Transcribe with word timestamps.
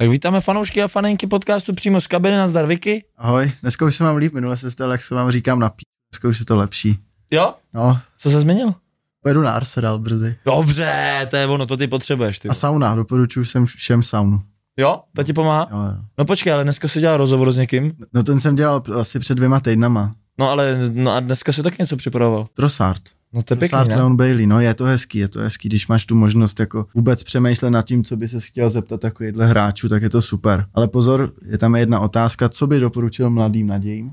Tak 0.00 0.08
vítáme 0.08 0.40
fanoušky 0.40 0.82
a 0.82 0.88
fanenky 0.88 1.26
podcastu 1.26 1.74
přímo 1.74 2.00
z 2.00 2.06
kabiny 2.06 2.36
na 2.36 2.48
zdar 2.48 2.66
Vicky. 2.66 3.04
Ahoj, 3.18 3.52
dneska 3.62 3.84
už 3.86 3.96
se 3.96 4.04
mám 4.04 4.16
líp, 4.16 4.32
minule 4.34 4.56
se 4.56 4.70
stalo, 4.70 4.92
jak 4.92 5.02
se 5.02 5.14
vám 5.14 5.30
říkám 5.30 5.58
na 5.58 5.68
pí. 5.70 5.82
Dneska 6.12 6.28
už 6.28 6.40
je 6.40 6.46
to 6.46 6.56
lepší. 6.58 6.98
Jo? 7.30 7.54
No, 7.74 7.98
Co 8.18 8.30
se 8.30 8.40
změnilo? 8.40 8.74
pojedu 9.22 9.42
na 9.42 9.52
Arsenal 9.52 9.98
brzy. 9.98 10.36
Dobře, 10.44 11.26
to 11.30 11.36
je 11.36 11.46
ono, 11.46 11.66
to 11.66 11.76
ty 11.76 11.86
potřebuješ. 11.88 12.38
Ty. 12.38 12.48
A 12.48 12.54
sauna, 12.54 12.94
doporučuji 12.94 13.44
všem, 13.44 13.66
všem 13.66 14.02
saunu. 14.02 14.42
Jo? 14.78 15.00
To 15.16 15.22
ti 15.22 15.32
pomáhá? 15.32 15.68
Jo, 15.70 15.78
jo. 15.78 16.04
No 16.18 16.24
počkej, 16.24 16.52
ale 16.52 16.64
dneska 16.64 16.88
si 16.88 17.00
dělal 17.00 17.16
rozhovor 17.16 17.52
s 17.52 17.56
někým. 17.56 17.92
No 18.14 18.22
ten 18.22 18.40
jsem 18.40 18.56
dělal 18.56 18.82
asi 19.00 19.18
před 19.18 19.34
dvěma 19.34 19.60
týdnama. 19.60 20.12
No 20.38 20.50
ale 20.50 20.78
no 20.92 21.12
a 21.12 21.20
dneska 21.20 21.52
si 21.52 21.62
taky 21.62 21.76
něco 21.82 21.96
připravoval. 21.96 22.46
Trossard. 22.54 23.02
No 23.32 23.42
to 23.42 23.54
je 23.54 23.58
pěkný, 23.58 23.78
ne? 23.88 23.96
Leon 23.96 24.16
Bailey, 24.16 24.46
no 24.46 24.60
je 24.60 24.74
to 24.74 24.84
hezký, 24.84 25.18
je 25.18 25.28
to 25.28 25.40
hezký, 25.40 25.68
když 25.68 25.88
máš 25.88 26.04
tu 26.06 26.14
možnost 26.14 26.60
jako 26.60 26.86
vůbec 26.94 27.22
přemýšlet 27.22 27.70
nad 27.70 27.82
tím, 27.86 28.04
co 28.04 28.16
by 28.16 28.28
se 28.28 28.40
chtěl 28.40 28.70
zeptat 28.70 29.00
takovýhle 29.00 29.46
hráčů, 29.46 29.88
tak 29.88 30.02
je 30.02 30.10
to 30.10 30.22
super. 30.22 30.66
Ale 30.74 30.88
pozor, 30.88 31.32
je 31.46 31.58
tam 31.58 31.74
jedna 31.76 32.00
otázka, 32.00 32.48
co 32.48 32.66
by 32.66 32.80
doporučil 32.80 33.30
mladým 33.30 33.66
nadějím? 33.66 34.10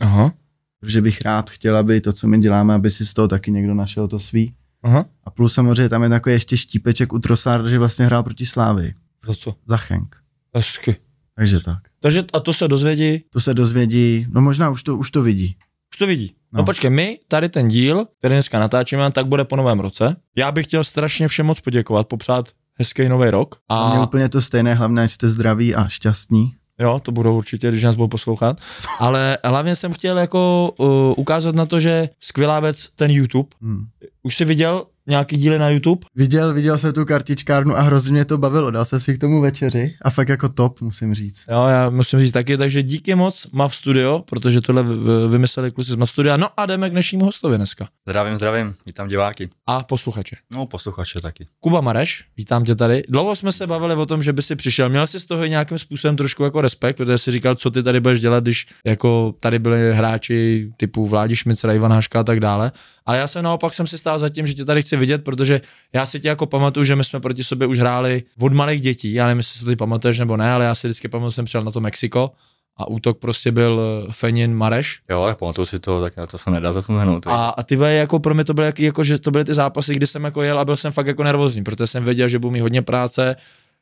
Aha, 0.00 0.32
Protože 0.80 1.00
bych 1.02 1.20
rád 1.20 1.50
chtěl, 1.50 1.76
aby 1.76 2.00
to, 2.00 2.12
co 2.12 2.28
my 2.28 2.38
děláme, 2.38 2.74
aby 2.74 2.90
si 2.90 3.06
z 3.06 3.14
toho 3.14 3.28
taky 3.28 3.50
někdo 3.50 3.74
našel 3.74 4.08
to 4.08 4.18
svý. 4.18 4.54
aha. 4.82 5.04
A 5.24 5.30
plus 5.30 5.54
samozřejmě 5.54 5.88
tam 5.88 6.02
je 6.02 6.08
takový 6.08 6.32
ještě 6.34 6.56
štípeček 6.56 7.12
u 7.12 7.18
Trossarda, 7.18 7.68
že 7.68 7.78
vlastně 7.78 8.04
hrál 8.06 8.22
proti 8.22 8.46
Slávy. 8.46 8.94
To 9.26 9.34
co? 9.34 9.54
Zachenk. 9.66 10.16
Hezky. 10.54 10.96
Takže 11.34 11.60
tak. 11.60 11.78
Takže 12.00 12.22
a 12.32 12.40
to 12.40 12.52
se 12.52 12.68
dozvědí, 12.68 13.24
To 13.30 13.40
se 13.40 13.54
dozvědí, 13.54 14.26
no 14.30 14.40
možná 14.40 14.70
už 14.70 14.82
to, 14.82 14.96
už 14.96 15.10
to 15.10 15.22
vidí. 15.22 15.56
už 15.94 15.98
to 15.98 16.06
vidí. 16.06 16.32
No. 16.52 16.58
No. 16.58 16.64
počkej, 16.64 16.90
my 16.90 17.18
tady 17.28 17.48
ten 17.48 17.68
díl, 17.68 18.06
který 18.18 18.34
dneska 18.34 18.58
natáčíme, 18.58 19.10
tak 19.12 19.26
bude 19.26 19.44
po 19.44 19.56
novém 19.56 19.80
roce. 19.80 20.16
Já 20.36 20.52
bych 20.52 20.66
chtěl 20.66 20.84
strašně 20.84 21.28
všem 21.28 21.46
moc 21.46 21.60
poděkovat, 21.60 22.08
popřát 22.08 22.48
hezký 22.78 23.08
nový 23.08 23.30
rok. 23.30 23.56
A 23.68 23.94
mě 23.94 24.02
úplně 24.04 24.28
to 24.28 24.42
stejné, 24.42 24.74
hlavně, 24.74 25.08
jste 25.08 25.28
zdraví 25.28 25.74
a 25.74 25.88
šťastní. 25.88 26.52
jo, 26.78 27.00
to 27.02 27.12
budou 27.12 27.36
určitě, 27.36 27.68
když 27.68 27.82
nás 27.82 27.94
budou 27.94 28.08
poslouchat. 28.08 28.60
Ale 29.00 29.38
hlavně 29.44 29.76
jsem 29.76 29.92
chtěl 29.92 30.18
jako 30.18 30.72
uh, 30.78 30.88
ukázat 31.16 31.54
na 31.54 31.66
to, 31.66 31.80
že 31.80 32.08
skvělá 32.20 32.60
věc 32.60 32.88
ten 32.96 33.10
YouTube. 33.10 33.48
Hmm. 33.62 33.84
Už 34.22 34.36
jsi 34.36 34.44
viděl 34.44 34.84
nějaký 35.08 35.36
díly 35.36 35.58
na 35.58 35.70
YouTube? 35.70 36.06
Viděl, 36.14 36.54
viděl 36.54 36.78
jsem 36.78 36.92
tu 36.92 37.04
kartičkárnu 37.04 37.76
a 37.76 37.80
hrozně 37.80 38.12
mě 38.12 38.24
to 38.24 38.38
bavilo. 38.38 38.70
Dal 38.70 38.84
jsem 38.84 39.00
si 39.00 39.14
k 39.14 39.20
tomu 39.20 39.40
večeři 39.40 39.94
a 40.02 40.10
fakt 40.10 40.28
jako 40.28 40.48
top, 40.48 40.80
musím 40.80 41.14
říct. 41.14 41.44
Jo, 41.50 41.66
já 41.66 41.90
musím 41.90 42.20
říct 42.20 42.32
taky, 42.32 42.56
takže 42.56 42.82
díky 42.82 43.14
moc 43.14 43.46
Mav 43.52 43.76
Studio, 43.76 44.22
protože 44.30 44.60
tohle 44.60 44.84
vymysleli 45.28 45.70
kluci 45.70 45.92
z 45.92 45.96
Mav 45.96 46.10
Studia. 46.10 46.36
No 46.36 46.48
a 46.56 46.66
jdeme 46.66 46.88
k 46.88 46.92
dnešnímu 46.92 47.24
hostovi 47.24 47.56
dneska. 47.56 47.88
Zdravím, 48.06 48.36
zdravím, 48.36 48.74
vítám 48.86 49.08
diváky. 49.08 49.48
A 49.66 49.84
posluchače. 49.84 50.36
No, 50.52 50.66
posluchače 50.66 51.20
taky. 51.20 51.46
Kuba 51.60 51.80
Mareš, 51.80 52.24
vítám 52.36 52.64
tě 52.64 52.74
tady. 52.74 53.02
Dlouho 53.08 53.36
jsme 53.36 53.52
se 53.52 53.66
bavili 53.66 53.94
o 53.94 54.06
tom, 54.06 54.22
že 54.22 54.32
by 54.32 54.42
si 54.42 54.56
přišel. 54.56 54.88
Měl 54.88 55.06
jsi 55.06 55.20
z 55.20 55.24
toho 55.24 55.46
nějakým 55.46 55.78
způsobem 55.78 56.16
trošku 56.16 56.44
jako 56.44 56.60
respekt, 56.60 56.96
protože 56.96 57.18
jsi 57.18 57.30
říkal, 57.30 57.54
co 57.54 57.70
ty 57.70 57.82
tady 57.82 58.00
budeš 58.00 58.20
dělat, 58.20 58.44
když 58.44 58.66
jako 58.84 59.34
tady 59.40 59.58
byli 59.58 59.94
hráči 59.94 60.70
typu 60.76 61.06
Vládi 61.06 61.36
Šmicera, 61.36 61.72
Ivan 61.72 61.92
Haška 61.92 62.20
a 62.20 62.24
tak 62.24 62.40
dále. 62.40 62.72
Ale 63.06 63.18
já 63.18 63.26
jsem 63.26 63.44
naopak 63.44 63.74
jsem 63.74 63.86
si 63.86 63.98
stál 63.98 64.18
za 64.18 64.28
tím, 64.28 64.46
že 64.46 64.54
tě 64.54 64.64
tady 64.64 64.82
chci 64.82 64.96
vidět, 64.98 65.24
protože 65.24 65.60
já 65.92 66.06
si 66.06 66.20
tě 66.20 66.28
jako 66.28 66.46
pamatuju, 66.46 66.84
že 66.84 66.96
my 66.96 67.04
jsme 67.04 67.20
proti 67.20 67.44
sobě 67.44 67.66
už 67.66 67.78
hráli 67.78 68.22
od 68.40 68.52
malých 68.52 68.80
dětí. 68.80 69.12
Já 69.12 69.26
nevím, 69.26 69.38
jestli 69.38 69.58
si 69.58 69.64
to 69.64 69.70
ty 69.70 69.76
pamatuješ 69.76 70.18
nebo 70.18 70.36
ne, 70.36 70.52
ale 70.52 70.64
já 70.64 70.74
si 70.74 70.86
vždycky 70.86 71.08
pamatuju, 71.08 71.30
že 71.30 71.34
jsem 71.34 71.44
přijel 71.44 71.64
na 71.64 71.70
to 71.70 71.80
Mexiko 71.80 72.30
a 72.78 72.88
útok 72.88 73.18
prostě 73.18 73.52
byl 73.52 73.80
eh, 73.80 74.12
Fenin 74.12 74.54
Mareš. 74.54 75.00
Jo, 75.10 75.26
já 75.26 75.34
pamatuju 75.34 75.66
si 75.66 75.78
to, 75.78 76.00
tak 76.00 76.30
to 76.30 76.38
se 76.38 76.50
nedá 76.50 76.72
zapomenout. 76.72 77.26
A, 77.26 77.48
a 77.48 77.62
ty 77.62 77.78
jako 77.80 78.18
pro 78.18 78.34
mě 78.34 78.44
to 78.44 78.54
byly 78.54 78.72
jako, 78.78 79.04
že 79.04 79.18
to 79.18 79.30
byly 79.30 79.44
ty 79.44 79.54
zápasy, 79.54 79.94
kdy 79.94 80.06
jsem 80.06 80.24
jako 80.24 80.42
jel 80.42 80.58
a 80.58 80.64
byl 80.64 80.76
jsem 80.76 80.92
fakt 80.92 81.06
jako 81.06 81.24
nervózní, 81.24 81.64
protože 81.64 81.86
jsem 81.86 82.04
věděl, 82.04 82.28
že 82.28 82.38
budu 82.38 82.50
mít 82.50 82.60
hodně 82.60 82.82
práce. 82.82 83.36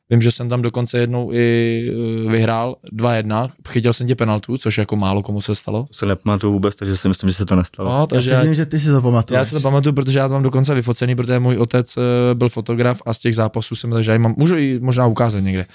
Vím, 0.09 0.21
že 0.21 0.31
jsem 0.31 0.49
tam 0.49 0.61
dokonce 0.61 0.97
jednou 0.99 1.31
i 1.33 1.91
eh, 2.27 2.31
vyhrál 2.31 2.75
2-1, 2.93 3.49
chytil 3.69 3.93
jsem 3.93 4.07
tě 4.07 4.15
penaltu, 4.15 4.57
což 4.57 4.77
jako 4.77 4.95
málo 4.95 5.23
komu 5.23 5.41
se 5.41 5.55
stalo. 5.55 5.83
To 5.83 5.93
se 5.93 6.05
nepamatuju 6.05 6.53
vůbec, 6.53 6.75
takže 6.75 6.97
si 6.97 7.07
myslím, 7.07 7.29
že 7.29 7.35
se 7.35 7.45
to 7.45 7.55
nestalo. 7.55 7.89
No, 7.89 7.99
Já 7.99 8.05
takže 8.05 8.29
si 8.29 8.33
já, 8.35 8.43
vím, 8.43 8.53
že 8.53 8.65
ty 8.65 8.79
si 8.79 8.87
to 8.89 9.01
pamatuješ. 9.01 9.37
já 9.37 9.45
si 9.45 9.51
to 9.51 9.59
pamatuju, 9.61 9.93
protože 9.93 10.19
já 10.19 10.27
to 10.27 10.33
mám 10.33 10.43
dokonce 10.43 10.73
vyfocený, 10.75 11.15
protože 11.15 11.39
můj 11.39 11.57
otec 11.57 11.97
eh, 11.97 12.01
byl 12.35 12.49
fotograf 12.49 13.01
a 13.05 13.13
z 13.13 13.19
těch 13.19 13.35
zápasů 13.35 13.75
jsem, 13.75 13.91
takže 13.91 14.11
já 14.11 14.17
mám, 14.17 14.33
můžu 14.37 14.55
ji 14.57 14.79
možná 14.79 15.05
ukázat 15.05 15.39
někde. 15.39 15.65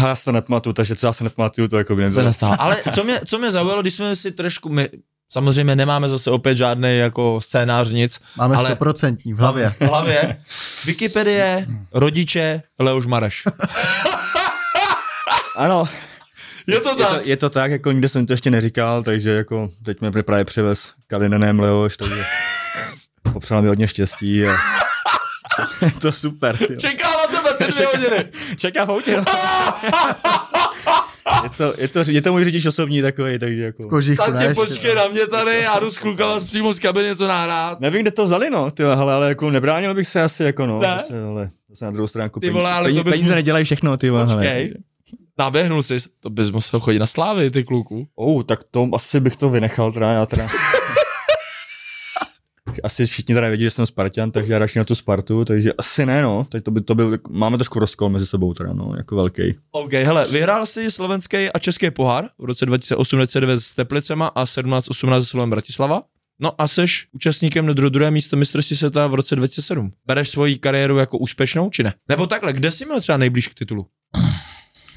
Já 0.00 0.16
si 0.16 0.24
to 0.24 0.32
nepamatuju, 0.32 0.72
takže 0.72 0.96
co 0.96 1.06
já 1.06 1.12
se 1.12 1.24
nepamatuju, 1.24 1.68
to 1.68 1.78
jako 1.78 1.96
by 1.96 2.02
Se 2.02 2.04
nebylo. 2.06 2.24
nestalo. 2.24 2.54
Ale 2.58 2.76
co 2.94 3.04
mě, 3.04 3.20
co 3.26 3.38
mě 3.38 3.50
zaujalo, 3.50 3.82
když 3.82 3.94
jsme 3.94 4.16
si 4.16 4.32
trošku, 4.32 4.68
my 4.68 4.88
samozřejmě 5.30 5.76
nemáme 5.76 6.08
zase 6.08 6.30
opět 6.30 6.56
žádný 6.56 6.98
jako 6.98 7.40
scénář, 7.40 7.88
nic. 7.90 8.20
Máme 8.36 8.56
ale- 8.56 8.68
stoprocentní 8.68 9.34
v 9.34 9.38
hlavě. 9.38 9.70
v 9.70 9.80
hlavě. 9.80 10.36
Wikipedie, 10.84 11.66
rodiče, 11.94 12.62
Leoš 12.78 13.06
Mareš. 13.06 13.42
Ano, 15.56 15.88
Je 16.66 16.80
to 16.80 16.88
je 16.90 16.94
to, 17.06 17.20
je 17.24 17.36
to 17.36 17.50
tak, 17.50 17.70
jako 17.70 17.92
nikde 17.92 18.08
jsem 18.08 18.26
to 18.26 18.32
ještě 18.32 18.50
neříkal, 18.50 19.02
takže 19.02 19.30
jako 19.30 19.68
teď 19.84 20.00
mě 20.00 20.22
právě 20.22 20.44
přivez 20.44 20.92
Kalinenem 21.06 21.60
Leoš, 21.60 21.96
takže 21.96 22.24
popřál 23.32 23.62
mi 23.62 23.68
hodně 23.68 23.88
štěstí 23.88 24.46
a 24.46 24.50
je 25.82 25.90
to 26.00 26.12
super. 26.12 26.56
Tyjo. 26.56 26.80
Čeká 26.80 27.08
na 27.10 27.26
tebe 27.40 27.54
ty 27.66 27.72
dvě 27.72 27.86
hodiny. 27.86 28.24
Čeká 28.56 28.84
v 28.84 28.90
autě. 28.90 29.24
je, 31.44 31.50
to, 31.56 31.74
je, 31.78 31.88
to, 31.88 31.98
je 32.10 32.22
to 32.22 32.32
můj 32.32 32.44
řidič 32.44 32.66
osobní 32.66 33.02
takový, 33.02 33.38
takže 33.38 33.62
jako... 33.62 33.88
Kožichu, 33.88 34.22
Tak 34.24 34.34
ne? 34.34 34.40
tě 34.40 34.46
ještě, 34.46 34.60
počkej 34.66 34.94
na 34.94 35.08
mě 35.08 35.26
tady, 35.26 35.60
já 35.60 35.78
jdu 35.80 35.90
s 35.90 35.98
klukama 35.98 36.38
z 36.38 36.44
přímo 36.44 36.72
z 36.72 36.78
kabiny 36.78 37.08
něco 37.08 37.28
nahrát. 37.28 37.80
Nevím, 37.80 38.02
kde 38.02 38.10
to 38.10 38.24
vzali, 38.24 38.50
no, 38.50 38.70
ty, 38.70 38.84
ale, 38.84 39.14
ale 39.14 39.28
jako 39.28 39.50
nebránil 39.50 39.94
bych 39.94 40.08
se 40.08 40.22
asi, 40.22 40.44
jako 40.44 40.66
no, 40.66 40.78
Ne? 40.80 40.88
zase, 40.88 41.22
ale 41.24 41.48
zase 41.68 41.84
na 41.84 41.90
druhou 41.90 42.06
stránku. 42.06 42.40
Ty 42.40 42.50
vole, 42.50 42.72
ale 42.72 42.84
peníze, 42.84 43.00
to 43.00 43.04
bys 43.04 43.12
peníze 43.14 43.32
mu- 43.32 43.34
nedělají 43.36 43.64
všechno, 43.64 43.96
ty 43.96 44.10
vole, 44.10 44.24
hele. 44.26 44.36
Počkej. 44.36 44.74
Naběhnul 45.38 45.82
jsi, 45.82 45.96
to 46.20 46.30
bys 46.30 46.50
musel 46.50 46.80
chodit 46.80 46.98
na 46.98 47.06
slávy, 47.06 47.50
ty 47.50 47.64
kluku. 47.64 48.06
Oh, 48.14 48.42
tak 48.42 48.60
to 48.70 48.88
asi 48.94 49.20
bych 49.20 49.36
to 49.36 49.50
vynechal 49.50 49.92
teda, 49.92 50.12
já 50.12 50.26
teda. 50.26 50.46
Asi 52.82 53.06
všichni 53.06 53.34
teda 53.34 53.48
vědí, 53.48 53.64
že 53.64 53.70
jsem 53.70 53.86
Spartan, 53.86 54.30
takže 54.30 54.52
já 54.52 54.58
radši 54.58 54.78
na 54.78 54.84
tu 54.84 54.94
Spartu, 54.94 55.44
takže 55.44 55.72
asi 55.72 56.06
ne, 56.06 56.22
no. 56.22 56.46
Tak 56.48 56.62
to 56.62 56.70
by, 56.70 56.80
to 56.80 56.94
by, 56.94 57.02
máme 57.30 57.58
trošku 57.58 57.78
rozkol 57.78 58.08
mezi 58.08 58.26
sebou 58.26 58.54
teda, 58.54 58.72
no, 58.72 58.94
jako 58.96 59.16
velký. 59.16 59.54
OK, 59.70 59.92
hele, 59.92 60.28
vyhrál 60.28 60.66
jsi 60.66 60.90
slovenský 60.90 61.36
a 61.36 61.58
český 61.58 61.90
pohár 61.90 62.28
v 62.38 62.44
roce 62.44 62.66
2008-2009 62.66 63.54
s 63.54 63.74
Teplicema 63.74 64.26
a 64.26 64.44
17-18 64.44 65.20
se 65.20 65.26
Slovem 65.26 65.50
Bratislava. 65.50 66.02
No 66.42 66.60
a 66.60 66.68
seš 66.68 67.06
účastníkem 67.12 67.66
na 67.66 67.72
dru- 67.72 67.90
druhé 67.90 68.10
místo 68.10 68.36
mistrovství 68.36 68.76
světa 68.76 69.06
v 69.06 69.14
roce 69.14 69.36
2007. 69.36 69.90
Bereš 70.06 70.28
svoji 70.28 70.58
kariéru 70.58 70.98
jako 70.98 71.18
úspěšnou, 71.18 71.70
či 71.70 71.82
ne? 71.82 71.94
Nebo 72.08 72.26
takhle, 72.26 72.52
kde 72.52 72.70
jsi 72.70 72.84
měl 72.84 73.00
třeba 73.00 73.18
nejblíž 73.18 73.48
k 73.48 73.54
titulu? 73.54 73.86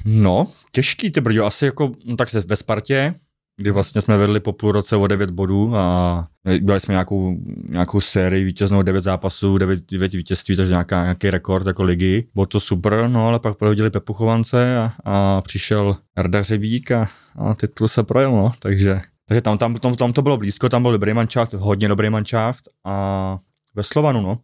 No, 0.04 0.46
těžký 0.72 1.10
ty 1.10 1.20
brďo, 1.20 1.46
asi 1.46 1.64
jako, 1.64 1.92
no, 2.04 2.16
tak 2.16 2.30
se 2.30 2.40
ve 2.40 2.56
Spartě, 2.56 3.14
kdy 3.56 3.70
vlastně 3.70 4.00
jsme 4.00 4.16
vedli 4.16 4.40
po 4.40 4.52
půl 4.52 4.72
roce 4.72 4.96
o 4.96 5.06
9 5.06 5.30
bodů 5.30 5.76
a 5.76 6.28
udělali 6.54 6.80
jsme 6.80 6.92
nějakou, 6.92 7.36
nějakou 7.68 8.00
sérii 8.00 8.44
vítěznou 8.44 8.82
9 8.82 9.00
zápasů, 9.00 9.58
9, 9.58 9.84
9 9.90 10.12
vítězství, 10.12 10.56
takže 10.56 10.72
nějaká, 10.72 11.02
nějaký 11.02 11.30
rekord 11.30 11.66
jako 11.66 11.82
ligy. 11.82 12.28
Bylo 12.34 12.46
to 12.46 12.60
super, 12.60 13.08
no 13.08 13.26
ale 13.26 13.38
pak 13.38 13.58
prohodili 13.58 13.90
Pepu 13.90 14.12
Chovance 14.12 14.76
a, 14.78 14.92
a 15.04 15.40
přišel 15.40 15.96
Jarda 16.16 16.38
Hřebík 16.38 16.90
a, 16.90 17.08
a 17.36 17.54
titul 17.54 17.88
se 17.88 18.02
projel, 18.02 18.32
no, 18.32 18.50
takže 18.58 19.00
takže 19.28 19.40
tam, 19.40 19.58
tam, 19.58 19.74
tam, 19.74 19.94
tam, 19.94 20.12
to 20.12 20.22
bylo 20.22 20.36
blízko, 20.36 20.68
tam 20.68 20.82
byl 20.82 20.92
dobrý 20.92 21.14
manšaft, 21.14 21.52
hodně 21.52 21.88
dobrý 21.88 22.10
manšaft 22.10 22.68
a 22.84 23.38
ve 23.74 23.82
Slovanu, 23.82 24.20
no. 24.22 24.38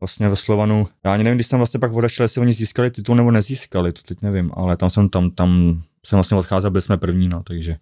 vlastně 0.00 0.28
ve 0.28 0.36
Slovanu. 0.36 0.86
Já 1.04 1.12
ani 1.12 1.24
nevím, 1.24 1.36
když 1.36 1.46
jsem 1.46 1.58
vlastně 1.58 1.80
pak 1.80 1.92
odešel, 1.92 2.24
jestli 2.24 2.40
oni 2.40 2.52
získali 2.52 2.90
titul 2.90 3.16
nebo 3.16 3.30
nezískali, 3.30 3.92
to 3.92 4.02
teď 4.02 4.22
nevím, 4.22 4.50
ale 4.54 4.76
tam 4.76 4.90
jsem 4.90 5.08
tam, 5.08 5.30
tam 5.30 5.82
jsem 6.06 6.16
vlastně 6.16 6.36
odcházel, 6.36 6.70
byli 6.70 6.82
jsme 6.82 6.96
první, 6.96 7.28
no, 7.28 7.42
takže 7.42 7.76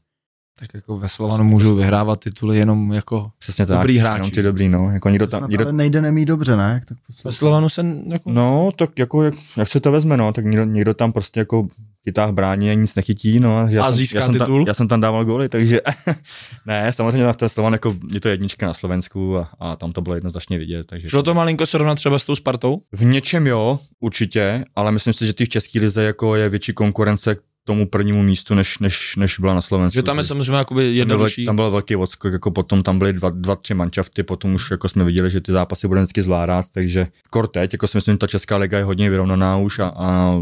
Tak 0.59 0.69
jako 0.75 0.99
ve 0.99 1.09
Slovanu 1.09 1.45
můžou 1.45 1.75
vyhrávat 1.75 2.21
tituly 2.21 2.59
jenom 2.59 2.93
jako 2.93 3.31
přesně 3.39 3.67
tak. 3.67 3.77
Dobrý 3.79 3.99
hráči. 3.99 4.19
Jenom 4.19 4.31
ty 4.31 4.43
dobrý, 4.43 4.69
no, 4.69 4.91
jako 4.91 5.09
někdo 5.09 5.27
To 5.27 5.31
tam, 5.31 5.51
někdo, 5.51 5.65
ale 5.65 5.73
nejde 5.73 6.03
nemít 6.03 6.29
dobře, 6.29 6.57
ne? 6.57 6.71
Jak 6.75 6.85
tak 6.85 6.99
ve? 7.25 7.33
Slovanu 7.33 7.69
se 7.69 7.85
jako... 8.07 8.31
No, 8.31 8.71
tak 8.77 8.99
jako, 8.99 9.23
jak, 9.23 9.35
jak 9.57 9.69
se 9.69 9.81
to 9.81 9.93
vezme, 9.93 10.17
no, 10.17 10.33
tak 10.33 10.45
někdo, 10.45 10.65
někdo 10.65 10.95
tam 10.95 11.13
prostě 11.13 11.41
jako 11.41 11.69
chytá 12.05 12.33
brání 12.33 12.71
a 12.71 12.75
nic 12.75 12.95
nechytí, 12.95 13.41
no. 13.41 13.67
Já 13.69 13.83
A 13.83 13.87
jsem, 13.87 13.97
získá 13.97 14.19
já 14.19 14.25
jsem 14.25 14.33
titul? 14.33 14.65
Tam, 14.65 14.69
já 14.69 14.75
jsem 14.75 14.89
tam 14.89 15.01
dával 15.01 15.25
góly, 15.25 15.49
takže 15.49 15.81
ne, 16.67 16.93
samozřejmě 16.93 17.25
na 17.25 17.33
ten 17.33 17.49
Slovan 17.49 17.73
jako 17.73 17.95
je 18.13 18.21
to 18.21 18.29
jednička 18.29 18.67
na 18.67 18.75
Slovensku 18.75 19.39
a, 19.39 19.51
a 19.61 19.77
tam 19.77 19.93
to 19.93 20.01
bylo 20.01 20.15
jednoznačně 20.15 20.59
vidět, 20.59 20.87
takže 20.87 21.09
Šlo 21.09 21.23
to 21.23 21.35
malinko 21.35 21.67
srovnat 21.67 21.95
třeba 21.95 22.19
s 22.19 22.25
tou 22.25 22.37
Spartou? 22.37 22.83
v 22.93 23.05
něčem 23.05 23.47
jo, 23.47 23.79
určitě, 24.01 24.65
ale 24.77 24.93
myslím 24.93 25.13
si, 25.13 25.27
že 25.27 25.35
ty 25.35 25.45
v 25.45 25.49
české 25.49 25.81
lize 25.81 26.03
jako 26.03 26.37
je 26.37 26.49
větší 26.49 26.73
konkurence 26.73 27.37
tomu 27.69 27.87
prvnímu 27.87 28.23
místu, 28.23 28.55
než, 28.55 28.79
než, 28.79 29.17
než 29.17 29.41
byla 29.41 29.55
na 29.55 29.61
Slovensku. 29.61 29.95
Že 29.95 30.03
tam 30.03 30.19
je 30.19 30.25
samozřejmě 30.25 30.57
jakoby 30.57 30.83
tam 30.83 30.87
byl, 30.87 30.97
jednodušší. 30.97 31.45
tam 31.45 31.57
byl 31.57 31.71
velký 31.71 31.97
odskok, 31.97 32.33
jako 32.33 32.51
potom 32.51 32.83
tam 32.83 32.99
byly 32.99 33.13
dva, 33.13 33.31
dva, 33.31 33.57
tři 33.57 33.75
manšafty, 33.75 34.23
potom 34.23 34.55
už 34.55 34.71
jako 34.71 34.89
jsme 34.89 35.05
viděli, 35.05 35.31
že 35.31 35.41
ty 35.41 35.53
zápasy 35.53 35.89
budeme 35.89 36.03
vždycky 36.03 36.23
zvládat, 36.23 36.65
takže 36.75 37.07
kor 37.31 37.47
teď, 37.47 37.73
jako 37.73 37.87
si 37.87 37.97
myslím, 37.97 38.15
že 38.15 38.19
ta 38.19 38.27
česká 38.27 38.57
liga 38.57 38.79
je 38.79 38.85
hodně 38.85 39.11
vyrovnaná 39.11 39.57
už 39.57 39.79
a, 39.79 39.93
a 39.97 40.35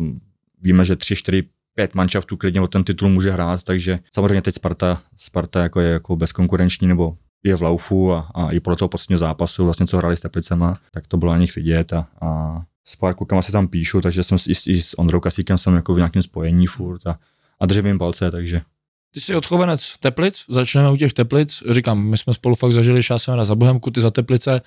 víme, 0.62 0.84
že 0.84 0.96
tři, 0.96 1.17
čtyři, 1.17 1.43
pět 1.75 1.94
manšaftů 1.94 2.37
klidně 2.37 2.61
o 2.61 2.67
ten 2.67 2.84
titul 2.84 3.08
může 3.08 3.31
hrát, 3.31 3.64
takže 3.64 3.99
samozřejmě 4.14 4.43
teď 4.43 4.55
Sparta, 4.55 5.00
Sparta 5.17 5.62
jako 5.62 5.81
je 5.81 5.90
jako 5.90 6.17
bezkonkurenční 6.17 6.88
nebo 6.88 7.17
je 7.44 7.56
v 7.56 7.62
laufu 7.62 8.12
a, 8.12 8.31
a 8.34 8.50
i 8.50 8.61
podle 8.61 8.76
toho 8.76 8.88
posledního 8.88 9.19
zápasu, 9.19 9.64
vlastně 9.64 9.87
co 9.87 9.96
hráli 9.96 10.17
s 10.17 10.20
Teplicema, 10.20 10.75
tak 10.90 11.06
to 11.06 11.17
bylo 11.17 11.32
na 11.32 11.38
nich 11.38 11.56
vidět 11.56 11.93
a, 11.93 12.06
a 12.20 12.62
s 12.88 12.96
pár 12.96 13.14
klukama 13.14 13.42
se 13.42 13.52
tam 13.52 13.68
píšu, 13.68 14.00
takže 14.00 14.22
jsem 14.22 14.38
s, 14.38 14.46
i, 14.46 14.54
s- 14.54 14.66
i 14.66 14.82
s 14.82 14.98
Ondrou 14.98 15.20
Kasíkem 15.20 15.58
jsem 15.58 15.74
jako 15.74 15.94
v 15.94 15.96
nějakém 15.96 16.22
spojení 16.22 16.66
furt 16.66 17.06
a, 17.06 17.18
a 17.60 17.66
držím 17.66 17.86
jim 17.86 17.98
palce, 17.98 18.30
takže 18.30 18.60
Ty 19.14 19.20
jsi 19.20 19.34
odchovanec 19.34 19.94
Teplic, 20.00 20.44
začneme 20.48 20.90
u 20.90 20.96
těch 20.96 21.12
Teplic. 21.12 21.62
Říkám, 21.70 22.04
my 22.06 22.18
jsme 22.18 22.34
spolu 22.34 22.54
fakt 22.54 22.72
zažili 22.72 23.02
šásem 23.02 23.44
za 23.44 23.54
Bohemku, 23.54 23.90
ty 23.90 24.00
za 24.00 24.10
Teplice. 24.10 24.60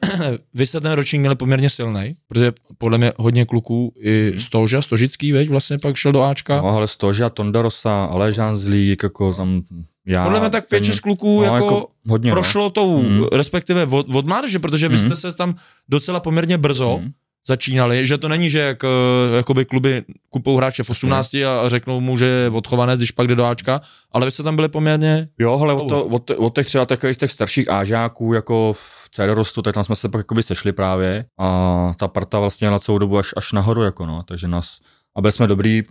Vy 0.54 0.66
jste 0.66 0.80
ten 0.80 0.92
ročník 0.92 1.20
měli 1.20 1.34
poměrně 1.36 1.70
silný, 1.70 2.16
protože 2.28 2.52
podle 2.78 2.98
mě 2.98 3.12
hodně 3.16 3.44
kluků 3.44 3.92
i 4.00 4.34
Stoža, 4.38 4.82
Stožický, 4.82 5.32
veď, 5.32 5.48
vlastně 5.48 5.78
pak 5.78 5.96
šel 5.96 6.12
do 6.12 6.22
Ačka. 6.22 6.56
No, 6.56 6.68
ale 6.68 6.88
Stoža, 6.88 7.30
Tondarosa, 7.30 8.04
Aležán 8.04 8.56
Zlík, 8.56 9.02
jako 9.02 9.34
tam 9.34 9.62
já. 10.06 10.24
Podle 10.24 10.40
mě 10.40 10.50
tak 10.50 10.68
pět, 10.68 10.84
šest 10.84 11.00
kluků 11.00 11.40
no, 11.40 11.54
jako, 11.54 11.88
hodně, 12.08 12.30
prošlo 12.32 12.70
tou, 12.70 13.02
Mm. 13.02 13.24
respektive 13.32 13.86
od, 13.86 14.14
od 14.14 14.26
mládeže, 14.26 14.58
protože 14.58 14.88
vy 14.88 14.96
Mm. 14.96 15.02
jste 15.02 15.16
se 15.16 15.36
tam 15.36 15.54
docela 15.88 16.20
poměrně 16.20 16.58
brzo 16.58 16.84
No. 16.84 16.98
Mm. 16.98 17.10
Začínali, 17.46 18.06
že 18.06 18.18
to 18.18 18.28
není, 18.28 18.50
že 18.50 18.58
jak, 18.58 18.84
eh, 18.84 19.36
jakoby 19.36 19.64
kluby 19.64 20.04
kupou 20.30 20.56
hráče 20.56 20.82
v 20.82 20.90
18 20.90 21.44
a 21.44 21.68
řeknou 21.68 22.00
mu, 22.00 22.16
že 22.16 22.26
je 22.26 22.50
odchovanec, 22.50 22.98
když 22.98 23.10
pak 23.10 23.28
jde 23.28 23.34
do 23.34 23.44
Ačka, 23.44 23.80
ale 24.12 24.26
vy 24.26 24.32
jste 24.32 24.42
tam 24.42 24.56
byli 24.56 24.68
poměrně 24.68 25.28
Jo, 25.38 25.60
ale 25.62 25.74
od, 25.74 25.88
to, 25.88 26.04
od, 26.04 26.30
od, 26.30 26.54
těch 26.54 26.66
třeba 26.66 26.86
takových 26.86 27.16
těch 27.16 27.30
starších 27.30 27.70
ážáků, 27.70 28.32
jako 28.32 28.72
v 28.72 29.08
Cedorostu, 29.10 29.62
tak 29.62 29.74
tam 29.74 29.84
jsme 29.84 29.96
se 29.96 30.08
pak 30.08 30.18
jakoby 30.18 30.42
sešli 30.42 30.72
právě 30.72 31.24
a 31.38 31.92
ta 31.98 32.08
parta 32.08 32.38
vlastně 32.38 32.70
na 32.70 32.78
celou 32.78 32.98
dobu 32.98 33.18
až, 33.18 33.28
až 33.36 33.52
nahoru, 33.52 33.82
jako 33.82 34.06
no, 34.06 34.22
takže 34.22 34.48
nás, 34.48 34.78
a 35.16 35.20
byli 35.20 35.32
jsme 35.32 35.46
dobrý, 35.46 35.82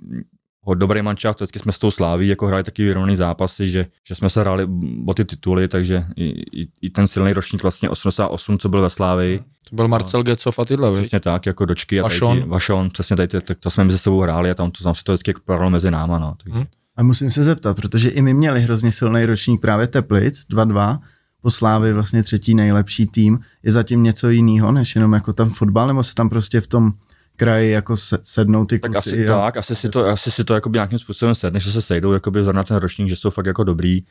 ho- 0.66 0.76
dobrý 0.76 1.02
mančaft, 1.02 1.40
vždycky 1.40 1.60
jsme 1.60 1.72
s 1.72 1.80
tou 1.80 1.92
sláví 1.92 2.28
jako 2.28 2.48
hráli 2.48 2.64
taky 2.64 2.84
vyrovnaný 2.84 3.16
zápasy, 3.16 3.70
že, 3.70 3.86
že 4.08 4.16
jsme 4.16 4.30
se 4.30 4.42
hráli 4.42 4.68
o 5.08 5.14
ty 5.14 5.26
tituly, 5.26 5.68
takže 5.68 6.06
i, 6.16 6.26
i, 6.62 6.68
i 6.82 6.90
ten 6.90 7.08
silný 7.08 7.34
ročník 7.34 7.62
vlastně 7.62 7.90
88, 7.90 8.58
co 8.58 8.70
byl 8.70 8.82
ve 8.82 8.90
Slávii, 8.90 9.44
to 9.70 9.76
byl 9.76 9.88
Marcel 9.88 10.24
Gecov 10.24 10.60
a 10.60 10.66
tyhle? 10.66 10.94
Přesně 10.94 11.20
tak, 11.20 11.46
jako 11.46 11.66
dočky 11.66 12.00
a 12.00 12.04
tady 12.04 12.14
Vašon. 12.14 12.42
ti, 12.42 12.48
Vašon, 12.48 12.90
přesně 12.90 13.16
tady, 13.16 13.42
tak 13.42 13.58
to 13.60 13.70
jsme 13.70 13.84
mezi 13.84 14.00
sebou 14.00 14.22
hráli 14.22 14.52
a 14.52 14.54
tam, 14.54 14.72
to, 14.72 14.84
tam 14.84 14.96
se 14.96 15.04
to 15.04 15.12
vždycky 15.12 15.34
prodalo 15.46 15.70
mezi 15.70 15.92
náma, 15.92 16.20
no. 16.20 16.36
Takže. 16.44 16.60
Hm. 16.60 16.66
A 16.98 17.04
musím 17.04 17.32
se 17.32 17.44
zeptat, 17.44 17.76
protože 17.78 18.10
i 18.10 18.22
my 18.22 18.34
měli 18.34 18.62
hrozně 18.62 18.92
silný 18.92 19.26
ročník 19.26 19.62
právě 19.62 19.88
Teplic, 19.88 20.46
2-2, 20.52 21.00
po 21.42 21.52
Slávy 21.52 21.94
vlastně 21.94 22.24
třetí 22.24 22.56
nejlepší 22.56 23.06
tým. 23.06 23.40
Je 23.64 23.72
zatím 23.72 24.04
něco 24.04 24.30
jiného, 24.30 24.72
než 24.72 24.96
jenom 24.96 25.14
jako 25.14 25.34
tam 25.34 25.50
fotbal, 25.50 25.88
nebo 25.88 26.04
se 26.04 26.16
tam 26.16 26.30
prostě 26.30 26.62
v 26.62 26.68
tom 26.68 26.94
kraji 27.36 27.72
jako 27.72 27.98
se, 27.98 28.20
sednou 28.24 28.66
ty 28.66 28.80
Tak 28.80 28.92
kluci? 28.92 29.10
asi, 29.10 29.28
a- 29.30 29.42
tak, 29.42 29.58
asi 29.58 29.76
si 29.76 29.90
to, 29.90 30.06
asi 30.06 30.32
si 30.32 30.44
to 30.44 30.54
jakoby 30.54 30.78
nějakým 30.78 31.00
způsobem 31.00 31.36
sedne, 31.36 31.60
že 31.60 31.72
se 31.72 31.82
sejdou 31.82 32.14
jakoby 32.14 32.44
zrovna 32.44 32.64
ten 32.64 32.78
ročník, 32.78 33.10
že 33.10 33.16
jsou 33.16 33.30
fakt 33.30 33.46
jako 33.46 33.64
dobrý. 33.64 34.04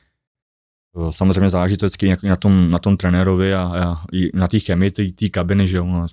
Samozřejmě 1.10 1.50
záleží 1.50 1.76
to 1.76 1.86
vždycky 1.86 2.28
na 2.28 2.36
tom, 2.36 2.70
na 2.70 2.78
tom 2.78 2.96
trenérovi 2.96 3.54
a, 3.54 3.62
a 3.62 4.02
na 4.34 4.48
té 4.48 4.60
chemii 4.60 4.90
té 4.90 5.06
té 5.06 5.28
kabiny, 5.28 5.66
že 5.66 5.76
jo. 5.76 6.06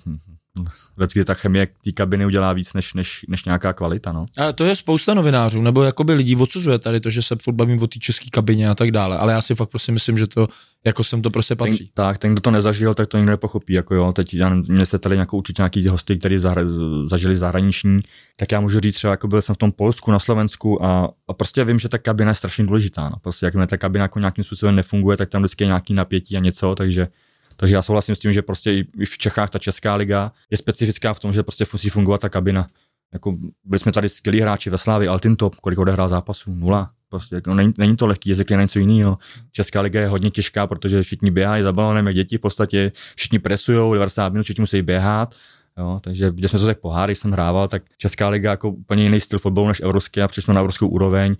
Vždycky 0.96 1.24
ta 1.24 1.34
chemie 1.34 1.68
té 1.84 1.92
kabiny 1.92 2.26
udělá 2.26 2.52
víc 2.52 2.72
než, 2.72 2.94
než, 2.94 3.24
než 3.28 3.44
nějaká 3.44 3.72
kvalita, 3.72 4.12
no. 4.12 4.26
Ale 4.38 4.52
to 4.52 4.64
je 4.64 4.76
spousta 4.76 5.14
novinářů, 5.14 5.62
nebo 5.62 5.82
jakoby 5.82 6.14
lidí 6.14 6.36
odsuzuje 6.36 6.78
tady 6.78 7.00
to, 7.00 7.10
že 7.10 7.22
se 7.22 7.36
furt 7.42 7.54
bavím 7.54 7.82
o 7.82 7.86
té 7.86 7.98
české 7.98 8.30
kabině 8.30 8.68
a 8.68 8.74
tak 8.74 8.90
dále, 8.90 9.18
ale 9.18 9.32
já 9.32 9.42
si 9.42 9.54
fakt 9.54 9.70
prostě 9.70 9.92
myslím, 9.92 10.18
že 10.18 10.26
to, 10.26 10.48
jako 10.84 11.04
sem 11.04 11.22
to 11.22 11.30
prostě 11.30 11.56
Ten, 11.56 11.68
patří. 11.68 11.90
tak, 11.94 12.18
ten, 12.18 12.32
kdo 12.32 12.40
to 12.40 12.50
nezažil, 12.50 12.94
tak 12.94 13.08
to 13.08 13.16
nikdo 13.16 13.30
nepochopí. 13.30 13.72
Jako 13.72 13.94
jo, 13.94 14.12
teď 14.12 14.34
já 14.34 14.48
měli 14.48 14.86
jste 14.86 14.98
tady 14.98 15.14
nějakou 15.16 15.38
určitě 15.38 15.62
nějaký 15.62 15.88
hosty, 15.88 16.18
kteří 16.18 16.38
zahra, 16.38 16.62
zažili 17.06 17.36
zahraniční, 17.36 18.00
tak 18.36 18.52
já 18.52 18.60
můžu 18.60 18.80
říct 18.80 18.94
třeba, 18.94 19.10
jako 19.10 19.28
byl 19.28 19.42
jsem 19.42 19.54
v 19.54 19.58
tom 19.58 19.72
Polsku, 19.72 20.10
na 20.10 20.18
Slovensku 20.18 20.84
a, 20.84 21.10
a 21.28 21.32
prostě 21.34 21.64
vím, 21.64 21.78
že 21.78 21.88
ta 21.88 21.98
kabina 21.98 22.30
je 22.30 22.34
strašně 22.34 22.64
důležitá. 22.64 23.08
No. 23.08 23.16
Prostě 23.22 23.46
jakmile 23.46 23.66
ta 23.66 23.76
kabina 23.76 24.04
jako 24.04 24.18
nějakým 24.18 24.44
způsobem 24.44 24.76
nefunguje, 24.76 25.16
tak 25.16 25.28
tam 25.28 25.42
vždycky 25.42 25.64
je 25.64 25.66
nějaký 25.66 25.94
napětí 25.94 26.36
a 26.36 26.40
něco, 26.40 26.74
takže 26.74 27.08
takže 27.62 27.74
já 27.74 27.82
souhlasím 27.82 28.16
s 28.16 28.18
tím, 28.18 28.32
že 28.32 28.42
prostě 28.42 28.72
i 28.72 29.04
v 29.04 29.18
Čechách 29.18 29.50
ta 29.50 29.58
česká 29.58 29.94
liga 29.94 30.32
je 30.50 30.56
specifická 30.56 31.14
v 31.14 31.20
tom, 31.20 31.32
že 31.32 31.42
prostě 31.42 31.64
musí 31.72 31.90
fungovat 31.90 32.20
ta 32.20 32.28
kabina. 32.28 32.66
Jako 33.12 33.36
byli 33.64 33.78
jsme 33.78 33.92
tady 33.92 34.08
skvělí 34.08 34.40
hráči 34.40 34.70
ve 34.70 34.78
Slávě, 34.78 35.08
Altintop, 35.08 35.54
kolik 35.54 35.78
odehrál 35.78 36.08
zápasů? 36.08 36.54
Nula. 36.54 36.90
Prostě 37.08 37.34
jako 37.34 37.54
není, 37.54 37.72
není, 37.78 37.96
to 37.96 38.06
lehký 38.06 38.30
jazyk, 38.30 38.50
je 38.50 38.56
něco 38.56 38.78
jiného. 38.78 39.18
Česká 39.52 39.80
liga 39.80 40.00
je 40.00 40.08
hodně 40.08 40.30
těžká, 40.30 40.66
protože 40.66 41.02
všichni 41.02 41.30
běhají 41.30 41.62
za 41.62 41.72
balonem 41.72 42.06
jak 42.06 42.14
děti, 42.14 42.38
v 42.38 42.40
podstatě 42.40 42.92
všichni 43.16 43.38
presují 43.38 43.94
90 43.94 44.32
minut, 44.32 44.42
všichni 44.42 44.62
musí 44.62 44.82
běhat. 44.82 45.34
Jo, 45.78 46.00
takže 46.02 46.30
když 46.30 46.50
jsme 46.50 46.58
to 46.58 46.66
tak 46.66 46.80
poháry, 46.80 47.14
jsem 47.14 47.32
hrával, 47.32 47.68
tak 47.68 47.82
Česká 47.98 48.28
liga 48.28 48.50
jako 48.50 48.70
úplně 48.70 49.02
jiný 49.02 49.20
styl 49.20 49.38
fotbalu 49.38 49.68
než 49.68 49.80
evropský 49.80 50.22
a 50.22 50.28
přišli 50.28 50.42
jsme 50.42 50.54
na 50.54 50.60
evropskou 50.60 50.88
úroveň. 50.88 51.36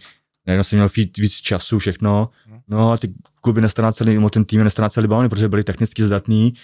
Najednou 0.46 0.64
jsem 0.64 0.78
měl 0.78 0.88
víc, 0.96 1.10
víc 1.18 1.34
času, 1.34 1.78
všechno. 1.78 2.28
No 2.68 2.90
a 2.92 2.96
ty 2.96 3.12
kluby 3.40 3.60
nestráceli, 3.60 4.14
nebo 4.14 4.30
ten 4.30 4.44
tým 4.44 4.64
nestráceli 4.64 5.08
balony, 5.08 5.28
protože 5.28 5.48
byli 5.48 5.62
technicky 5.64 6.02
zdatní. 6.02 6.54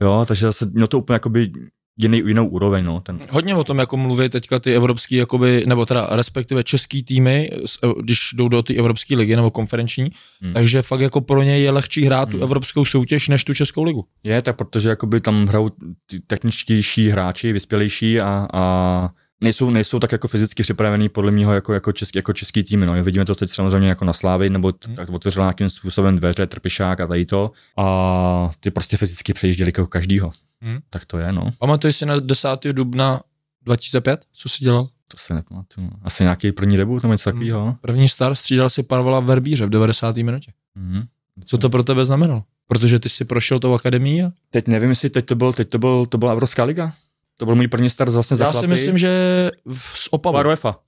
Jo, 0.00 0.24
takže 0.28 0.46
zase 0.46 0.66
mělo 0.72 0.86
to 0.86 0.98
úplně 0.98 1.14
jakoby 1.14 1.52
jiný, 1.98 2.18
jinou 2.26 2.46
úroveň, 2.48 2.84
no. 2.84 3.00
Ten, 3.00 3.18
Hodně 3.30 3.54
o 3.54 3.64
tom, 3.64 3.78
jako 3.78 3.96
mluví 3.96 4.28
teďka 4.28 4.58
ty 4.58 4.74
evropský, 4.74 5.14
jakoby, 5.16 5.64
nebo 5.66 5.86
teda 5.86 6.08
respektive 6.10 6.64
český 6.64 7.02
týmy, 7.02 7.50
s- 7.66 7.78
když 8.02 8.18
jdou 8.34 8.48
do 8.48 8.62
té 8.62 8.74
evropské 8.74 9.16
ligy 9.16 9.36
nebo 9.36 9.50
konferenční, 9.50 10.10
hmm. 10.42 10.52
Takže 10.52 10.82
fakt 10.82 11.00
jako 11.00 11.20
pro 11.20 11.42
ně 11.42 11.58
je 11.58 11.70
lehčí 11.70 12.04
hrát 12.04 12.28
tu 12.28 12.36
Hmm. 12.36 12.42
evropskou 12.42 12.84
soutěž 12.84 13.28
než 13.28 13.44
tu 13.44 13.54
českou 13.54 13.82
ligu. 13.82 14.04
Je, 14.24 14.42
tak 14.42 14.56
protože 14.56 14.88
jakoby 14.88 15.20
tam 15.20 15.46
hrajou 15.46 15.70
ty 16.06 16.20
techničtější 16.20 17.08
hráči, 17.08 17.52
vyspělejší 17.52 18.20
a, 18.20 18.46
a 18.52 19.10
nejsou, 19.40 19.70
nejsou 19.70 19.98
tak 19.98 20.12
jako 20.12 20.28
fyzicky 20.28 20.62
připravený 20.62 21.08
podle 21.08 21.30
mě 21.30 21.44
jako, 21.44 21.74
jako, 21.74 21.92
český, 21.92 22.18
jako 22.18 22.32
český 22.32 22.62
tým. 22.62 22.80
No. 22.80 23.04
Vidíme 23.04 23.24
to 23.24 23.34
teď 23.34 23.50
samozřejmě 23.50 23.88
jako 23.88 24.04
na 24.04 24.12
Slávy, 24.12 24.50
nebo 24.50 24.72
t- 24.72 24.88
tak 24.94 25.08
otevřel 25.10 25.42
nějakým 25.42 25.70
způsobem 25.70 26.16
dveře, 26.16 26.46
trpišák 26.46 27.00
a 27.00 27.06
tady 27.06 27.26
to. 27.26 27.50
A 27.78 28.50
ty 28.60 28.70
prostě 28.70 28.96
fyzicky 28.96 29.32
přejížděli 29.32 29.68
jako 29.68 29.86
každýho. 29.86 30.32
Hmm. 30.60 30.78
Tak 30.90 31.04
to 31.04 31.18
je, 31.18 31.32
no. 31.32 31.50
Pamatuješ 31.58 31.96
si 31.96 32.06
na 32.06 32.20
10. 32.20 32.48
dubna 32.72 33.20
2005, 33.62 34.24
co 34.32 34.48
jsi 34.48 34.64
dělal? 34.64 34.88
To 35.08 35.16
se 35.16 35.34
nepamatuju. 35.34 35.90
Asi 36.02 36.22
nějaký 36.22 36.52
první 36.52 36.76
debut 36.76 37.02
nebo 37.02 37.14
něco 37.14 37.30
takového. 37.30 37.76
První 37.80 38.08
star 38.08 38.34
střídal 38.34 38.70
si 38.70 38.82
Pavla 38.82 39.20
Verbíře 39.20 39.66
v 39.66 39.70
90. 39.70 40.16
minutě. 40.16 40.52
Mm-hmm. 40.78 41.04
Co 41.44 41.58
to 41.58 41.70
pro 41.70 41.84
tebe 41.84 42.04
znamenalo? 42.04 42.42
Protože 42.68 42.98
ty 42.98 43.08
si 43.08 43.24
prošel 43.24 43.58
tou 43.58 43.74
akademií 43.74 44.22
a 44.22 44.30
Teď 44.50 44.66
nevím, 44.66 44.90
jestli 44.90 45.10
teď 45.10 45.26
to 45.26 45.34
byl, 45.34 45.52
teď 45.52 45.68
to 45.68 45.78
byl, 45.78 46.06
to 46.06 46.18
byla 46.18 46.32
Evropská 46.32 46.64
liga. 46.64 46.92
To 47.36 47.44
byl 47.46 47.54
můj 47.54 47.68
první 47.68 47.90
start 47.90 48.12
vlastně 48.12 48.36
za 48.36 48.44
já 48.44 48.52
si 48.52 48.66
myslím, 48.66 48.98
že 48.98 49.50
z 49.72 50.08
Opavou. 50.10 50.32
Poháru 50.32 50.48
UEFA. 50.48 50.78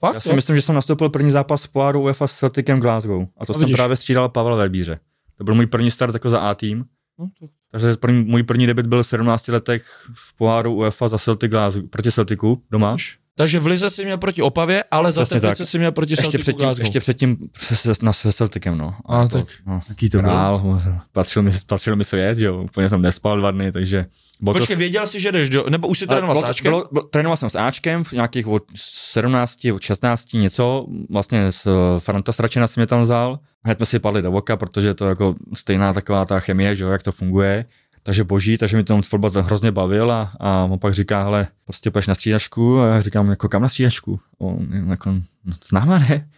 Fakt? 0.00 0.14
Já 0.14 0.20
si 0.20 0.28
jo? 0.28 0.34
myslím, 0.34 0.56
že 0.56 0.62
jsem 0.62 0.74
nastoupil 0.74 1.08
první 1.08 1.30
zápas 1.30 1.64
v 1.64 1.68
poháru 1.68 2.00
UEFA 2.02 2.26
s 2.26 2.38
Celticem 2.38 2.80
Glasgow. 2.80 3.22
A 3.38 3.46
to 3.46 3.50
A 3.50 3.54
jsem 3.54 3.60
vidíš. 3.60 3.76
právě 3.76 3.96
střídal 3.96 4.28
Pavel 4.28 4.56
Verbíře. 4.56 4.98
To 5.38 5.44
byl 5.44 5.54
můj 5.54 5.66
první 5.66 5.90
start 5.90 6.14
jako 6.14 6.30
za 6.30 6.38
A 6.40 6.54
tým. 6.54 6.84
No, 7.18 7.28
to- 7.40 7.46
Takže 7.70 7.92
první, 7.96 8.24
můj 8.24 8.42
první 8.42 8.66
debut 8.66 8.86
byl 8.86 9.02
v 9.02 9.06
17 9.06 9.48
letech 9.48 10.06
v 10.14 10.36
poháru 10.36 10.74
UEFA 10.74 11.08
za 11.08 11.18
Celtic 11.18 11.50
Glasgow, 11.50 11.88
proti 11.88 12.12
Celticu 12.12 12.62
doma. 12.70 12.96
Takže 13.38 13.60
v 13.60 13.66
Lize 13.66 13.90
si 13.90 14.04
měl 14.04 14.18
proti 14.18 14.42
Opavě, 14.42 14.84
ale 14.90 15.12
za 15.12 15.24
Teplice 15.26 15.56
tak. 15.62 15.68
si 15.68 15.78
měl 15.78 15.92
proti 15.92 16.12
Ještě 16.12 16.22
Celticu 16.22 16.42
předtím, 16.42 16.58
Glasgow. 16.64 16.86
ještě 16.86 17.00
předtím 17.00 17.36
se, 17.58 17.92
na, 18.02 18.12
se 18.12 18.32
Celticem, 18.32 18.78
no. 18.78 18.94
A 19.06 19.28
to, 19.28 19.38
tak. 19.38 19.46
no. 19.66 19.80
Jaký 19.88 20.10
to 20.10 20.18
bylo? 20.18 20.32
Král, 20.32 20.80
patřil 21.12 21.42
mi, 21.42 21.50
patřil 21.66 21.96
mi 21.96 22.04
svět, 22.04 22.38
jo. 22.38 22.62
Úplně 22.62 22.88
jsem 22.88 23.02
nespal 23.02 23.38
dva 23.38 23.50
dny, 23.50 23.72
takže... 23.72 24.06
Bylo 24.40 24.54
to- 24.54 24.58
Počkej, 24.58 24.76
věděl 24.76 25.06
jsi, 25.06 25.20
že 25.20 25.32
jdeš 25.32 25.48
do, 25.50 25.64
nebo 25.70 25.88
už 25.88 25.98
si 25.98 26.06
trénoval 26.06 26.36
s 26.36 26.38
bylo, 26.38 26.50
Ačkem? 26.50 26.72
bylo, 26.72 26.88
bylo, 26.92 27.04
trénoval 27.04 27.36
jsem 27.36 27.50
s 27.50 27.54
Ačkem, 27.54 28.04
v 28.04 28.12
nějakých 28.12 28.46
od 28.46 28.62
17, 28.76 29.64
od 29.74 29.82
16 29.82 30.32
něco, 30.34 30.86
vlastně 31.10 31.52
s 31.52 31.66
eh, 31.66 32.00
Franta 32.00 32.32
Stračena 32.32 32.66
si 32.66 32.80
mě 32.80 32.86
tam 32.86 33.02
vzal, 33.02 33.38
hned 33.64 33.76
jsme 33.76 33.86
si 33.86 33.98
padli 33.98 34.22
do 34.22 34.30
voka, 34.30 34.56
protože 34.56 34.88
je 34.88 34.94
to 34.94 35.08
jako 35.08 35.34
stejná 35.54 35.92
taková 35.92 36.24
ta 36.24 36.40
chemie, 36.40 36.76
že 36.76 36.84
jo, 36.84 36.90
jak 36.90 37.02
to 37.02 37.12
funguje. 37.12 37.64
Takže 38.02 38.24
boží, 38.24 38.58
takže 38.58 38.76
mi 38.76 38.84
ten 38.84 39.02
fotbal 39.02 39.30
hrozně 39.30 39.72
bavil 39.72 40.12
a, 40.12 40.32
a 40.40 40.64
on 40.64 40.78
pak 40.78 40.94
říká, 40.94 41.22
hele, 41.22 41.46
prostě 41.64 41.90
půjdeš 41.90 42.06
na 42.06 42.14
střídačku 42.14 42.80
a 42.80 42.86
já 42.86 43.00
říkám, 43.00 43.30
jako 43.30 43.48
kam 43.48 43.62
na 43.62 43.68
střídačku? 43.68 44.20
On 44.38 44.68
jako, 44.90 45.10
no, 45.44 45.52
s 45.62 45.72
náma 45.72 45.98
ne? 45.98 46.28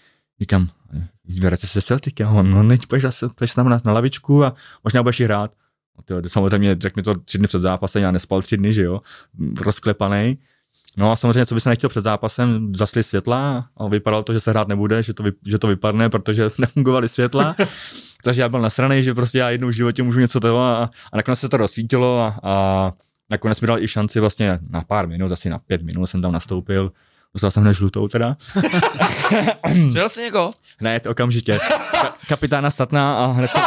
Říkám, 0.40 0.69
vyberete 1.25 1.67
se 1.67 1.83
Celtic 1.83 2.21
a 2.21 2.31
on, 2.31 2.50
no 2.50 2.62
neď 2.62 2.87
půjdeš, 2.87 3.05
půjdeš 3.35 3.52
s 3.52 3.57
náma 3.57 3.71
na, 3.71 3.81
na 3.85 3.93
lavičku 3.93 4.45
a 4.45 4.55
možná 4.85 5.02
budeš 5.02 5.21
hrát. 5.21 5.55
No, 5.97 6.02
tyjo, 6.02 6.23
samozřejmě 6.29 6.76
řekl 6.81 6.95
mi 6.97 7.02
to 7.02 7.14
tři 7.14 7.38
dny 7.38 7.47
před 7.47 7.59
zápasem, 7.59 8.02
já 8.02 8.11
nespal 8.11 8.43
tři 8.43 8.57
dny, 8.57 8.73
že 8.73 8.83
jo, 8.83 9.00
rozklepaný. 9.61 10.38
No 10.97 11.12
a 11.12 11.17
samozřejmě, 11.17 11.47
co 11.47 11.55
by 11.55 11.61
se 11.61 11.69
nechtěl 11.69 11.90
před 11.90 12.00
zápasem, 12.00 12.75
zasli 12.75 13.02
světla 13.02 13.69
a 13.76 13.88
vypadalo 13.88 14.23
to, 14.23 14.33
že 14.33 14.40
se 14.40 14.50
hrát 14.50 14.69
nebude, 14.69 15.02
že 15.02 15.14
to, 15.14 15.23
vy, 15.23 15.33
že 15.47 15.59
to 15.59 15.67
vypadne, 15.67 16.09
protože 16.09 16.50
nefungovaly 16.59 17.09
světla. 17.09 17.57
Takže 18.25 18.43
já 18.43 18.49
byl 18.49 18.61
nasraný, 18.61 19.03
že 19.03 19.15
prostě 19.15 19.39
já 19.39 19.50
jednou 19.50 19.69
v 19.69 19.73
životě 19.73 20.03
můžu 20.03 20.21
něco 20.21 20.41
toho 20.41 20.61
a, 20.61 20.91
a 21.12 21.17
nakonec 21.17 21.41
se 21.41 21.49
to 21.49 21.57
rozsvítilo 21.57 22.21
a, 22.21 22.39
a 22.43 22.93
nakonec 23.31 23.61
mi 23.61 23.67
dal 23.67 23.83
i 23.83 23.89
šanci 23.89 24.21
vlastně 24.21 24.59
na 24.71 24.81
pár 24.81 25.09
minut, 25.09 25.33
asi 25.33 25.50
na 25.50 25.59
pět 25.59 25.83
minut 25.83 26.07
jsem 26.07 26.23
tam 26.23 26.33
nastoupil. 26.33 26.93
Dostal 27.35 27.50
jsem 27.50 27.62
hned 27.62 27.73
žlutou 27.73 28.09
teda. 28.09 28.37
Přijel 29.89 30.09
jsi 30.09 30.21
někoho? 30.21 30.50
Ne, 30.81 31.00
to 31.00 31.11
okamžitě. 31.11 31.53
Ka- 31.53 32.12
kapitána 32.29 32.71
Statná 32.71 33.25
a 33.25 33.27
hned 33.27 33.50
jsem, 33.50 33.62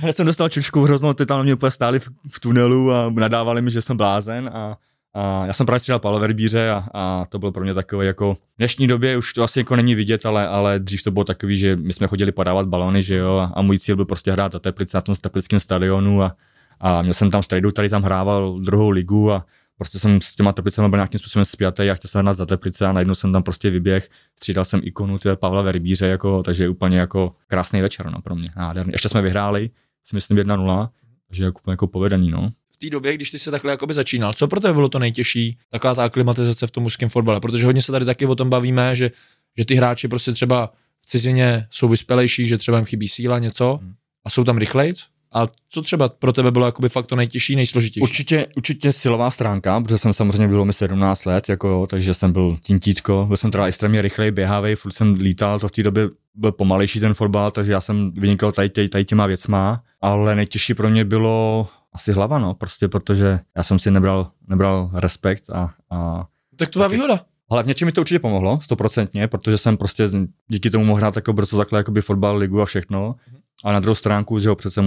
hned 0.00 0.16
jsem 0.16 0.26
dostal 0.26 0.48
čučku 0.48 0.82
hroznou, 0.82 1.12
ty 1.12 1.26
tam 1.26 1.38
na 1.38 1.42
mě 1.44 1.54
úplně 1.54 1.70
stáli 1.70 2.00
v, 2.00 2.08
v 2.32 2.40
tunelu 2.40 2.92
a 2.92 3.10
nadávali 3.10 3.62
mi, 3.62 3.70
že 3.70 3.82
jsem 3.82 3.96
blázen 3.96 4.50
a 4.54 4.76
a 5.18 5.46
já 5.46 5.52
jsem 5.52 5.66
právě 5.66 5.80
střídal 5.80 5.98
Pavla 5.98 6.18
Verbíře 6.18 6.70
a, 6.70 6.84
a, 6.94 7.24
to 7.28 7.38
bylo 7.38 7.52
pro 7.52 7.64
mě 7.64 7.74
takové 7.74 8.06
jako, 8.06 8.34
v 8.34 8.38
dnešní 8.58 8.86
době 8.86 9.16
už 9.16 9.32
to 9.32 9.42
asi 9.42 9.60
jako 9.60 9.76
není 9.76 9.94
vidět, 9.94 10.26
ale, 10.26 10.48
ale 10.48 10.78
dřív 10.78 11.02
to 11.02 11.10
bylo 11.10 11.24
takový, 11.24 11.56
že 11.56 11.76
my 11.76 11.92
jsme 11.92 12.06
chodili 12.06 12.32
podávat 12.32 12.68
balony, 12.68 13.02
že 13.02 13.14
jo, 13.14 13.36
a, 13.36 13.52
a 13.54 13.62
můj 13.62 13.78
cíl 13.78 13.96
byl 13.96 14.04
prostě 14.04 14.32
hrát 14.32 14.52
za 14.52 14.58
Teplice 14.58 14.96
na 14.96 15.00
tom 15.00 15.14
teplickém 15.14 15.60
stadionu 15.60 16.22
a, 16.22 16.36
a 16.80 17.02
měl 17.02 17.14
jsem 17.14 17.30
tam 17.30 17.42
strejdu, 17.42 17.70
tady 17.70 17.88
tam 17.88 18.02
hrával 18.02 18.58
druhou 18.60 18.90
ligu 18.90 19.32
a 19.32 19.46
prostě 19.76 19.98
jsem 19.98 20.20
s 20.20 20.34
těma 20.36 20.52
Teplicemi 20.52 20.88
byl 20.88 20.96
nějakým 20.96 21.20
způsobem 21.20 21.44
spjatý 21.44 21.90
a 21.90 21.94
chtěl 21.94 22.08
jsem 22.08 22.22
hrát 22.22 22.32
za 22.36 22.46
Teplice 22.46 22.86
a 22.86 22.92
najednou 22.92 23.14
jsem 23.14 23.32
tam 23.32 23.42
prostě 23.42 23.70
vyběh, 23.70 24.08
střídal 24.36 24.64
jsem 24.64 24.80
ikonu 24.84 25.18
tě, 25.18 25.36
Pavla 25.36 25.62
Verbíře, 25.62 26.06
jako, 26.06 26.42
takže 26.42 26.68
úplně 26.68 26.98
jako 26.98 27.34
krásný 27.46 27.80
večer 27.80 28.10
no, 28.10 28.22
pro 28.22 28.34
mě, 28.34 28.50
nádherný. 28.56 28.92
Ještě 28.92 29.08
jsme 29.08 29.22
vyhráli, 29.22 29.70
si 30.04 30.16
myslím 30.16 30.38
1-0, 30.38 30.88
takže 31.28 31.44
jako, 31.44 31.70
jako 31.70 31.86
povedený, 31.86 32.30
no 32.30 32.50
v 32.78 32.80
té 32.80 32.90
době, 32.90 33.14
když 33.14 33.30
ty 33.30 33.38
se 33.38 33.50
takhle 33.50 33.70
jakoby 33.70 33.94
začínal, 33.94 34.32
co 34.32 34.48
pro 34.48 34.60
tebe 34.60 34.74
bylo 34.74 34.88
to 34.88 34.98
nejtěžší, 34.98 35.58
taková 35.70 35.94
ta 35.94 36.04
aklimatizace 36.04 36.66
v 36.66 36.70
tom 36.70 36.82
mužském 36.82 37.08
fotbale? 37.08 37.40
Protože 37.40 37.66
hodně 37.66 37.82
se 37.82 37.92
tady 37.92 38.04
taky 38.04 38.26
o 38.26 38.34
tom 38.34 38.50
bavíme, 38.50 38.96
že, 38.96 39.10
že 39.58 39.64
ty 39.64 39.74
hráči 39.74 40.08
prostě 40.08 40.32
třeba 40.32 40.72
v 41.00 41.06
cizině 41.06 41.66
jsou 41.70 41.88
vyspělejší, 41.88 42.48
že 42.48 42.58
třeba 42.58 42.78
jim 42.78 42.86
chybí 42.86 43.08
síla, 43.08 43.38
něco 43.38 43.78
hmm. 43.82 43.94
a 44.24 44.30
jsou 44.30 44.44
tam 44.44 44.58
rychlejc. 44.58 45.04
A 45.32 45.42
co 45.68 45.82
třeba 45.82 46.08
pro 46.08 46.32
tebe 46.32 46.50
bylo 46.50 46.66
jakoby 46.66 46.88
fakt 46.88 47.06
to 47.06 47.16
nejtěžší, 47.16 47.56
nejsložitější? 47.56 48.02
Určitě, 48.02 48.46
určitě 48.56 48.92
silová 48.92 49.30
stránka, 49.30 49.80
protože 49.80 49.98
jsem 49.98 50.12
samozřejmě 50.12 50.48
bylo 50.48 50.64
mi 50.64 50.72
17 50.72 51.24
let, 51.24 51.48
jako, 51.48 51.86
takže 51.86 52.14
jsem 52.14 52.32
byl 52.32 52.58
tintítko, 52.62 53.24
byl 53.28 53.36
jsem 53.36 53.50
teda 53.50 53.66
extrémně 53.66 54.02
rychlej, 54.02 54.30
běhavý, 54.30 54.74
furt 54.74 54.92
jsem 54.92 55.12
lítal, 55.12 55.60
to 55.60 55.68
v 55.68 55.72
té 55.72 55.82
době 55.82 56.08
byl 56.34 56.52
pomalejší 56.52 57.00
ten 57.00 57.14
fotbal, 57.14 57.50
takže 57.50 57.72
já 57.72 57.80
jsem 57.80 58.10
vynikal 58.10 58.52
tady, 58.52 58.68
tady, 58.68 58.88
tady 58.88 59.04
těma 59.04 59.26
věcma, 59.26 59.82
ale 60.00 60.36
nejtěžší 60.36 60.74
pro 60.74 60.90
mě 60.90 61.04
bylo 61.04 61.68
asi 61.92 62.12
hlava, 62.12 62.38
no, 62.38 62.54
prostě 62.54 62.88
protože 62.88 63.40
já 63.56 63.62
jsem 63.62 63.78
si 63.78 63.90
nebral, 63.90 64.30
nebral 64.48 64.90
respekt 64.94 65.50
a, 65.50 65.74
a 65.90 66.26
tak 66.56 66.68
to 66.68 66.78
byla 66.78 66.88
výhoda. 66.88 67.20
Ale 67.50 67.62
v 67.62 67.66
něčem 67.66 67.86
mi 67.86 67.92
to 67.92 68.00
určitě 68.00 68.18
pomohlo, 68.18 68.60
stoprocentně, 68.60 69.28
protože 69.28 69.58
jsem 69.58 69.76
prostě 69.76 70.10
díky 70.48 70.70
tomu 70.70 70.84
mohl 70.84 70.98
hrát 70.98 71.16
jako 71.16 71.32
brzo 71.32 71.56
takhle 71.56 71.80
jakoby 71.80 72.02
fotbal, 72.02 72.36
ligu 72.36 72.62
a 72.62 72.66
všechno. 72.66 73.16
A 73.64 73.72
na 73.72 73.80
druhou 73.80 73.94
stránku, 73.94 74.38
že 74.38 74.48
ho 74.48 74.56
přece 74.56 74.82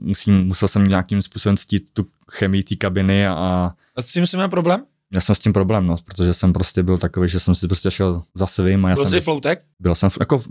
musím, 0.00 0.44
musel 0.46 0.68
jsem 0.68 0.88
nějakým 0.88 1.22
způsobem 1.22 1.56
ctít 1.56 1.90
tu 1.92 2.06
chemii 2.32 2.62
té 2.62 2.76
kabiny 2.76 3.26
a, 3.26 3.34
a 3.96 4.02
s 4.02 4.12
tím 4.12 4.26
jsem 4.26 4.38
měl 4.38 4.48
problém? 4.48 4.84
Já 5.12 5.20
jsem 5.20 5.34
s 5.34 5.38
tím 5.38 5.52
problém, 5.52 5.86
no, 5.86 5.96
protože 6.04 6.34
jsem 6.34 6.52
prostě 6.52 6.82
byl 6.82 6.98
takový, 6.98 7.28
že 7.28 7.40
jsem 7.40 7.54
si 7.54 7.68
prostě 7.68 7.90
šel 7.90 8.22
za 8.34 8.46
svým. 8.46 8.84
A 8.84 8.88
já 8.88 8.94
byl 8.94 9.04
jsem, 9.04 9.18
jsi 9.18 9.24
floutek? 9.24 9.64
Byl 9.80 9.94
jsem, 9.94 10.10
jako, 10.20 10.42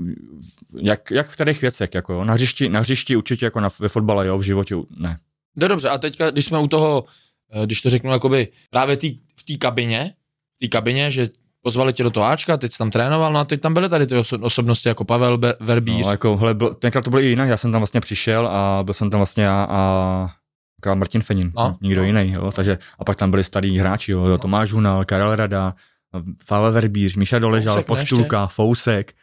jak, 0.82 1.12
jak 1.12 1.28
v 1.28 1.34
kterých 1.34 1.62
věcech, 1.62 1.90
jako, 1.96 2.24
na 2.24 2.34
hřišti, 2.34 2.70
na 2.70 2.80
hřišti 2.80 3.16
určitě, 3.16 3.46
jako 3.46 3.60
na, 3.60 3.70
ve 3.80 3.90
fotbale, 3.90 4.28
jo, 4.28 4.38
v 4.38 4.42
životě 4.42 4.76
ne. 4.98 5.18
No 5.56 5.68
dobře, 5.68 5.90
a 5.90 5.98
teďka, 5.98 6.32
když 6.32 6.46
jsme 6.46 6.60
u 6.60 6.68
toho, 6.68 7.04
eh, 7.54 7.66
když 7.66 7.82
to 7.82 7.90
řeknu, 7.90 8.12
jakoby 8.12 8.48
právě 8.70 8.98
tý, 8.98 9.20
v 9.40 9.44
té 9.44 9.58
kabině, 9.58 10.14
v 10.56 10.60
té 10.60 10.68
kabině, 10.68 11.12
že 11.12 11.30
pozvali 11.62 11.94
tě 11.94 12.04
do 12.04 12.10
toho 12.10 12.26
Ačka, 12.26 12.58
teď 12.58 12.72
jsi 12.72 12.78
tam 12.78 12.92
trénoval, 12.92 13.34
no 13.34 13.40
a 13.40 13.46
teď 13.46 13.62
tam 13.62 13.74
byly 13.74 13.90
tady 13.90 14.08
ty 14.08 14.16
osobnosti 14.42 14.90
jako 14.90 15.06
Pavel 15.06 15.38
Be- 15.38 15.56
Verbíř. 15.60 16.06
No, 16.06 16.12
jako, 16.12 16.38
hele, 16.38 16.54
byl, 16.54 16.74
tenkrát 16.74 17.02
to 17.02 17.10
bylo 17.10 17.22
i 17.22 17.26
jinak, 17.26 17.50
já 17.50 17.58
jsem 17.58 17.72
tam 17.72 17.82
vlastně 17.82 18.02
přišel 18.02 18.48
a 18.48 18.84
byl 18.84 18.94
jsem 18.94 19.10
tam 19.10 19.20
vlastně 19.20 19.44
já 19.44 19.68
a 19.70 20.36
Martin 20.96 21.22
Fenin, 21.22 21.52
no. 21.58 21.78
nikdo 21.82 22.02
no. 22.02 22.08
jiný, 22.08 22.32
jo, 22.32 22.52
takže 22.52 22.78
a 23.00 23.06
pak 23.06 23.18
tam 23.18 23.32
byli 23.32 23.44
starý 23.44 23.78
hráči, 23.78 24.12
jo, 24.12 24.26
jo 24.26 24.38
Tomáš 24.38 24.72
Hunal, 24.72 25.06
Karel 25.06 25.36
Rada, 25.36 25.74
Pavel 26.48 26.72
Verbíř, 26.72 27.16
Míša 27.16 27.40
Doležal, 27.40 27.74
Fousek, 27.74 27.88
Poštulka, 27.88 28.48
Fousek, 28.48 29.14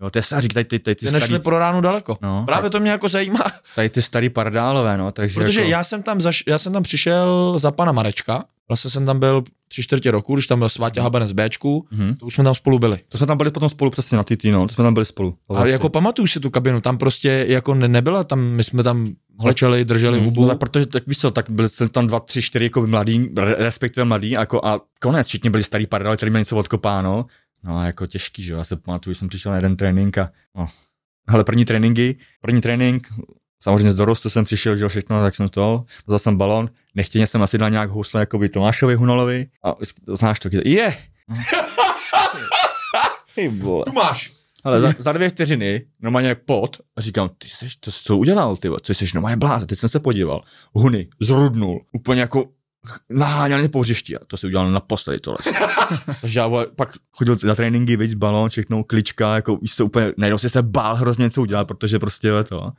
Jo, 0.00 0.10
to 0.10 0.18
je 0.18 0.22
tady, 0.30 0.48
tady, 0.48 0.64
tady, 0.64 0.78
ty, 0.78 0.94
ty 0.94 1.04
nešli 1.04 1.20
starý... 1.20 1.42
pro 1.42 1.58
ránu 1.58 1.80
daleko. 1.80 2.16
No, 2.22 2.42
Právě 2.46 2.70
to 2.70 2.80
mě 2.80 2.90
jako 2.90 3.08
zajímá. 3.08 3.44
Tady 3.74 3.90
ty 3.90 4.02
starý 4.02 4.28
pardálové, 4.28 4.98
no, 4.98 5.12
takže 5.12 5.40
Protože 5.40 5.60
jako... 5.60 5.70
já, 5.70 5.84
jsem 5.84 6.02
tam 6.02 6.20
zaš, 6.20 6.44
já 6.46 6.58
jsem 6.58 6.72
tam 6.72 6.82
přišel 6.82 7.54
za 7.58 7.70
pana 7.70 7.92
Marečka, 7.92 8.44
vlastně 8.68 8.90
jsem 8.90 9.06
tam 9.06 9.18
byl 9.18 9.44
tři 9.68 9.82
čtvrtě 9.82 10.10
roku, 10.10 10.34
když 10.34 10.46
tam 10.46 10.58
byl 10.58 10.68
Sváťa 10.68 11.02
Haben 11.02 11.26
z 11.26 11.32
Bčku, 11.32 11.86
mm-hmm. 11.92 12.16
to 12.16 12.26
už 12.26 12.34
jsme 12.34 12.44
tam 12.44 12.54
spolu 12.54 12.78
byli. 12.78 12.98
To 13.08 13.18
jsme 13.18 13.26
tam 13.26 13.38
byli 13.38 13.50
potom 13.50 13.68
spolu 13.68 13.90
přesně 13.90 14.16
na 14.16 14.24
TT, 14.24 14.44
no, 14.44 14.66
to 14.66 14.74
jsme 14.74 14.84
tam 14.84 14.94
byli 14.94 15.06
spolu. 15.06 15.36
A 15.54 15.66
jako 15.66 15.88
pamatuju 15.88 16.26
si 16.26 16.40
tu 16.40 16.50
kabinu, 16.50 16.80
tam 16.80 16.98
prostě 16.98 17.44
jako 17.48 17.74
ne, 17.74 17.88
nebyla, 17.88 18.24
tam 18.24 18.40
my 18.40 18.64
jsme 18.64 18.82
tam 18.82 19.08
hlečeli, 19.40 19.84
drželi 19.84 20.18
mm, 20.18 20.24
hubu. 20.24 20.42
No, 20.42 20.48
tak 20.48 20.58
protože, 20.58 20.86
tak 20.86 21.06
víš 21.06 21.18
co, 21.18 21.30
tak 21.30 21.50
byli 21.50 21.68
jsme 21.68 21.88
tam 21.88 22.06
dva, 22.06 22.20
tři, 22.20 22.42
čtyři 22.42 22.64
jako 22.64 22.86
mladí, 22.86 23.30
respektive 23.36 24.04
mladí, 24.04 24.30
jako 24.30 24.64
a 24.64 24.80
konec, 25.00 25.26
všichni 25.26 25.50
byli 25.50 25.62
starý 25.62 25.86
pardále, 25.86 26.16
který 26.16 26.30
měli 26.30 26.40
něco 26.40 26.56
odkopáno, 26.56 27.26
No 27.62 27.78
a 27.78 27.86
jako 27.86 28.06
těžký, 28.06 28.42
že 28.42 28.52
jo, 28.52 28.58
já 28.58 28.64
se 28.64 28.76
pamatuju, 28.76 29.14
že 29.14 29.18
jsem 29.18 29.28
přišel 29.28 29.52
na 29.52 29.56
jeden 29.56 29.76
trénink 29.76 30.18
a 30.18 30.30
no, 30.56 30.66
ale 31.28 31.44
první 31.44 31.64
tréninky, 31.64 32.16
první 32.40 32.60
trénink, 32.60 33.08
samozřejmě 33.62 33.92
z 33.92 33.96
dorostu 33.96 34.30
jsem 34.30 34.44
přišel, 34.44 34.76
že 34.76 34.82
jo, 34.82 34.88
všechno, 34.88 35.22
tak 35.22 35.36
jsem 35.36 35.48
to, 35.48 35.84
vzal 36.06 36.18
jsem 36.18 36.36
balon, 36.36 36.68
nechtěně 36.94 37.26
jsem 37.26 37.42
asi 37.42 37.58
dal 37.58 37.70
nějak 37.70 37.90
housle 37.90 38.20
jako 38.20 38.38
by 38.38 38.48
Tomášovi 38.48 38.94
Hunalovi 38.94 39.46
a 39.64 39.74
znáš 40.08 40.40
to, 40.40 40.48
je, 40.52 40.68
je! 40.68 40.96
Tu 43.84 43.92
máš. 43.92 44.32
Ale 44.64 44.80
za, 44.80 44.92
za 44.98 45.12
dvě 45.12 45.28
vteřiny 45.28 45.86
normálně 46.00 46.34
pot 46.34 46.80
a 46.96 47.00
říkám, 47.00 47.30
ty 47.38 47.48
jsi, 47.48 47.66
to, 47.80 47.90
co 47.90 48.16
udělal, 48.16 48.56
ty, 48.56 48.68
co 48.82 48.94
jsi 48.94 49.04
normálně 49.14 49.36
blázen, 49.36 49.68
teď 49.68 49.78
jsem 49.78 49.88
se 49.88 50.00
podíval, 50.00 50.42
Huny, 50.72 51.08
zrudnul, 51.20 51.80
úplně 51.92 52.20
jako 52.20 52.44
naháněl 53.10 53.68
po 53.68 53.80
hřišti 53.80 54.16
a 54.16 54.20
to 54.26 54.36
si 54.36 54.46
udělal 54.46 54.70
naposledy 54.70 55.20
tohle. 55.20 55.38
Takže 56.20 56.40
já 56.40 56.50
pak 56.76 56.92
chodil 57.10 57.36
na 57.44 57.54
tréninky, 57.54 57.96
viď, 57.96 58.14
balón, 58.14 58.50
všechno, 58.50 58.84
klička, 58.84 59.34
jako 59.34 59.58
se 59.66 59.82
úplně, 59.82 60.12
najednou 60.16 60.38
si 60.38 60.50
se 60.50 60.62
bál 60.62 60.94
hrozně 60.94 61.22
něco 61.22 61.40
udělat, 61.40 61.64
protože 61.64 61.98
prostě 61.98 62.28
je 62.28 62.44
to. 62.44 62.72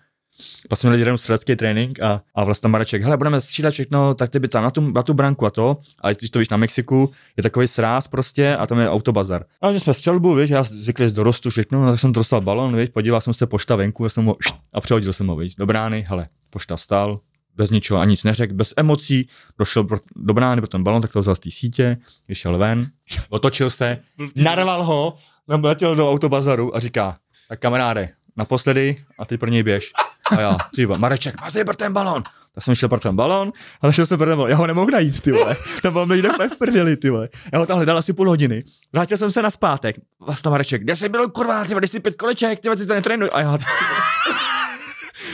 Pak 0.69 0.79
jsme 0.79 0.89
měli 0.89 1.01
jeden 1.01 1.17
střelecký 1.17 1.55
trénink 1.55 1.99
a, 1.99 2.21
a 2.35 2.43
vlastně 2.43 2.69
Mareček, 2.69 3.03
hele, 3.03 3.17
budeme 3.17 3.41
střílet 3.41 3.71
všechno, 3.71 4.13
tak 4.13 4.29
ty 4.29 4.39
by 4.39 4.47
tam 4.47 4.63
na 4.63 4.71
tu, 4.71 4.91
na 4.91 5.03
tu 5.03 5.13
branku 5.13 5.45
a 5.45 5.49
to, 5.49 5.77
a 6.01 6.13
když 6.13 6.29
to 6.29 6.39
víš 6.39 6.49
na 6.49 6.57
Mexiku, 6.57 7.11
je 7.37 7.43
takový 7.43 7.67
sráz 7.67 8.07
prostě 8.07 8.55
a 8.55 8.67
tam 8.67 8.79
je 8.79 8.89
autobazar. 8.89 9.45
A 9.61 9.71
my 9.71 9.79
jsme 9.79 9.93
střelbu, 9.93 10.35
víš, 10.35 10.49
já 10.49 10.63
zvyklý 10.63 11.09
z 11.09 11.13
dorostu 11.13 11.49
všechno, 11.49 11.91
tak 11.91 11.99
jsem 11.99 12.11
dostal 12.11 12.41
balon, 12.41 12.75
víš, 12.75 12.89
podíval 12.89 13.21
jsem 13.21 13.33
se 13.33 13.47
pošta 13.47 13.75
venku 13.75 14.05
a, 14.05 14.09
jsem 14.09 14.25
ho, 14.25 14.35
a 14.73 14.81
přehodil 14.81 15.13
jsem 15.13 15.27
ho, 15.27 15.35
víš, 15.35 15.55
do 15.55 15.65
brány, 15.65 16.05
hele, 16.07 16.27
pošta 16.49 16.75
vstal, 16.75 17.19
bez 17.55 17.69
ničeho 17.69 17.99
a 17.99 18.05
nic 18.05 18.23
neřekl, 18.23 18.53
bez 18.53 18.73
emocí, 18.77 19.29
došel 19.59 19.87
do 20.15 20.33
brány 20.33 20.61
pro 20.61 20.67
ten 20.67 20.83
balon, 20.83 21.01
tak 21.01 21.11
to 21.11 21.19
vzal 21.19 21.35
z 21.35 21.39
té 21.39 21.51
sítě, 21.51 21.97
vyšel 22.27 22.57
ven, 22.57 22.87
otočil 23.29 23.69
se, 23.69 23.97
narval 24.35 24.83
ho, 24.83 25.17
letěl 25.47 25.95
do 25.95 26.11
autobazaru 26.11 26.75
a 26.75 26.79
říká, 26.79 27.17
tak 27.49 27.59
kamaráde, 27.59 28.09
naposledy 28.37 28.95
a 29.19 29.25
ty 29.25 29.37
pro 29.37 29.49
něj 29.49 29.63
běž. 29.63 29.91
A 30.37 30.41
já, 30.41 30.57
ty 30.75 30.85
Mareček, 30.85 31.41
máš 31.41 31.53
pro 31.65 31.75
ten 31.75 31.93
balon. 31.93 32.23
Tak 32.55 32.63
jsem 32.63 32.75
šel 32.75 32.89
pro 32.89 32.99
ten 32.99 33.15
balon, 33.15 33.51
ale 33.81 33.93
šel 33.93 34.05
jsem 34.05 34.17
pro 34.17 34.27
ten 34.27 34.37
balon. 34.37 34.49
Já 34.49 34.55
ho 34.55 34.67
nemohl 34.67 34.91
najít, 34.91 35.21
ty 35.21 35.31
vole. 35.31 35.55
Ten 35.81 35.93
balon 35.93 36.09
někde 36.09 36.29
v 36.29 36.57
prdeli, 36.57 36.97
ty 36.97 37.09
vole. 37.09 37.29
Já 37.53 37.59
ho 37.59 37.65
tam 37.65 37.77
hledal 37.77 37.97
asi 37.97 38.13
půl 38.13 38.29
hodiny. 38.29 38.63
Vrátil 38.93 39.17
jsem 39.17 39.31
se 39.31 39.41
na 39.41 39.49
zpátek. 39.49 39.95
Vlastně 40.19 40.51
Mareček, 40.51 40.81
kde 40.81 40.95
jsi 40.95 41.09
byl, 41.09 41.29
kurva, 41.29 41.63
ty 41.63 41.73
vole, 41.73 41.87
jsi 41.87 41.99
pět 41.99 42.15
koleček, 42.15 42.59
ty 42.59 42.67
vole, 42.67 42.77
si 42.77 42.85
to 42.85 42.93
netrénuj. 42.93 43.29
A 43.33 43.41
já, 43.41 43.57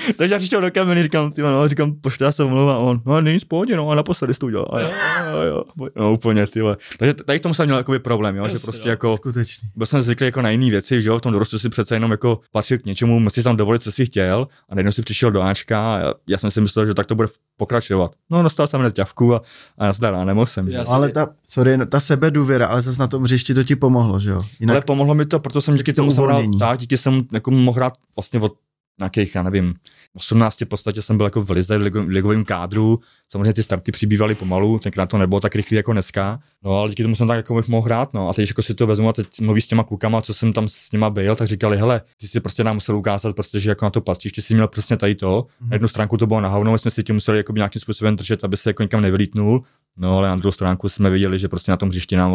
takže 0.17 0.35
já 0.35 0.39
přišel 0.39 0.61
do 0.61 0.71
kabiny, 0.71 1.03
říkám, 1.03 1.31
ty 1.31 1.41
no, 1.41 1.67
říkám, 1.67 1.93
poště 2.01 2.23
já 2.23 2.31
se 2.31 2.43
omlouvám, 2.43 2.83
on, 2.83 3.01
no 3.05 3.21
není 3.21 3.39
pohodě, 3.47 3.75
no, 3.75 3.89
a 3.89 3.95
naposledy 3.95 4.33
jsi 4.33 4.39
to 4.39 4.45
udělal. 4.45 4.67
A 4.71 4.81
jo, 4.81 4.89
jo, 5.31 5.41
jo, 5.41 5.89
no 5.95 6.13
úplně, 6.13 6.47
ty 6.47 6.61
Takže 6.97 7.13
tady 7.13 7.39
k 7.39 7.43
tomu 7.43 7.53
jsem 7.53 7.65
měl 7.65 7.77
jakoby 7.77 7.99
problém, 7.99 8.35
jo, 8.35 8.47
že 8.47 8.59
prostě 8.59 8.89
jako, 8.89 9.15
Skutečný. 9.15 9.69
byl 9.75 9.87
jsem 9.87 10.01
zvyklý 10.01 10.25
jako 10.25 10.41
na 10.41 10.49
jiné 10.49 10.69
věci, 10.69 11.01
že 11.01 11.09
jo, 11.09 11.17
v 11.17 11.21
tom 11.21 11.33
dorostu 11.33 11.59
si 11.59 11.69
přece 11.69 11.95
jenom 11.95 12.11
jako 12.11 12.39
patřil 12.51 12.77
k 12.77 12.85
něčemu, 12.85 13.19
mohl 13.19 13.29
si 13.29 13.43
tam 13.43 13.57
dovolit, 13.57 13.83
co 13.83 13.91
si 13.91 14.05
chtěl, 14.05 14.47
a 14.69 14.75
najednou 14.75 14.91
si 14.91 15.01
přišel 15.01 15.31
do 15.31 15.41
Ačka 15.41 15.95
a 15.95 15.99
já, 15.99 16.13
já 16.27 16.37
jsem 16.37 16.51
si 16.51 16.61
myslel, 16.61 16.85
že 16.85 16.93
tak 16.93 17.07
to 17.07 17.15
bude 17.15 17.27
pokračovat. 17.57 18.11
No, 18.29 18.43
dostal 18.43 18.67
jsem 18.67 18.79
hned 18.79 18.95
ťavku 18.95 19.35
a, 19.35 19.41
a 19.77 19.91
zdar, 19.91 20.15
a 20.15 20.25
nemohl 20.25 20.45
jsem. 20.45 20.67
Já 20.67 20.83
ale 20.87 21.09
ta, 21.09 21.27
sorry, 21.47 21.77
ta 21.85 21.99
sebedůvěra, 21.99 22.67
ale 22.67 22.81
zase 22.81 22.99
na 22.99 23.07
tom 23.07 23.23
hřišti 23.23 23.53
to 23.53 23.63
ti 23.63 23.75
pomohlo, 23.75 24.19
že 24.19 24.29
jo? 24.29 24.41
Jinak... 24.59 24.73
Ale 24.73 24.81
pomohlo 24.81 25.15
mi 25.15 25.25
to, 25.25 25.39
protože 25.39 25.61
jsem 25.61 25.75
díky 25.75 25.93
tomu, 25.93 26.11
hrál, 26.11 26.43
tak, 26.59 26.79
díky 26.79 26.97
jsem 26.97 27.21
jako 27.31 27.51
mohl 27.51 27.75
hrát 27.75 27.93
vlastně 28.15 28.39
od 28.39 28.53
nějakých, 28.99 29.35
já 29.35 29.43
nevím, 29.43 29.73
18 30.13 30.61
v 30.61 30.65
podstatě 30.65 31.01
jsem 31.01 31.17
byl 31.17 31.25
jako 31.25 31.41
v 31.41 31.49
lize, 31.49 31.77
v 31.77 32.07
ligovém 32.07 32.45
kádru, 32.45 32.99
samozřejmě 33.31 33.53
ty 33.53 33.63
starty 33.63 33.91
přibývaly 33.91 34.35
pomalu, 34.35 34.79
tenkrát 34.79 35.05
to 35.05 35.17
nebylo 35.17 35.39
tak 35.39 35.55
rychlé 35.55 35.77
jako 35.77 35.93
dneska, 35.93 36.39
no 36.63 36.77
ale 36.77 36.89
díky 36.89 37.03
tomu 37.03 37.15
jsem 37.15 37.27
tak 37.27 37.37
jako 37.37 37.63
mohl 37.67 37.85
hrát, 37.85 38.13
no. 38.13 38.29
A 38.29 38.33
teď 38.33 38.49
jako 38.49 38.61
si 38.61 38.73
to 38.73 38.87
vezmu 38.87 39.09
a 39.09 39.13
teď 39.13 39.39
mluví 39.41 39.61
s 39.61 39.67
těma 39.67 39.83
klukama, 39.83 40.21
co 40.21 40.33
jsem 40.33 40.53
tam 40.53 40.67
s 40.67 40.91
nima 40.91 41.09
byl, 41.09 41.35
tak 41.35 41.47
říkali, 41.47 41.77
hele, 41.77 42.01
ty 42.17 42.27
si 42.27 42.39
prostě 42.39 42.63
nám 42.63 42.75
musel 42.75 42.97
ukázat, 42.97 43.35
prostě, 43.35 43.59
že 43.59 43.69
jako 43.69 43.85
na 43.85 43.89
to 43.89 44.01
patříš, 44.01 44.31
ty 44.31 44.41
jsi 44.41 44.53
měl 44.53 44.67
přesně 44.67 44.97
tady 44.97 45.15
to, 45.15 45.41
mm-hmm. 45.41 45.69
na 45.69 45.75
jednu 45.75 45.87
stránku 45.87 46.17
to 46.17 46.27
bylo 46.27 46.41
na 46.41 46.49
hovno, 46.49 46.71
my 46.71 46.79
jsme 46.79 46.91
si 46.91 47.03
tě 47.03 47.13
museli 47.13 47.37
jako 47.37 47.53
nějakým 47.53 47.81
způsobem 47.81 48.15
držet, 48.15 48.43
aby 48.43 48.57
se 48.57 48.69
jako 48.69 48.83
nikam 48.83 49.01
nevylítnul, 49.01 49.63
No 49.97 50.17
ale 50.17 50.27
na 50.27 50.35
druhou 50.35 50.51
stránku 50.51 50.89
jsme 50.89 51.09
viděli, 51.09 51.39
že 51.39 51.47
prostě 51.47 51.71
na 51.71 51.77
tom 51.77 51.89
hřišti 51.89 52.15
nám 52.15 52.33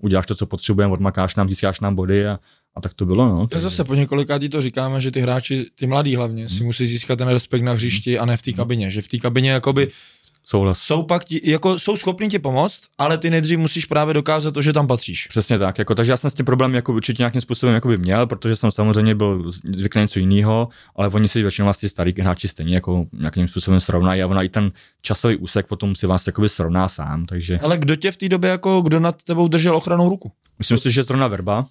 uděláš 0.00 0.26
to, 0.26 0.34
co 0.34 0.46
potřebujeme, 0.46 0.92
odmakáš 0.92 1.34
nám, 1.34 1.48
získáš 1.48 1.80
nám 1.80 1.94
body 1.94 2.26
a, 2.26 2.38
a 2.74 2.80
tak 2.80 2.94
to 2.94 3.06
bylo. 3.06 3.28
No. 3.28 3.46
To 3.46 3.60
zase 3.60 3.84
po 3.84 3.94
několikátý 3.94 4.48
to 4.48 4.62
říkáme, 4.62 5.00
že 5.00 5.10
ty 5.10 5.20
hráči, 5.20 5.66
ty 5.74 5.86
mladí 5.86 6.16
hlavně, 6.16 6.48
si 6.48 6.56
hmm. 6.56 6.66
musí 6.66 6.86
získat 6.86 7.16
ten 7.16 7.28
respekt 7.28 7.62
na 7.62 7.72
hřišti 7.72 8.18
a 8.18 8.24
ne 8.24 8.36
v 8.36 8.42
té 8.42 8.52
kabině. 8.52 8.90
Že 8.90 9.02
v 9.02 9.08
té 9.08 9.18
kabině 9.18 9.50
jakoby 9.50 9.88
Souhlas. 10.44 10.78
Jsou 10.78 11.02
pak 11.02 11.24
ti, 11.24 11.40
jako 11.50 11.78
jsou 11.78 11.96
schopni 11.96 12.28
ti 12.28 12.38
pomoct, 12.38 12.80
ale 12.98 13.18
ty 13.18 13.30
nejdřív 13.30 13.58
musíš 13.58 13.84
právě 13.84 14.14
dokázat 14.14 14.54
to, 14.54 14.62
že 14.62 14.72
tam 14.72 14.86
patříš. 14.86 15.26
Přesně 15.26 15.58
tak, 15.58 15.78
jako, 15.78 15.94
takže 15.94 16.12
já 16.12 16.16
jsem 16.16 16.30
s 16.30 16.34
tím 16.34 16.46
problém 16.46 16.74
jako 16.74 16.92
určitě 16.92 17.22
nějakým 17.22 17.40
způsobem 17.40 17.74
jako 17.74 17.88
by 17.88 17.98
měl, 17.98 18.26
protože 18.26 18.56
jsem 18.56 18.70
samozřejmě 18.70 19.14
byl 19.14 19.50
zvyklý 19.50 20.00
něco 20.00 20.18
jiného, 20.18 20.68
ale 20.96 21.08
oni 21.08 21.28
si 21.28 21.42
většinou 21.42 21.66
vlastně 21.66 21.88
starý 21.88 22.14
hráči 22.20 22.48
stejně 22.48 22.74
jako 22.74 23.06
nějakým 23.12 23.48
způsobem 23.48 23.80
srovnají 23.80 24.22
a 24.22 24.26
ona 24.26 24.42
i 24.42 24.48
ten 24.48 24.72
časový 25.02 25.36
úsek 25.36 25.66
potom 25.66 25.94
si 25.94 26.06
vás 26.06 26.26
jakoby 26.26 26.48
srovná 26.48 26.88
sám, 26.88 27.24
takže. 27.24 27.58
Ale 27.58 27.78
kdo 27.78 27.96
tě 27.96 28.12
v 28.12 28.16
té 28.16 28.28
době 28.28 28.50
jako, 28.50 28.80
kdo 28.80 29.00
nad 29.00 29.22
tebou 29.22 29.48
držel 29.48 29.76
ochranou 29.76 30.08
ruku? 30.08 30.32
Myslím 30.58 30.78
si, 30.78 30.90
že 30.90 31.02
zrovna 31.02 31.28
Verba, 31.28 31.66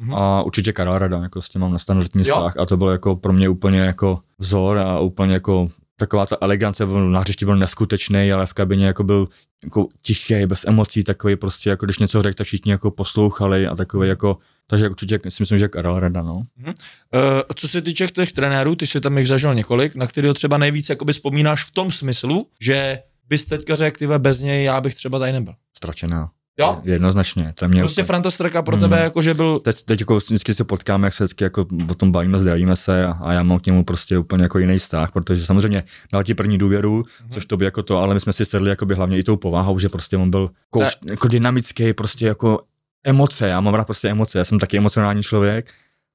Mm-hmm. 0.00 0.14
A 0.16 0.42
určitě 0.42 0.72
Karel 0.72 0.98
Rada, 0.98 1.18
jako 1.22 1.42
s 1.42 1.48
tím 1.48 1.60
mám 1.60 1.72
na 1.72 1.78
standardní 1.78 2.22
vztah 2.22 2.56
a 2.56 2.66
to 2.66 2.76
bylo 2.76 2.90
jako 2.90 3.16
pro 3.16 3.32
mě 3.32 3.48
úplně 3.48 3.80
jako 3.80 4.20
vzor 4.38 4.78
a 4.78 5.00
úplně 5.00 5.34
jako 5.34 5.70
taková 5.96 6.26
ta 6.26 6.36
elegance 6.40 6.86
na 6.86 7.20
hřišti 7.20 7.44
byl 7.44 7.56
neskutečný, 7.56 8.32
ale 8.32 8.46
v 8.46 8.52
kabině 8.52 8.86
jako 8.86 9.04
byl 9.04 9.28
jako 9.64 9.88
tichý, 10.02 10.46
bez 10.46 10.64
emocí, 10.64 11.04
takový 11.04 11.36
prostě, 11.36 11.70
jako 11.70 11.86
když 11.86 11.98
něco 11.98 12.22
řekl, 12.22 12.34
tak 12.34 12.46
všichni 12.46 12.72
jako 12.72 12.90
poslouchali 12.90 13.66
a 13.66 13.76
takový 13.76 14.00
mhm. 14.00 14.08
jako, 14.08 14.38
takže 14.66 14.88
určitě 14.88 15.20
si 15.28 15.42
myslím, 15.42 15.58
že 15.58 15.68
Karel 15.68 16.00
Reda, 16.00 16.22
no. 16.22 16.42
Uh-huh. 16.62 16.74
Uh, 17.14 17.40
co 17.54 17.68
se 17.68 17.82
týče 17.82 18.08
těch 18.08 18.32
trenérů, 18.32 18.74
ty 18.74 18.86
jsi 18.86 19.00
tam 19.00 19.18
jich 19.18 19.28
zažil 19.28 19.54
několik, 19.54 19.94
na 19.94 20.06
kterého 20.06 20.34
třeba 20.34 20.58
nejvíc 20.58 20.88
jakoby 20.88 21.12
vzpomínáš 21.12 21.64
v 21.64 21.70
tom 21.70 21.92
smyslu, 21.92 22.46
že 22.60 22.98
bys 23.28 23.44
teďka 23.44 23.76
řekl, 23.76 23.98
ty 23.98 24.06
bez 24.18 24.40
něj 24.40 24.64
já 24.64 24.80
bych 24.80 24.94
třeba 24.94 25.18
tady 25.18 25.32
nebyl. 25.32 25.54
Stračená. 25.76 26.30
Jo? 26.58 26.80
Jednoznačně. 26.84 27.52
To 27.54 27.68
mě 27.68 27.80
prostě. 27.80 28.04
Franta 28.04 28.30
Straka 28.30 28.62
pro 28.62 28.76
tebe, 28.76 28.96
mm. 28.96 29.02
jako 29.02 29.22
že 29.22 29.34
byl... 29.34 29.58
Teď, 29.58 29.82
teď 29.82 30.00
jako 30.00 30.16
vždycky 30.16 30.54
se 30.54 30.64
potkáme, 30.64 31.06
jak 31.06 31.14
se 31.14 31.24
vždycky 31.24 31.44
jako 31.44 31.66
o 31.90 31.94
tom 31.94 32.12
bavíme, 32.12 32.38
zdravíme 32.38 32.76
se 32.76 33.06
a, 33.06 33.18
a, 33.22 33.32
já 33.32 33.42
mám 33.42 33.58
k 33.58 33.66
němu 33.66 33.84
prostě 33.84 34.18
úplně 34.18 34.42
jako 34.42 34.58
jiný 34.58 34.78
vztah, 34.78 35.12
protože 35.12 35.46
samozřejmě 35.46 35.84
dal 36.12 36.22
ti 36.22 36.34
první 36.34 36.58
důvěru, 36.58 36.96
mm. 36.96 37.30
což 37.30 37.46
to 37.46 37.56
by 37.56 37.64
jako 37.64 37.82
to, 37.82 37.98
ale 37.98 38.14
my 38.14 38.20
jsme 38.20 38.32
si 38.32 38.44
sedli 38.44 38.70
jako 38.70 38.86
by 38.86 38.94
hlavně 38.94 39.18
i 39.18 39.22
tou 39.22 39.36
povahou, 39.36 39.78
že 39.78 39.88
prostě 39.88 40.16
on 40.16 40.30
byl 40.30 40.50
kouč, 40.70 40.92
jako 41.06 41.28
dynamický, 41.28 41.92
prostě 41.92 42.26
jako 42.26 42.60
emoce, 43.04 43.48
já 43.48 43.60
mám 43.60 43.74
rád 43.74 43.84
prostě 43.84 44.08
emoce, 44.08 44.38
já 44.38 44.44
jsem 44.44 44.58
taky 44.58 44.76
emocionální 44.76 45.22
člověk, 45.22 45.70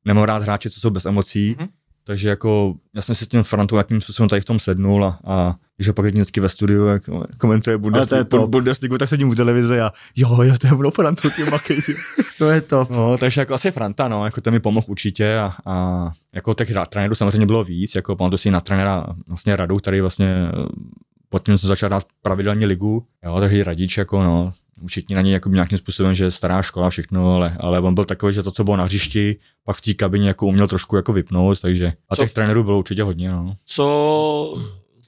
nemám 0.06 0.24
rád 0.24 0.44
hráče, 0.44 0.70
co 0.70 0.80
jsou 0.80 0.90
bez 0.90 1.06
emocí, 1.06 1.56
mm. 1.60 1.68
takže 2.04 2.30
jako 2.30 2.76
já 2.96 3.02
jsem 3.02 3.16
si 3.16 3.26
s 3.26 3.28
tím 3.28 3.44
Frantou 3.44 3.78
jakým 3.78 4.02
způsobem 4.02 4.30
tady 4.30 4.42
v 4.42 4.46
tom 4.46 4.60
sednul 4.60 5.06
a, 5.06 5.20
a 5.26 5.56
když 5.78 5.88
ho 5.88 5.94
pak 5.94 6.06
vždycky 6.06 6.40
ve 6.40 6.50
studiu 6.50 6.86
jak 6.86 7.10
komentuje 7.38 7.78
Bundesligu, 7.78 8.48
Bundesligu, 8.48 8.98
tak 8.98 9.10
sedím 9.10 9.30
u 9.30 9.36
televize 9.36 9.82
a 9.82 9.92
jo, 10.16 10.42
jo, 10.44 10.54
to 10.62 10.68
je 10.68 10.74
ono 10.74 10.92
Frantu, 10.92 11.30
ty 11.30 11.44
makej. 11.44 11.78
to 12.38 12.50
je 12.50 12.62
to. 12.62 12.88
No, 12.90 13.18
takže 13.18 13.42
jako 13.42 13.54
asi 13.54 13.72
Franta, 13.72 14.08
no, 14.08 14.26
jako 14.26 14.42
ten 14.42 14.54
mi 14.54 14.60
pomohl 14.60 14.86
určitě 14.90 15.38
a, 15.38 15.54
a 15.66 16.12
jako 16.34 16.54
těch 16.54 16.70
trenérů 16.90 17.16
samozřejmě 17.16 17.46
bylo 17.46 17.64
víc, 17.64 17.96
jako 17.96 18.16
pamatuju 18.16 18.38
si 18.38 18.52
na 18.52 18.62
trenéra 18.62 19.06
vlastně 19.28 19.56
Radu, 19.56 19.76
který 19.76 20.02
vlastně 20.02 20.52
pod 21.30 21.46
tím 21.46 21.58
jsem 21.58 21.68
začal 21.68 21.90
dát 21.90 22.04
pravidelně 22.22 22.66
ligu, 22.66 23.06
jo, 23.26 23.40
takže 23.40 23.64
radič, 23.64 23.98
jako 23.98 24.24
no, 24.24 24.54
všichni 24.86 25.16
na 25.16 25.22
něj 25.22 25.34
jako 25.34 25.50
nějakým 25.50 25.78
způsobem, 25.78 26.16
že 26.16 26.32
stará 26.32 26.62
škola, 26.62 26.90
všechno, 26.90 27.34
ale, 27.36 27.58
ale 27.60 27.80
on 27.80 27.96
byl 27.96 28.06
takový, 28.06 28.34
že 28.34 28.44
to, 28.44 28.52
co 28.52 28.64
bylo 28.64 28.78
na 28.78 28.84
hřišti, 28.84 29.36
pak 29.66 29.78
v 29.78 29.82
té 29.82 29.94
kabině 29.94 30.28
jako 30.28 30.48
uměl 30.48 30.68
trošku 30.68 30.96
jako 30.96 31.14
vypnout, 31.14 31.62
takže 31.62 31.94
a 32.10 32.16
těch 32.16 32.34
trenérů 32.34 32.64
bylo 32.64 32.80
určitě 32.80 33.04
hodně. 33.04 33.32
No. 33.32 33.54
Co 33.66 34.56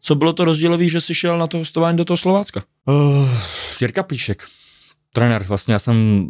co 0.05 0.15
bylo 0.15 0.33
to 0.33 0.45
rozdílové, 0.45 0.89
že 0.89 1.01
jsi 1.01 1.15
šel 1.15 1.37
na 1.37 1.47
to 1.47 1.57
hostování 1.57 1.97
do 1.97 2.05
toho 2.05 2.17
Slovácka? 2.17 2.63
Uh, 2.85 3.29
Jirka 3.81 4.03
Píšek, 4.03 4.43
trenér, 5.13 5.43
vlastně 5.43 5.73
já 5.73 5.79
jsem 5.79 6.27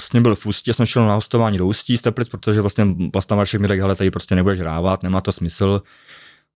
s 0.00 0.12
ním 0.12 0.22
byl 0.22 0.34
v 0.34 0.46
Ústí, 0.46 0.70
já 0.70 0.74
jsem 0.74 0.86
šel 0.86 1.06
na 1.06 1.14
hostování 1.14 1.58
do 1.58 1.66
Ústí 1.66 1.98
z 1.98 2.02
Teplic, 2.02 2.28
protože 2.28 2.60
vlastně 2.60 2.86
Vlastna 3.12 3.36
Maršek 3.36 3.60
mi 3.60 3.66
řekl, 3.66 3.82
hele, 3.82 3.96
tady 3.96 4.10
prostě 4.10 4.34
nebudeš 4.34 4.58
hrávat, 4.58 5.02
nemá 5.02 5.20
to 5.20 5.32
smysl, 5.32 5.82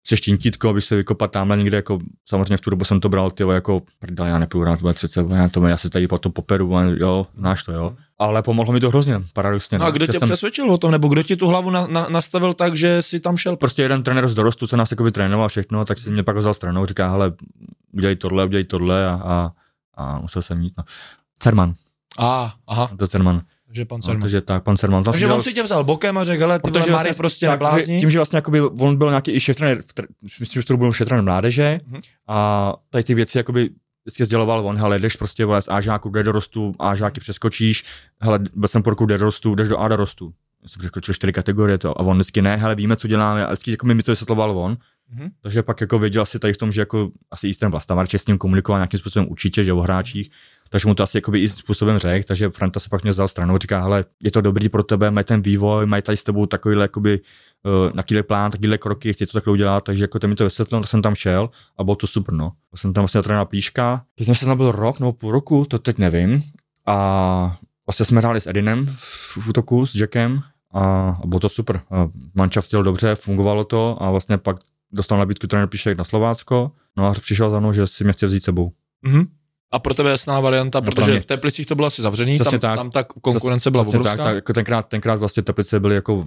se 0.07 0.17
štintítko, 0.17 0.69
aby 0.69 0.81
se 0.81 0.95
vykopat 0.95 1.31
tamhle 1.31 1.57
někde, 1.57 1.77
jako 1.77 1.99
samozřejmě 2.25 2.57
v 2.57 2.61
tu 2.61 2.69
dobu 2.69 2.85
jsem 2.85 2.99
to 2.99 3.09
bral, 3.09 3.31
ty 3.31 3.43
jako, 3.43 3.81
prdele, 3.99 4.29
já 4.29 4.39
nepůjdu 4.39 4.65
na 4.65 4.77
to 4.77 4.93
30, 4.93 5.31
já, 5.31 5.49
to, 5.49 5.67
já 5.67 5.77
se 5.77 5.89
tady 5.89 6.07
po 6.07 6.17
to 6.17 6.29
poperu, 6.29 6.71
jo, 6.97 7.27
znáš 7.37 7.63
to, 7.63 7.71
jo. 7.71 7.95
Ale 8.19 8.43
pomohlo 8.43 8.73
mi 8.73 8.79
to 8.79 8.89
hrozně, 8.89 9.21
paradoxně. 9.33 9.79
No 9.79 9.85
a 9.85 9.91
kdo 9.91 10.07
tě 10.07 10.19
jsem... 10.19 10.27
přesvědčil 10.27 10.71
o 10.71 10.77
tom, 10.77 10.91
nebo 10.91 11.07
kdo 11.07 11.23
ti 11.23 11.35
tu 11.35 11.47
hlavu 11.47 11.69
na, 11.69 11.87
na, 11.87 12.07
nastavil 12.09 12.53
tak, 12.53 12.75
že 12.75 13.01
si 13.01 13.19
tam 13.19 13.37
šel? 13.37 13.55
Prostě 13.55 13.81
jeden 13.81 14.03
trenér 14.03 14.27
z 14.27 14.33
dorostu, 14.33 14.67
co 14.67 14.77
nás 14.77 14.91
jakoby 14.91 15.11
trénoval 15.11 15.49
všechno, 15.49 15.85
tak 15.85 15.99
si 15.99 16.11
mě 16.11 16.23
pak 16.23 16.37
vzal 16.37 16.53
stranou, 16.53 16.85
říká, 16.85 17.11
hele, 17.11 17.33
udělej 17.93 18.15
tohle, 18.15 18.45
udělej 18.45 18.63
tohle 18.63 19.07
a, 19.07 19.21
a, 19.23 19.51
a 19.95 20.19
musel 20.19 20.41
jsem 20.41 20.61
jít. 20.61 20.73
No. 20.77 20.83
Cerman. 21.39 21.73
A, 22.17 22.53
aha. 22.67 22.91
To 22.99 23.07
Cerman. 23.07 23.41
Takže 23.71 23.85
pan 23.85 24.01
Serman. 24.01 24.19
No, 24.19 24.21
takže 24.21 24.41
tak, 24.41 24.63
pan 24.63 24.77
Serman. 24.77 25.03
Takže 25.03 25.27
on 25.27 25.43
si 25.43 25.53
tě 25.53 25.63
vzal 25.63 25.83
bokem 25.83 26.17
a 26.17 26.23
řekl, 26.23 26.41
hele, 26.41 26.59
ty 26.59 26.71
vole, 26.71 26.85
vlastně, 26.89 27.13
prostě 27.13 27.45
tak, 27.45 27.53
neblázni. 27.53 27.99
Tím, 27.99 28.09
že 28.09 28.17
vlastně 28.17 28.37
jakoby, 28.37 28.61
on 28.61 28.97
byl 28.97 29.09
nějaký 29.09 29.31
i 29.31 29.39
šéf-trenér, 29.39 29.81
myslím, 30.39 30.61
že 30.61 30.65
to 30.65 30.77
byl 30.77 30.93
šéf 30.93 31.07
mládeže 31.21 31.79
mm-hmm. 31.91 32.01
a 32.27 32.73
tady 32.89 33.03
ty 33.03 33.13
věci 33.13 33.37
jakoby 33.37 33.69
vždycky 34.05 34.25
sděloval 34.25 34.67
on, 34.67 34.77
hele, 34.77 34.99
jdeš 34.99 35.15
prostě 35.15 35.45
vole, 35.45 35.61
z 35.61 35.67
Ažáku 35.67 36.09
do 36.09 36.23
dorostu, 36.23 36.75
Ažáky 36.79 37.19
přeskočíš, 37.19 37.85
hele, 38.21 38.39
byl 38.55 38.67
jsem 38.67 38.83
po 38.83 38.89
roku 38.89 39.05
do 39.05 39.17
dorostu, 39.17 39.55
jdeš 39.55 39.67
do 39.67 39.77
A 39.77 39.87
dorostu. 39.87 40.33
Já 40.63 40.69
jsem 40.69 40.79
přeskočil 40.79 41.13
čtyři 41.13 41.33
kategorie 41.33 41.77
to 41.77 42.01
a 42.01 42.03
on 42.03 42.17
vždycky 42.17 42.41
ne, 42.41 42.57
hele, 42.57 42.75
víme, 42.75 42.95
co 42.95 43.07
děláme, 43.07 43.45
a 43.45 43.47
vždycky 43.47 43.71
jako 43.71 43.85
mi, 43.85 43.95
mi 43.95 44.03
to 44.03 44.11
vysvětloval 44.11 44.57
on. 44.57 44.77
Mm-hmm. 45.15 45.29
Takže 45.41 45.63
pak 45.63 45.81
jako 45.81 45.99
věděl 45.99 46.21
asi 46.21 46.39
tady 46.39 46.53
v 46.53 46.57
tom, 46.57 46.71
že 46.71 46.81
jako 46.81 47.11
asi 47.31 47.47
i 47.47 47.53
ten 47.53 47.71
Vlastavar 47.71 48.07
s 48.09 48.27
ním 48.27 48.37
komunikoval 48.37 48.79
nějakým 48.79 48.99
způsobem 48.99 49.29
určitě, 49.29 49.63
že 49.63 49.73
o 49.73 49.81
hráčích, 49.81 50.31
takže 50.71 50.87
mu 50.87 50.95
to 50.95 51.03
asi 51.03 51.17
jakoby 51.17 51.39
i 51.39 51.47
způsobem 51.47 51.97
řekl, 51.97 52.27
takže 52.27 52.49
Franta 52.49 52.79
se 52.79 52.89
pak 52.89 53.03
mě 53.03 53.11
vzal 53.11 53.27
stranou, 53.27 53.57
říká, 53.57 53.81
hele, 53.81 54.05
je 54.23 54.31
to 54.31 54.41
dobrý 54.41 54.69
pro 54.69 54.83
tebe, 54.83 55.11
mají 55.11 55.23
ten 55.23 55.41
vývoj, 55.41 55.85
mají 55.85 56.01
tady 56.01 56.17
s 56.17 56.23
tebou 56.23 56.45
takovýhle 56.45 56.83
jakoby 56.83 57.19
uh, 57.63 57.95
takovýhle 57.95 58.23
plán, 58.23 58.51
takovýhle 58.51 58.77
kroky, 58.77 59.13
chtějí 59.13 59.27
to 59.27 59.33
takhle 59.33 59.53
udělat, 59.53 59.83
takže 59.83 60.03
jako 60.03 60.19
ten 60.19 60.29
mi 60.29 60.35
to 60.35 60.43
vysvětlil, 60.43 60.83
jsem 60.83 61.01
tam 61.01 61.15
šel 61.15 61.49
a 61.77 61.83
bylo 61.83 61.95
to 61.95 62.07
super, 62.07 62.33
no. 62.33 62.51
Jsem 62.75 62.93
tam 62.93 63.01
vlastně 63.01 63.21
trénoval 63.21 63.45
píška, 63.45 64.03
když 64.15 64.39
jsem 64.39 64.47
tam 64.47 64.57
byl 64.57 64.71
rok 64.71 64.99
nebo 64.99 65.13
půl 65.13 65.31
roku, 65.31 65.65
to 65.65 65.79
teď 65.79 65.97
nevím. 65.97 66.43
A 66.85 67.57
vlastně 67.87 68.05
jsme 68.05 68.19
hráli 68.19 68.41
s 68.41 68.47
Edinem 68.47 68.95
v 69.37 69.47
útoku, 69.47 69.85
s 69.85 69.95
Jackem 69.95 70.41
a, 70.73 71.09
a 71.23 71.27
bylo 71.27 71.39
to 71.39 71.49
super. 71.49 71.81
Manča 72.35 72.61
chtěl 72.61 72.83
dobře, 72.83 73.15
fungovalo 73.15 73.63
to 73.63 73.97
a 73.99 74.11
vlastně 74.11 74.37
pak 74.37 74.57
dostal 74.91 75.17
nabídku 75.17 75.47
trenér 75.47 75.67
Píšek 75.67 75.97
na 75.97 76.03
Slovácko, 76.03 76.71
no 76.97 77.05
a 77.05 77.13
přišel 77.13 77.49
za 77.49 77.59
mnou, 77.59 77.73
že 77.73 77.87
si 77.87 78.03
mě 78.03 78.13
chce 78.13 78.25
vzít 78.25 78.43
sebou. 78.43 78.71
Mm-hmm. 79.07 79.27
A 79.71 79.79
pro 79.79 79.93
tebe 79.93 80.09
jasná 80.11 80.39
varianta, 80.39 80.79
no, 80.79 80.85
protože 80.85 81.19
v 81.19 81.25
Teplicích 81.25 81.65
to 81.65 81.75
bylo 81.75 81.87
asi 81.87 82.01
zavřený, 82.01 82.37
tam, 82.37 82.59
tak, 82.59 82.75
tam 82.77 82.89
ta 82.89 83.03
konkurence 83.03 83.71
byla 83.71 83.87
obrovská. 83.87 84.17
Tak, 84.17 84.25
tak, 84.25 84.35
jako 84.35 84.53
tenkrát, 84.53 84.87
tenkrát 84.87 85.19
vlastně 85.19 85.43
Teplice 85.43 85.79
byly 85.79 85.95
jako 85.95 86.25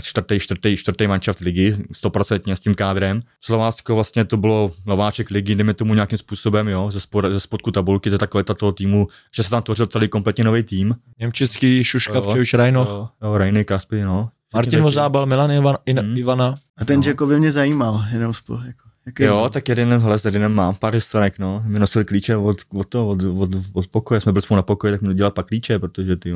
čtvrtý, 0.00 0.40
čtvrtý, 0.40 0.76
čtvrtý 0.76 1.06
manšaft 1.06 1.40
ligy, 1.40 1.76
stoprocentně 1.92 2.56
s 2.56 2.60
tím 2.60 2.74
kádrem. 2.74 3.22
Slovácko 3.40 3.94
vlastně 3.94 4.24
to 4.24 4.36
bylo 4.36 4.72
nováček 4.86 5.30
ligy, 5.30 5.54
jdeme 5.54 5.74
tomu 5.74 5.94
nějakým 5.94 6.18
způsobem, 6.18 6.68
jo, 6.68 6.90
ze, 6.90 7.00
spod, 7.00 7.24
ze 7.28 7.40
spodku 7.40 7.70
tabulky, 7.70 8.10
ze 8.10 8.18
ta 8.18 8.26
kvalita 8.26 8.54
toho 8.54 8.72
týmu, 8.72 9.08
že 9.34 9.42
se 9.42 9.50
tam 9.50 9.62
tvořil 9.62 9.86
celý 9.86 10.08
kompletně 10.08 10.44
nový 10.44 10.62
tým. 10.62 10.96
Němčický, 11.18 11.84
Šuška, 11.84 12.20
Včevič, 12.20 12.54
Rajnov. 12.54 12.88
Jo, 12.88 13.08
jo, 13.22 13.38
Rajny, 13.38 13.64
Kaspy, 13.64 14.02
no. 14.02 14.30
Martin 14.54 14.82
Vozábal, 14.82 15.26
Milan 15.26 15.50
Ivan, 15.50 15.76
hmm. 15.88 16.16
Ivana. 16.16 16.54
A 16.76 16.84
ten 16.84 17.00
no. 17.00 17.02
Jackovi 17.06 17.38
mě 17.38 17.52
zajímal, 17.52 18.04
jenom 18.12 18.34
spolu, 18.34 18.60
jako. 18.66 18.89
Jaký 19.06 19.22
jo, 19.22 19.48
tak 19.52 19.68
jeden 19.68 19.98
hele, 19.98 20.18
s 20.18 20.24
jeden 20.24 20.54
mám 20.54 20.74
pár 20.74 20.94
historik, 20.94 21.38
no. 21.38 21.62
Mi 21.66 21.78
nosil 21.78 22.04
klíče 22.04 22.36
od, 22.36 22.56
od, 22.74 22.88
to, 22.88 23.08
od, 23.08 23.22
od, 23.38 23.50
od 23.72 23.86
pokoje, 23.86 24.20
jsme 24.20 24.32
byli 24.32 24.42
spolu 24.42 24.56
na 24.56 24.62
pokoji, 24.62 24.92
tak 24.92 25.02
mi 25.02 25.14
dělal 25.14 25.30
pak 25.30 25.46
klíče, 25.46 25.78
protože 25.78 26.16
ty 26.16 26.34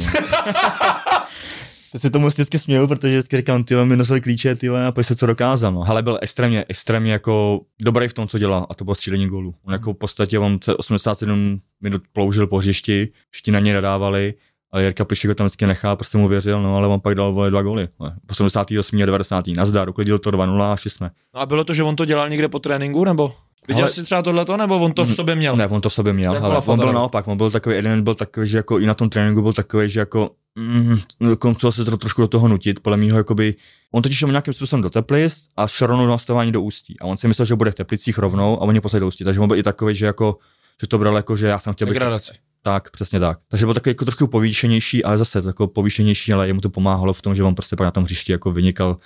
To 1.92 1.98
se 1.98 2.10
tomu 2.10 2.26
vždycky 2.26 2.58
směju, 2.58 2.86
protože 2.86 3.12
vždycky 3.12 3.36
říkám, 3.36 3.64
ty 3.64 3.74
mi 3.76 3.96
nosil 3.96 4.20
klíče, 4.20 4.54
ty 4.54 4.68
a 4.68 4.92
pojď 4.92 5.06
se 5.06 5.16
co 5.16 5.26
dokázal. 5.26 5.72
No. 5.72 5.84
Ale 5.88 6.02
byl 6.02 6.18
extrémně, 6.22 6.64
extrémně 6.68 7.12
jako 7.12 7.60
dobrý 7.82 8.08
v 8.08 8.14
tom, 8.14 8.28
co 8.28 8.38
dělal, 8.38 8.66
a 8.70 8.74
to 8.74 8.84
bylo 8.84 8.94
střílení 8.94 9.26
gólu. 9.26 9.54
On 9.64 9.72
jako 9.72 9.92
v 9.92 9.96
podstatě 9.96 10.38
on 10.38 10.58
87 10.76 11.60
minut 11.80 12.02
ploužil 12.12 12.46
po 12.46 12.58
hřišti, 12.58 13.08
všichni 13.30 13.52
na 13.52 13.60
něj 13.60 13.74
nadávali, 13.74 14.34
ale 14.74 14.82
Jirka 14.82 15.04
Pišek 15.04 15.28
ho 15.28 15.34
tam 15.34 15.46
vždycky 15.46 15.66
nechal, 15.66 15.96
prostě 15.96 16.18
mu 16.18 16.28
věřil, 16.28 16.62
no 16.62 16.76
ale 16.76 16.88
on 16.88 17.00
pak 17.00 17.14
dal 17.14 17.32
vole, 17.32 17.50
dva 17.50 17.62
góly. 17.62 17.88
88 18.30 19.02
a 19.02 19.06
90. 19.06 19.44
Nazdar, 19.46 19.88
uklidil 19.88 20.18
to 20.18 20.30
2-0 20.30 20.62
a 20.62 20.76
šli 20.76 20.90
jsme. 20.90 21.10
No 21.34 21.40
a 21.40 21.46
bylo 21.46 21.64
to, 21.64 21.74
že 21.74 21.82
on 21.82 21.96
to 21.96 22.04
dělal 22.04 22.28
někde 22.28 22.48
po 22.48 22.58
tréninku, 22.58 23.04
nebo? 23.04 23.32
Viděl 23.68 23.84
Ale- 23.84 23.90
jsi 23.92 24.02
třeba 24.02 24.22
tohleto, 24.22 24.56
nebo 24.56 24.78
on 24.78 24.92
to 24.92 25.04
v 25.04 25.14
sobě 25.14 25.34
měl? 25.34 25.56
Ne, 25.56 25.66
on 25.66 25.80
to 25.80 25.88
v 25.88 25.92
sobě 25.92 26.12
měl, 26.12 26.34
Jako 26.34 26.46
ale 26.46 26.58
on 26.66 26.78
byl 26.78 26.92
naopak, 26.92 27.28
on 27.28 27.36
byl 27.36 27.50
takový, 27.50 27.76
jeden 27.76 28.02
byl 28.02 28.14
takový, 28.14 28.48
že 28.48 28.56
jako 28.56 28.78
i 28.78 28.86
na 28.86 28.94
tom 28.94 29.08
tréninku 29.08 29.42
byl 29.42 29.52
takový, 29.52 29.88
že 29.88 30.00
jako 30.00 30.30
mm, 30.54 30.98
jako 31.30 31.72
se 31.72 31.84
to 31.84 31.96
trošku 31.96 32.20
do 32.20 32.28
toho 32.28 32.48
nutit, 32.48 32.80
podle 32.80 32.96
mého 32.96 33.18
jakoby, 33.18 33.54
on 33.92 34.02
totiž 34.02 34.18
šel 34.18 34.28
nějakým 34.28 34.54
způsobem 34.54 34.82
do 34.82 34.90
Teplic 34.90 35.46
a 35.56 35.68
šel 35.68 35.86
rovnou 35.86 36.04
do 36.04 36.10
nastavování 36.10 36.52
do 36.52 36.62
Ústí 36.62 37.00
a 37.00 37.04
on 37.04 37.16
si 37.16 37.28
myslel, 37.28 37.46
že 37.46 37.54
bude 37.54 37.70
v 37.70 37.74
Teplicích 37.74 38.18
rovnou 38.18 38.58
a 38.58 38.60
oni 38.60 38.80
poslali 38.80 39.00
do 39.00 39.06
Ústí, 39.06 39.24
takže 39.24 39.40
on 39.40 39.48
byl 39.48 39.56
i 39.56 39.62
takový, 39.62 39.94
že 39.94 40.06
jako, 40.06 40.38
že 40.80 40.86
to 40.88 40.98
bral 40.98 41.16
jako, 41.16 41.36
že 41.36 41.46
já 41.46 41.58
jsem 41.58 41.74
chtěl 41.74 41.86
být 41.86 41.94
Degradaci. 41.94 42.32
Tak, 42.64 42.90
přesně 42.90 43.20
tak. 43.20 43.38
Takže 43.48 43.66
byl 43.66 43.74
takový 43.74 43.90
jako 43.90 44.04
trošku 44.04 44.26
povýšenější, 44.26 45.04
ale 45.04 45.18
zase 45.18 45.42
jako 45.46 45.66
povýšenější, 45.66 46.32
ale 46.32 46.46
jemu 46.46 46.60
to 46.60 46.70
pomáhalo 46.70 47.12
v 47.12 47.22
tom, 47.22 47.34
že 47.34 47.42
on 47.42 47.54
prostě 47.54 47.76
pak 47.76 47.84
na 47.84 47.90
tom 47.90 48.04
hřišti 48.04 48.32
jako 48.32 48.52
vynikal 48.52 48.96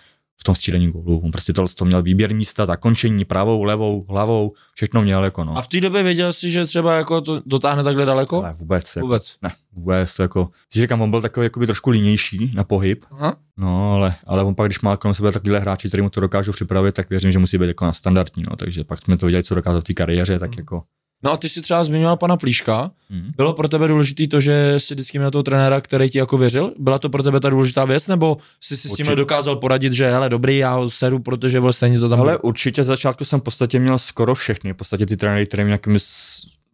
v 0.41 0.45
tom 0.45 0.55
střílení 0.55 0.91
gólu. 0.91 1.19
On 1.19 1.31
prostě 1.31 1.53
to, 1.53 1.69
to 1.69 1.85
měl 1.85 2.03
výběr 2.03 2.35
místa, 2.35 2.67
zakončení 2.67 3.25
pravou, 3.25 3.63
levou, 3.63 4.07
hlavou, 4.09 4.53
všechno 4.75 5.03
měl 5.03 5.25
jako 5.25 5.45
no. 5.45 5.59
A 5.59 5.63
v 5.63 5.67
té 5.67 5.81
době 5.81 6.03
věděl 6.03 6.33
jsi, 6.33 6.51
že 6.51 6.67
třeba 6.67 6.97
jako 6.97 7.21
to 7.21 7.43
dotáhne 7.47 7.83
takhle 7.83 8.05
daleko? 8.05 8.37
Ale 8.45 8.53
vůbec. 8.53 8.97
Jako, 8.97 9.07
Vůbec. 9.07 9.37
Ne, 9.43 9.51
vůbec. 9.73 10.19
Jako, 10.19 10.49
si 10.73 10.81
říkám, 10.81 11.01
on 11.03 11.11
byl 11.11 11.23
takový 11.23 11.47
jakoby 11.47 11.67
trošku 11.67 11.91
línější 11.91 12.51
na 12.55 12.65
pohyb, 12.65 13.05
Aha. 13.11 13.37
no, 13.57 13.93
ale, 13.93 14.15
ale 14.27 14.43
on 14.43 14.55
pak, 14.55 14.69
když 14.69 14.81
má 14.81 14.97
kolem 14.97 15.15
sebe 15.15 15.33
takovýhle 15.33 15.59
hráči, 15.59 15.89
který 15.89 16.03
mu 16.03 16.11
to 16.11 16.21
dokážou 16.21 16.53
připravit, 16.53 16.95
tak 16.95 17.11
věřím, 17.11 17.31
že 17.31 17.39
musí 17.39 17.59
být 17.59 17.67
jako 17.67 17.85
na 17.85 17.93
standardní, 17.93 18.43
no, 18.51 18.57
takže 18.57 18.85
pak 18.85 18.99
jsme 18.99 19.17
to 19.17 19.27
viděli, 19.27 19.45
co 19.45 19.55
dokázal 19.55 19.81
v 19.81 19.85
té 19.85 19.95
kariéře, 19.95 20.39
tak 20.39 20.57
jako, 20.57 20.83
No 21.23 21.33
a 21.33 21.37
ty 21.37 21.49
si 21.49 21.63
třeba 21.63 21.85
zmiňoval 21.85 22.17
pana 22.17 22.37
Plíška. 22.37 22.91
hm. 23.11 23.33
Bylo 23.37 23.53
pro 23.53 23.69
tebe 23.69 23.89
důležité 23.89 24.27
to, 24.27 24.41
že 24.41 24.75
jsi 24.79 24.95
vždycky 24.95 25.19
měl 25.19 25.31
toho 25.31 25.43
trenéra, 25.43 25.81
který 25.81 26.11
ti 26.11 26.19
jako 26.19 26.39
věřil? 26.39 26.73
Byla 26.79 26.99
to 26.99 27.11
pro 27.11 27.23
tebe 27.23 27.41
ta 27.41 27.51
důležitá 27.51 27.85
věc, 27.85 28.09
nebo 28.09 28.37
jsi 28.61 28.77
si 28.77 28.89
s 28.89 28.95
tím 28.95 29.07
dokázal 29.07 29.57
poradit, 29.57 29.93
že 29.93 30.11
hele, 30.11 30.29
dobrý, 30.29 30.59
já 30.59 30.75
ho 30.75 30.91
seru, 30.91 31.19
protože 31.19 31.61
vlastně 31.61 32.01
to 32.01 32.09
tam 32.09 32.21
Ale 32.21 32.39
určitě 32.39 32.85
z 32.85 32.87
začátku 32.87 33.25
jsem 33.25 33.41
v 33.41 33.43
podstatě 33.43 33.79
měl 33.79 33.99
skoro 33.99 34.35
všechny, 34.35 34.73
v 34.73 34.77
podstatě 34.77 35.07
ty 35.07 35.17
trenéry, 35.17 35.47
které 35.47 35.65
mi 35.65 35.69
nějakými 35.69 35.99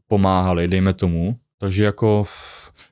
pomáhali, 0.08 0.68
dejme 0.68 0.92
tomu. 0.92 1.36
Takže 1.58 1.84
jako 1.84 2.26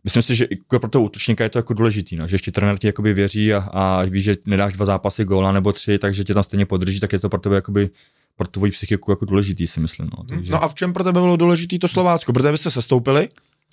myslím 0.05 0.23
si, 0.23 0.37
že 0.37 0.45
i 0.45 0.57
jako 0.59 0.79
pro 0.79 0.91
toho 0.91 1.05
útočníka 1.05 1.45
je 1.45 1.51
to 1.51 1.59
jako 1.59 1.75
důležitý, 1.75 2.17
no, 2.17 2.29
že 2.29 2.35
ještě 2.35 2.53
trenér 2.53 2.79
ti 2.79 2.87
jakoby 2.87 3.15
věří 3.15 3.55
a, 3.55 3.59
a 3.73 4.03
víš, 4.05 4.25
že 4.25 4.35
nedáš 4.47 4.73
dva 4.73 4.85
zápasy 4.85 5.25
góla 5.25 5.53
nebo 5.53 5.73
tři, 5.73 5.99
takže 5.99 6.25
tě 6.25 6.35
tam 6.35 6.43
stejně 6.43 6.67
podrží, 6.67 7.01
tak 7.01 7.13
je 7.13 7.19
to 7.19 7.29
pro 7.29 7.41
tebe 7.41 7.55
jakoby 7.55 7.91
pro 8.37 8.49
tvoji 8.49 8.73
psychiku 8.73 9.13
jako 9.13 9.25
důležitý, 9.25 9.67
si 9.67 9.81
myslím. 9.81 10.09
No, 10.19 10.25
takže 10.25 10.53
No 10.53 10.63
a 10.63 10.69
v 10.69 10.75
čem 10.75 10.93
pro 10.93 11.05
tebe 11.05 11.21
bylo 11.21 11.37
důležité 11.37 11.79
to 11.79 11.89
Slovácko? 11.89 12.33
Protože 12.33 12.53
vy 12.53 12.59
jste 12.59 12.71
se 12.71 12.83
stoupili, 12.83 13.29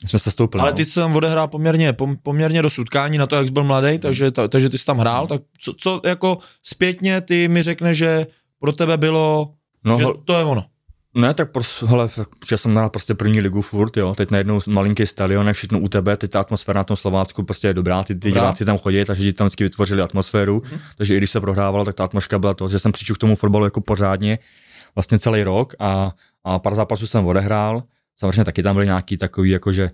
jsme 0.06 0.19
se 0.19 0.32
stoupili. 0.32 0.62
ale 0.62 0.72
no. 0.72 0.76
ty 0.76 0.86
jsi 0.86 0.95
tam 0.95 1.15
odehrál 1.15 1.48
poměrně, 1.48 1.93
pom, 1.93 2.17
poměrně 2.17 2.62
do 2.62 2.69
utkání 2.82 3.17
na 3.17 3.26
to, 3.26 3.36
jak 3.36 3.48
jsi 3.48 3.54
byl 3.54 3.63
mladý, 3.63 4.00
takže, 4.00 4.32
ta, 4.32 4.48
takže 4.48 4.69
ty 4.69 4.78
jsi 4.78 4.86
tam 4.86 4.98
hrál, 4.98 5.28
tak 5.28 5.41
co, 5.60 5.74
co 5.74 6.02
jako 6.06 6.38
zpětně 6.63 7.22
ty 7.22 7.48
mi 7.48 7.63
řekne, 7.63 7.93
že 7.93 8.28
pro 8.60 8.72
tebe 8.72 8.98
bylo, 8.98 9.54
no, 9.84 9.98
že 9.98 10.06
to 10.26 10.34
je 10.34 10.43
ono. 10.43 10.65
Ne, 11.15 11.34
tak 11.34 11.52
prostě, 11.52 11.86
hele, 11.86 12.10
protože 12.39 12.58
jsem 12.58 12.76
hrál 12.76 12.89
prostě 12.89 13.13
první 13.13 13.41
ligu 13.41 13.62
furt, 13.62 13.98
jo, 13.98 14.15
teď 14.15 14.32
najednou 14.32 14.60
malinký 14.67 15.06
stadion, 15.06 15.48
je 15.48 15.54
všechno 15.54 15.80
u 15.80 15.88
tebe, 15.88 16.17
teď 16.17 16.32
ta 16.32 16.39
atmosféra 16.39 16.80
na 16.80 16.84
tom 16.84 16.98
Slovácku 16.98 17.43
prostě 17.43 17.67
je 17.67 17.74
dobrá, 17.74 18.04
ty, 18.04 18.15
ty 18.15 18.32
diváci 18.32 18.65
tam 18.65 18.78
chodí, 18.78 19.06
takže 19.06 19.24
ti 19.24 19.34
tam 19.34 19.48
vždycky 19.48 19.63
vytvořili 19.63 20.02
atmosféru, 20.02 20.62
Mhm. 20.72 20.80
takže 20.98 21.15
i 21.15 21.17
když 21.17 21.32
se 21.32 21.41
prohrávalo, 21.41 21.86
tak 21.86 21.95
ta 21.95 22.04
atmosféra 22.04 22.39
byla 22.39 22.54
to, 22.54 22.69
že 22.69 22.80
jsem 22.80 22.91
přišel 22.91 23.15
k 23.15 23.19
tomu 23.19 23.36
fotbalu 23.36 23.65
jako 23.65 23.82
pořádně, 23.82 24.39
vlastně 24.95 25.19
celý 25.19 25.43
rok 25.43 25.74
a, 25.80 26.12
a 26.43 26.60
pár 26.60 26.76
zápasů 26.76 27.08
jsem 27.08 27.26
odehrál, 27.26 27.84
samozřejmě 28.15 28.45
taky 28.45 28.63
tam 28.63 28.76
byly 28.76 28.86
nějaký 28.86 29.17
takový, 29.17 29.50
jakože 29.50 29.91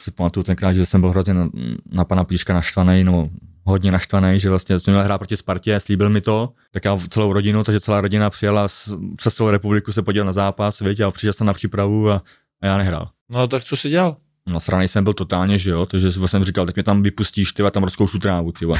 si 0.00 0.10
pamatuju 0.10 0.44
tenkrát, 0.44 0.72
že 0.72 0.86
jsem 0.86 1.00
byl 1.00 1.10
hrozně 1.10 1.34
na, 1.34 1.48
na 1.92 2.04
pana 2.04 2.24
Plíška 2.24 2.52
naštvaný, 2.52 3.04
no 3.04 3.30
hodně 3.64 3.92
naštvaný, 3.92 4.40
že 4.40 4.50
vlastně 4.50 4.78
jsme 4.78 4.92
měli 4.92 5.04
hrát 5.04 5.18
proti 5.18 5.36
Spartě, 5.36 5.80
slíbil 5.80 6.10
mi 6.10 6.20
to, 6.20 6.52
tak 6.72 6.84
já 6.84 6.98
celou 7.08 7.32
rodinu, 7.32 7.64
takže 7.64 7.80
celá 7.80 8.00
rodina 8.00 8.30
přijela 8.30 8.68
z, 8.68 8.88
přes 9.16 9.34
celou 9.34 9.50
republiku 9.50 9.92
se 9.92 10.02
podívat 10.02 10.24
na 10.24 10.32
zápas, 10.32 10.80
víte, 10.80 11.04
a 11.04 11.10
přišel 11.10 11.32
jsem 11.32 11.46
na 11.46 11.52
přípravu 11.52 12.10
a, 12.10 12.22
a 12.62 12.66
já 12.66 12.78
nehrál. 12.78 13.08
No 13.30 13.46
tak 13.48 13.64
co 13.64 13.76
jsi 13.76 13.88
dělal? 13.88 14.16
Nasranej 14.46 14.88
jsem 14.88 15.04
byl 15.04 15.14
totálně, 15.14 15.58
že 15.58 15.70
jo, 15.70 15.86
takže 15.86 16.12
jsem 16.12 16.44
říkal, 16.44 16.66
tak 16.66 16.74
mě 16.74 16.82
tam 16.82 17.02
vypustíš, 17.02 17.52
ty 17.52 17.62
tam 17.70 17.82
rozkoušu 17.82 18.18
trávu, 18.18 18.52
ty. 18.52 18.66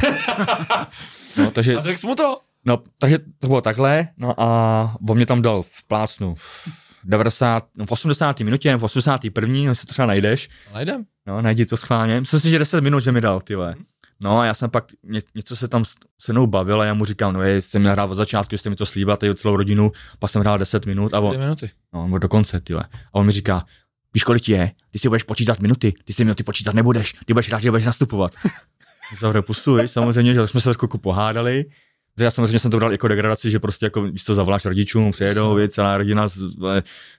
No, 1.37 1.51
takže, 1.51 1.77
A 1.77 1.81
řekl 1.81 1.99
jsi 1.99 2.07
mu 2.07 2.14
to? 2.14 2.41
no, 2.64 2.83
takže 2.99 3.19
to 3.38 3.47
bylo 3.47 3.61
takhle, 3.61 4.09
no 4.17 4.41
a 4.41 4.97
on 5.09 5.17
mě 5.17 5.27
tam 5.27 5.43
dal 5.43 5.62
v 5.62 5.85
plácnu 5.88 6.35
90, 7.05 7.69
no, 7.77 7.87
v 7.87 7.93
80. 7.93 8.41
minutě, 8.41 8.77
v 8.77 8.85
81. 8.85 9.55
no, 9.67 9.75
to 9.75 9.87
třeba 9.87 10.07
najdeš, 10.07 10.49
Najdem. 10.75 11.05
No, 11.27 11.43
najdi 11.43 11.67
to 11.67 11.77
schválně. 11.77 12.21
Myslím 12.21 12.41
si, 12.41 12.51
že 12.51 12.59
10 12.59 12.81
minut, 12.81 13.01
že 13.01 13.13
mi 13.13 13.21
dal, 13.21 13.41
ty 13.41 13.55
vole. 13.55 13.75
No 14.21 14.39
a 14.39 14.45
já 14.47 14.55
jsem 14.55 14.71
pak, 14.71 14.85
ně, 15.03 15.21
něco 15.35 15.57
se 15.57 15.69
tam 15.69 15.85
se 16.21 16.33
mnou 16.33 16.47
bavil 16.47 16.81
a 16.81 16.85
já 16.85 16.95
mu 16.95 17.05
říkám, 17.05 17.33
no 17.35 17.43
je, 17.43 17.61
jste 17.61 17.79
měl 17.79 17.93
hrát 17.93 18.11
od 18.11 18.15
začátku, 18.15 18.59
jste 18.59 18.71
mi 18.71 18.77
to 18.77 18.87
slíbil, 18.87 19.17
tady 19.17 19.35
celou 19.35 19.57
rodinu, 19.57 19.93
pak 20.19 20.31
jsem 20.31 20.41
hrál 20.41 20.59
10 20.59 20.87
minut 20.87 21.15
a 21.15 21.21
on, 21.21 21.39
minuty. 21.39 21.71
no, 21.95 22.05
on 22.05 22.11
byl 22.11 22.19
dokonce, 22.19 22.61
ty 22.61 22.73
vole. 22.73 22.85
A 22.93 23.15
on 23.15 23.27
mi 23.27 23.33
říká, 23.33 23.65
víš, 24.15 24.25
kolik 24.25 24.43
ti 24.43 24.53
je? 24.53 24.73
Ty 24.91 24.99
si 24.99 25.09
budeš 25.09 25.23
počítat 25.23 25.59
minuty, 25.61 25.95
ty 26.05 26.13
si 26.13 26.25
minuty 26.25 26.43
počítat 26.43 26.75
nebudeš, 26.75 27.13
ty 27.25 27.33
budeš 27.33 27.49
hrát, 27.49 27.59
že 27.59 27.71
budeš 27.71 27.87
nastupovat. 27.87 28.33
Zavře 29.21 29.43
pustu, 29.43 29.75
víš, 29.75 29.91
samozřejmě, 29.91 30.35
že 30.35 30.47
jsme 30.47 30.61
se 30.61 30.65
trošku 30.65 30.99
pohádali, 30.99 31.65
že 32.19 32.25
já 32.25 32.31
samozřejmě 32.31 32.59
jsem 32.59 32.71
to 32.71 32.77
bral 32.77 32.93
jako 32.93 33.09
degradaci, 33.09 33.51
že 33.51 33.59
prostě 33.59 33.87
jako, 33.87 34.03
když 34.03 34.25
to 34.25 34.35
zavoláš 34.35 34.65
rodičům, 34.65 35.13
přijedou, 35.13 35.55
víc, 35.55 35.73
celá 35.73 35.97
rodina, 35.97 36.29
z- 36.29 36.57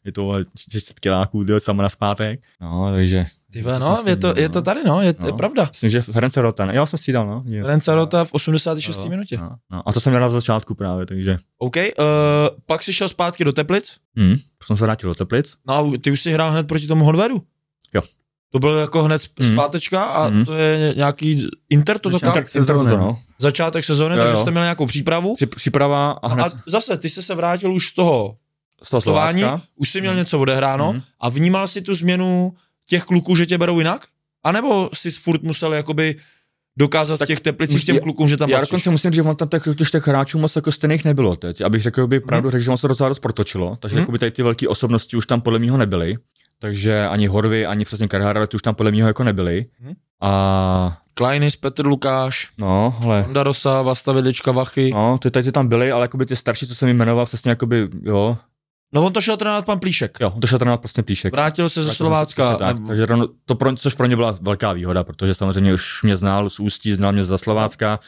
je 0.06 0.12
to 0.12 0.24
vole, 0.24 0.46
600 0.72 1.00
kiláků, 1.00 1.44
vole, 1.48 1.60
sama 1.60 1.84
na 1.84 1.90
zpátek. 1.90 2.40
No, 2.62 2.92
takže 2.96 3.26
Ty 3.54 3.62
vole, 3.62 3.80
no, 3.80 4.04
je 4.06 4.16
to, 4.16 4.34
je 4.38 4.50
to 4.50 4.58
no. 4.58 4.62
tady, 4.62 4.84
no, 4.84 5.02
je, 5.02 5.14
to 5.14 5.26
je 5.26 5.32
No. 5.32 5.38
pravda. 5.38 5.66
Myslím, 5.72 5.90
že 5.90 6.02
Ference 6.02 6.42
Rota, 6.42 6.66
ne? 6.66 6.76
Jo, 6.76 6.86
jsem 6.88 6.98
střídal, 7.00 7.28
no. 7.28 7.44
Je. 7.46 7.62
Ferenc 7.62 7.88
Rota 7.88 8.26
v 8.26 8.34
86. 8.34 8.98
Jo, 8.98 9.10
minutě. 9.10 9.38
No, 9.38 9.50
no. 9.72 9.90
A 9.90 9.94
to 9.94 10.00
jsem 10.00 10.14
měl 10.14 10.30
v 10.30 10.34
začátku 10.34 10.76
právě, 10.76 11.06
takže. 11.06 11.38
OK, 11.58 11.76
uh, 11.78 11.84
pak 12.66 12.84
si 12.84 12.94
šel 12.94 13.10
zpátky 13.10 13.44
do 13.44 13.54
Teplic, 13.54 13.96
Hmm. 14.18 14.36
Jsem 14.64 14.78
se 14.78 14.84
vrátil 14.84 15.10
do 15.10 15.16
Teplic. 15.16 15.54
no 15.68 15.74
a 15.76 15.92
ty 16.02 16.12
už 16.12 16.22
si 16.22 16.32
hrál 16.32 16.52
hned 16.52 16.68
proti 16.68 16.88
tomu 16.88 17.06
Honveru. 17.06 17.44
Jo. 17.94 18.02
To 18.52 18.60
byl 18.60 18.74
jako 18.76 19.04
hned 19.04 19.22
Mhm. 19.40 19.54
zpátečka 19.54 20.04
a 20.04 20.30
Mhm. 20.30 20.46
to 20.46 20.54
je 20.54 20.94
nějaký 20.96 21.48
Inter, 21.70 22.00
to 22.00 22.10
Začátek 22.12 22.34
tak, 22.34 22.50
sezóny. 22.50 22.80
Inter 22.80 22.98
to, 23.00 23.06
no. 23.06 23.18
začátek 23.40 23.86
sezóny, 23.86 24.16
Jo, 24.16 24.22
takže 24.22 24.34
jo. 24.36 24.42
jste 24.42 24.52
měli 24.52 24.64
nějakou 24.64 24.86
přípravu. 24.86 25.36
Při, 25.36 25.46
příprava 25.46 26.12
a 26.12 26.28
hned 26.28 26.44
a 26.44 26.50
zase, 26.68 26.98
ty 26.98 27.10
jsi 27.10 27.24
se 27.24 27.36
vrátil 27.36 27.74
už 27.74 27.88
z 27.88 27.94
toho 27.94 28.36
z 28.84 28.90
toho 28.90 28.98
hostování, 28.98 29.42
Slovácka. 29.42 29.66
už 29.76 29.90
jsi 29.90 30.02
měl 30.02 30.16
něco 30.16 30.40
odehráno 30.40 30.94
Mhm. 30.94 31.02
a 31.20 31.30
vnímal 31.30 31.68
si 31.68 31.82
tu 31.82 31.96
změnu 31.96 32.54
těch 32.90 33.04
kluků, 33.04 33.36
že 33.36 33.46
tě 33.46 33.58
berou 33.58 33.78
jinak? 33.80 34.06
A 34.44 34.52
nebo 34.52 34.90
jsi 34.94 35.12
furt 35.12 35.44
musel 35.44 35.74
jakoby 35.74 36.16
dokázat 36.78 37.16
v 37.16 37.20
Tak 37.20 37.28
těch 37.28 37.40
teplicích 37.40 37.86
těm 37.86 38.00
klukům, 38.00 38.28
že 38.28 38.38
tam 38.38 38.50
Já 38.50 38.58
patříš? 38.58 38.70
dokonce 38.72 38.90
musím 38.90 39.12
říct, 39.12 39.16
že 39.16 39.22
on 39.30 39.36
tam 39.36 39.48
těch, 39.50 39.64
těch, 39.78 39.92
těch 39.92 40.08
hráčů 40.08 40.40
moc 40.40 40.56
jako 40.56 40.72
stejných 40.72 41.06
nebylo 41.06 41.36
teď. 41.36 41.62
Abych 41.62 41.82
řekl, 41.82 42.08
by 42.08 42.20
pravdu 42.20 42.50
řekl, 42.50 42.64
že 42.64 42.72
on 42.72 42.78
se 42.78 42.88
docela 42.88 43.10
dost 43.10 43.20
protočilo, 43.20 43.76
takže 43.80 43.96
Mhm. 43.96 44.02
jakoby 44.02 44.20
tady 44.20 44.32
ty 44.32 44.44
velké 44.44 44.68
osobnosti 44.68 45.18
už 45.18 45.26
tam 45.26 45.42
podle 45.42 45.60
mého 45.60 45.78
nebyly. 45.78 46.18
Takže 46.60 47.08
ani 47.08 47.28
Horvy, 47.28 47.66
ani 47.66 47.86
přesně 47.86 48.08
Karhara, 48.08 48.40
už 48.56 48.62
tam 48.62 48.76
podle 48.76 48.92
mého 48.92 49.08
jako 49.08 49.24
nebyly. 49.24 49.66
Mhm. 49.80 49.94
A 50.22 50.98
Kleinis, 51.14 51.56
Petr 51.56 51.86
Lukáš, 51.86 52.50
no, 52.58 52.96
hele, 53.00 53.22
Honda 53.22 53.44
Rosa, 53.44 53.82
Vlasta 53.82 54.12
Vidlička, 54.12 54.52
Vachy. 54.52 54.92
No. 54.94 54.98
no, 55.10 55.18
ty 55.18 55.32
tady 55.32 55.44
ty 55.44 55.52
tam 55.52 55.68
byly, 55.68 55.92
ale 55.92 56.02
jakoby 56.02 56.26
ty 56.26 56.36
starší, 56.36 56.68
co 56.68 56.76
jsem 56.76 56.90
jmenoval, 56.90 57.26
přesně 57.26 57.50
jakoby, 57.50 57.88
jo, 58.04 58.38
no 58.94 59.06
on 59.06 59.14
to 59.14 59.22
šel 59.22 59.38
trénovat 59.38 59.66
pan 59.66 59.80
Plíšek. 59.80 60.18
jo, 60.22 60.34
to 60.42 60.48
šel 60.48 60.60
trénovat 60.60 60.80
prostě 60.82 61.04
Plíšek. 61.04 61.34
Vrátil 61.34 61.70
se 61.70 61.84
ze 61.84 61.90
se 61.90 61.96
Slovácka. 61.96 62.44
přesně 62.44 62.66
Tak, 62.66 62.76
nebo- 62.76 62.88
takže 62.88 63.08
to 63.46 63.56
pro, 63.56 63.76
což 63.76 63.94
pro 63.94 64.06
ně 64.06 64.16
byla 64.16 64.38
velká 64.42 64.74
výhoda, 64.74 65.04
protože 65.04 65.34
samozřejmě 65.34 65.74
už 65.74 66.04
mě 66.04 66.16
znal 66.16 66.50
z 66.50 66.60
Ústí, 66.60 66.94
znal 66.94 67.12
mě 67.12 67.24
za 67.24 67.38
Slovácka, 67.38 68.00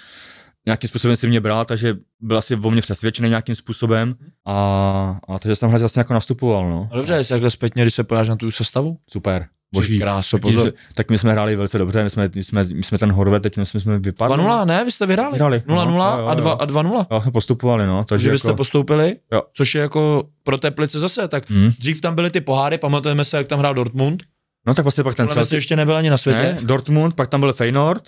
nějakým 0.66 0.88
způsobem 0.88 1.18
si 1.18 1.28
mě 1.28 1.42
bral, 1.42 1.66
takže 1.66 1.96
byl 2.20 2.38
asi 2.38 2.56
o 2.56 2.72
mě 2.72 2.82
přesvědčený 2.82 3.30
nějakým 3.30 3.56
způsobem 3.56 4.16
a, 4.48 5.20
a 5.28 5.40
takže 5.40 5.56
jsem 5.56 5.70
hned 5.70 5.80
vlastně 5.80 6.00
jako 6.00 6.14
nastupoval, 6.14 6.70
no. 6.70 6.88
No 6.92 6.98
dobře, 6.98 7.14
jestli 7.14 7.34
takhle 7.34 7.52
zpětně, 7.52 7.82
když 7.84 7.94
se 7.94 8.04
podíváš 8.04 8.30
na 8.30 8.36
tu 8.36 8.52
sestavu. 8.52 8.98
Super. 9.10 9.46
Boží. 9.74 10.00
kráso, 10.00 10.38
Tak 10.38 10.46
my, 10.46 10.52
pozor. 10.52 10.62
jsme, 10.70 10.72
tak 10.96 11.10
my 11.10 11.18
jsme 11.18 11.32
hráli 11.32 11.56
velice 11.56 11.78
dobře, 11.78 12.04
my 12.04 12.10
jsme, 12.10 12.30
my 12.36 12.44
jsme, 12.44 12.64
my 12.64 12.84
jsme 12.84 12.98
ten 12.98 13.12
Horvet, 13.12 13.44
teď 13.44 13.58
my 13.58 13.66
jsme, 13.66 13.80
jsme 13.80 14.00
vypadli. 14.00 14.38
2-0, 14.38 14.66
ne? 14.66 14.86
Vy 14.86 14.92
jste 14.92 15.06
vyhráli. 15.06 15.32
Vyhráli, 15.32 15.64
0-0 15.68 15.68
no, 15.68 16.02
a 16.28 16.30
jo, 16.34 16.36
2 16.36 16.52
jo. 16.52 16.58
a 16.60 16.66
2-0. 16.66 17.06
Jo, 17.12 17.32
postupovali, 17.32 17.86
no. 17.86 17.98
Takže 17.98 18.08
Takže 18.08 18.30
vy 18.30 18.36
jako, 18.36 18.48
jste 18.48 18.54
postoupili, 18.58 19.16
Jo. 19.34 19.42
což 19.54 19.76
je 19.76 19.82
jako 19.82 20.24
pro 20.44 20.58
Teplice 20.58 21.00
zase. 21.00 21.28
Tak 21.28 21.50
Hmm. 21.50 21.70
dřív 21.80 22.02
tam 22.02 22.16
byly 22.16 22.30
ty 22.30 22.42
poháry, 22.42 22.78
pamatujeme 22.78 23.26
se, 23.26 23.38
jak 23.38 23.48
tam 23.48 23.60
hrál 23.60 23.74
Dortmund. 23.74 24.24
No 24.68 24.74
tak 24.74 24.86
vlastně 24.86 25.04
pak 25.04 25.16
ten 25.16 25.28
Ten 25.28 25.46
se 25.46 25.56
ještě 25.56 25.76
nebyl 25.76 25.96
ani 25.96 26.10
na 26.10 26.18
světě. 26.18 26.40
ne, 26.40 26.56
Dortmund, 26.64 27.16
pak 27.16 27.28
tam 27.30 27.40
byl 27.40 27.54
Feyenoord, 27.54 28.04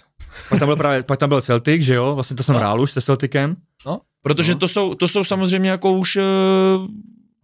pak 0.50 0.60
tam 0.60 0.68
byl 0.68 0.76
právě, 0.76 1.04
pak 1.04 1.20
tam 1.20 1.30
byl 1.30 1.42
Celtic, 1.42 1.82
že 1.82 1.94
jo, 1.94 2.16
vlastně 2.16 2.36
to 2.36 2.44
jsem 2.44 2.54
No. 2.54 2.60
hrál 2.60 2.82
už 2.82 2.92
se 2.92 3.02
Celticem. 3.02 3.56
No, 3.86 4.02
protože 4.24 4.54
No. 4.54 4.60
to, 4.60 4.68
jsou, 4.68 4.96
to 4.96 5.08
jsou 5.08 5.24
samozřejmě 5.24 5.70
jako 5.70 5.92
už... 5.94 6.16
Uh, 6.16 6.88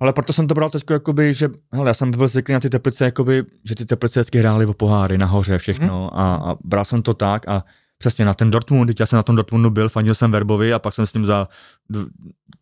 Ale 0.02 0.14
proto 0.14 0.34
jsem 0.34 0.48
to 0.48 0.54
bral 0.54 0.70
teď, 0.70 0.84
jakoby, 0.92 1.34
že 1.34 1.50
hele, 1.74 1.90
já 1.90 1.94
jsem 1.94 2.12
byl 2.12 2.28
zvyklý 2.28 2.54
na 2.54 2.60
ty 2.60 2.70
teplice, 2.70 3.06
jakoby, 3.06 3.44
že 3.70 3.76
ty 3.76 3.86
teplice 3.86 4.20
vždycky 4.20 4.40
hrály 4.40 4.66
o 4.66 4.74
poháry 4.74 5.18
nahoře 5.18 5.58
všechno 5.58 6.10
Mhm. 6.14 6.20
a, 6.22 6.36
a, 6.36 6.56
bral 6.64 6.86
jsem 6.86 7.02
to 7.02 7.14
tak 7.14 7.48
a 7.48 7.64
přesně 7.98 8.26
na 8.26 8.34
ten 8.34 8.52
Dortmund, 8.52 8.88
teď 8.88 9.00
já 9.00 9.06
jsem 9.06 9.18
na 9.18 9.24
tom 9.24 9.36
Dortmundu 9.36 9.70
byl, 9.70 9.90
fandil 9.90 10.16
jsem 10.16 10.32
Verbovi 10.32 10.74
a 10.74 10.80
pak 10.80 10.94
jsem 10.94 11.06
s 11.08 11.14
ním 11.14 11.26
za 11.26 11.48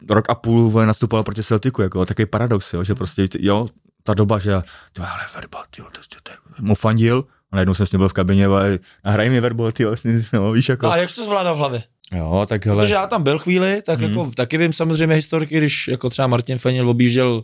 rok 0.09 0.29
a 0.29 0.35
půl 0.35 0.69
vole, 0.69 0.85
nastupoval 0.85 1.23
proti 1.23 1.43
Celticu, 1.43 1.81
jako 1.81 2.05
takový 2.05 2.25
paradox, 2.25 2.73
jo, 2.73 2.83
že 2.83 2.95
prostě, 2.95 3.25
jo, 3.39 3.67
ta 4.03 4.13
doba, 4.13 4.39
že 4.39 4.61
ty 4.93 5.01
ale 5.01 5.25
Verba, 5.35 5.63
ty 5.69 5.81
to, 5.81 5.87
to, 5.91 6.17
to, 6.23 6.31
mu 6.59 6.75
fandil 6.75 7.25
a 7.51 7.55
najednou 7.55 7.73
jsem 7.73 7.85
s 7.85 7.91
ním 7.91 7.99
byl 7.99 8.09
v 8.09 8.13
kabině, 8.13 8.45
ale 8.45 8.79
a 9.03 9.11
hraj 9.11 9.29
mi 9.29 9.41
Verbo, 9.41 9.71
ty 9.71 9.83
no, 10.33 10.51
víš, 10.51 10.69
jako, 10.69 10.85
no 10.85 10.91
a 10.91 10.97
jak 10.97 11.09
jsi 11.09 11.15
to 11.15 11.25
zvládal 11.25 11.55
v 11.55 11.57
hlavě? 11.57 11.83
jo, 12.11 12.45
tak 12.49 12.65
hele, 12.65 12.83
Protože 12.83 12.93
já 12.93 13.07
tam 13.07 13.23
byl 13.23 13.39
chvíli, 13.39 13.81
tak 13.85 13.99
Mhm. 13.99 14.09
jako 14.09 14.31
taky 14.35 14.57
vím 14.57 14.73
samozřejmě 14.73 15.15
historiky, 15.15 15.57
když 15.57 15.87
jako 15.87 16.09
třeba 16.09 16.27
Martin 16.27 16.57
Fenil 16.57 16.89
objížděl 16.89 17.43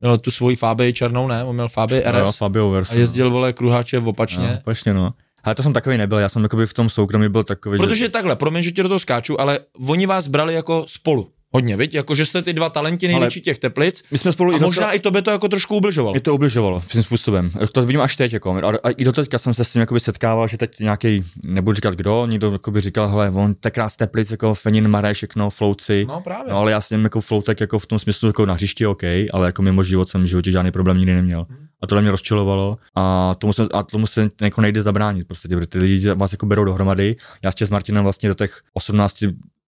měl 0.00 0.18
tu 0.18 0.30
svoji 0.30 0.56
Fabii 0.56 0.92
černou, 0.92 1.28
ne, 1.28 1.44
on 1.44 1.54
měl 1.54 1.68
Fabii 1.68 2.02
No, 2.12 2.18
jo, 2.18 2.30
RS 2.30 2.36
Fabio 2.36 2.70
Verso, 2.70 2.94
a 2.94 2.98
jezdil, 2.98 3.30
vole, 3.30 3.52
kruháče 3.52 3.98
opačně. 3.98 4.48
No, 4.48 4.58
opačně, 4.58 4.94
no. 4.94 5.10
Ale 5.44 5.54
to 5.54 5.62
jsem 5.62 5.72
takový 5.72 5.98
nebyl, 5.98 6.18
já 6.18 6.28
jsem 6.28 6.42
jakoby 6.42 6.66
v 6.66 6.74
tom 6.74 6.88
soukromí 6.88 7.28
byl 7.28 7.44
takový, 7.44 7.78
Protože 7.78 7.96
že... 7.96 8.08
takhle, 8.08 8.36
promiň, 8.36 8.62
že 8.62 8.70
ti 8.70 8.82
do 8.82 8.88
toho 8.88 8.98
skáču, 8.98 9.40
ale 9.40 9.58
oni 9.88 10.06
vás 10.06 10.28
brali 10.28 10.54
jako 10.54 10.84
spolu. 10.88 11.30
Hodně, 11.56 11.76
viď? 11.76 11.94
Jako, 11.94 12.14
že 12.14 12.26
jste 12.26 12.42
ty 12.42 12.52
dva 12.52 12.70
talenti 12.70 13.08
největší 13.08 13.40
těch 13.40 13.58
teplic. 13.58 14.02
My 14.10 14.18
jsme 14.18 14.32
spolu 14.32 14.52
A 14.52 14.56
i 14.56 14.60
možná 14.60 14.66
docela- 14.68 14.92
i 14.92 14.98
tobě 14.98 15.22
to 15.22 15.30
jako 15.30 15.48
trošku 15.48 15.76
ubližovalo. 15.76 16.12
Mě 16.12 16.20
to 16.20 16.34
ubližovalo 16.34 16.82
svým 16.88 17.02
způsobem. 17.02 17.50
To 17.72 17.82
vidím 17.82 18.00
až 18.00 18.16
teď. 18.16 18.32
Jako. 18.32 18.56
A, 18.64 18.72
a, 18.82 18.90
i 18.90 19.04
do 19.04 19.12
teďka 19.12 19.38
jsem 19.38 19.54
se 19.54 19.64
s 19.64 19.72
tím 19.72 19.80
jakoby 19.80 20.00
setkával, 20.00 20.48
že 20.48 20.56
teď 20.58 20.80
nějaký, 20.80 21.24
nebudu 21.46 21.74
říkat 21.74 21.94
kdo, 21.94 22.26
někdo 22.26 22.52
jakoby 22.52 22.80
říkal, 22.80 23.08
hele, 23.08 23.30
on 23.30 23.54
tenkrát 23.54 23.90
z 23.90 23.96
Teplic, 23.96 24.30
jako 24.30 24.54
Fenin, 24.54 24.88
Maré, 24.88 25.14
všechno, 25.14 25.50
flouci. 25.50 26.06
No 26.08 26.20
právě. 26.20 26.52
No, 26.52 26.58
ale 26.58 26.72
já 26.72 26.80
s 26.80 26.90
ním 26.90 27.04
jako 27.04 27.20
floutek 27.20 27.60
jako 27.60 27.78
v 27.78 27.86
tom 27.86 27.98
smyslu 27.98 28.28
jako 28.28 28.46
na 28.46 28.54
hřišti 28.54 28.86
OK, 28.86 29.02
ale 29.32 29.46
jako 29.46 29.62
mimo 29.62 29.82
život 29.82 30.08
jsem 30.08 30.22
v 30.22 30.26
životě 30.26 30.50
žádný 30.50 30.70
problém 30.70 30.96
nikdy 30.96 31.14
neměl. 31.14 31.46
A 31.82 31.86
tohle 31.86 32.02
mě 32.02 32.10
rozčilovalo 32.10 32.78
a 32.94 33.34
tomu, 33.38 33.52
jsem, 33.52 33.68
a 33.72 33.82
tomu 33.82 34.06
se 34.06 34.30
jako 34.40 34.60
nejde 34.60 34.82
zabránit. 34.82 35.26
Prostě, 35.26 35.48
protože 35.48 35.66
ty 35.66 35.78
lidi 35.78 36.08
vás 36.14 36.32
jako 36.32 36.46
berou 36.46 36.64
dohromady. 36.64 37.16
Já 37.42 37.48
ještě 37.48 37.66
s 37.66 37.70
Martinem 37.70 38.02
vlastně 38.02 38.28
do 38.28 38.34
těch 38.34 38.60
18 38.74 39.24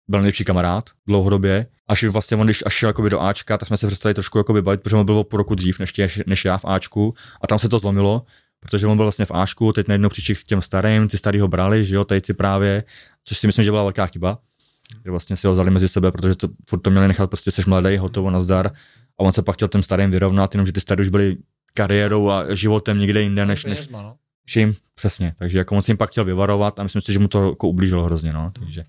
byl 0.08 0.20
nejlepší 0.20 0.44
kamarád 0.44 0.90
dlouhodobě. 1.06 1.66
Až 1.88 2.04
vlastně 2.04 2.36
on, 2.36 2.46
když 2.46 2.62
až 2.66 2.72
šel 2.74 2.88
jakoby 2.88 3.10
do 3.10 3.22
Ačka, 3.22 3.58
tak 3.58 3.66
jsme 3.66 3.76
se 3.76 3.86
přestali 3.86 4.14
trošku 4.14 4.38
jakoby 4.38 4.62
bavit, 4.62 4.82
protože 4.82 4.96
on 4.96 5.06
byl 5.06 5.18
o 5.18 5.24
půl 5.24 5.36
roku 5.36 5.54
dřív 5.54 5.78
než, 5.78 5.92
tě, 5.92 6.08
než 6.26 6.44
já 6.44 6.58
v 6.58 6.64
Ačku 6.64 7.14
a 7.40 7.46
tam 7.46 7.58
se 7.58 7.68
to 7.68 7.78
zlomilo, 7.78 8.22
protože 8.60 8.86
on 8.86 8.96
byl 8.96 9.04
vlastně 9.04 9.24
v 9.24 9.30
Ačku, 9.30 9.72
teď 9.72 9.88
najednou 9.88 10.08
přišli 10.08 10.34
k 10.34 10.44
těm 10.44 10.62
starým, 10.62 11.08
ty 11.08 11.18
starý 11.18 11.40
ho 11.40 11.48
brali, 11.48 11.84
že 11.84 11.96
jo, 11.96 12.04
tady 12.04 12.20
ty 12.20 12.34
právě, 12.34 12.84
což 13.24 13.38
si 13.38 13.46
myslím, 13.46 13.64
že 13.64 13.70
byla 13.70 13.82
velká 13.82 14.06
chyba, 14.06 14.38
že 15.04 15.10
vlastně 15.10 15.36
si 15.36 15.46
ho 15.46 15.52
vzali 15.52 15.70
mezi 15.70 15.88
sebe, 15.88 16.12
protože 16.12 16.34
to, 16.34 16.48
furt 16.68 16.80
to 16.80 16.90
měli 16.90 17.08
nechat, 17.08 17.30
prostě 17.30 17.50
seš 17.50 17.66
mladý, 17.66 17.96
hotovo, 17.96 18.30
nazdar 18.30 18.66
a 19.18 19.22
on 19.22 19.32
se 19.32 19.42
pak 19.42 19.56
chtěl 19.56 19.68
těm 19.68 19.82
starým 19.82 20.10
vyrovnat, 20.10 20.54
jenomže 20.54 20.72
ty 20.72 20.80
starý 20.80 21.00
už 21.00 21.08
byli 21.08 21.36
kariérou 21.74 22.30
a 22.30 22.54
životem 22.54 22.98
někde 22.98 23.22
jinde, 23.22 23.46
než, 23.46 23.64
než 23.64 23.88
no. 23.88 24.16
vším, 24.44 24.74
přesně. 24.94 25.34
Takže 25.38 25.58
jako 25.58 25.76
on 25.76 25.82
si 25.82 25.90
jim 25.90 25.96
pak 25.96 26.10
chtěl 26.10 26.24
vyvarovat 26.24 26.78
a 26.78 26.82
myslím 26.82 27.02
si, 27.02 27.12
že 27.12 27.18
mu 27.18 27.28
to 27.28 27.48
jako 27.48 27.68
ublížilo 27.68 28.04
hrozně, 28.04 28.32
no. 28.32 28.50
Takže, 28.58 28.84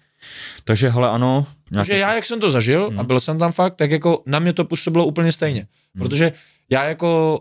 takže 0.64 0.90
hele, 0.90 1.10
ano. 1.10 1.48
Takže 1.74 1.98
já, 1.98 2.14
jak 2.14 2.26
jsem 2.26 2.40
to 2.40 2.52
zažil 2.52 2.88
Hmm. 2.90 3.00
a 3.00 3.04
byl 3.04 3.20
jsem 3.20 3.40
tam 3.40 3.52
fakt, 3.52 3.76
tak 3.76 3.92
jako 3.92 4.24
na 4.26 4.40
mě 4.40 4.54
to 4.54 4.66
působilo 4.66 5.06
úplně 5.06 5.32
stejně. 5.32 5.68
Protože 6.00 6.32
já 6.70 6.84
jako 6.86 7.40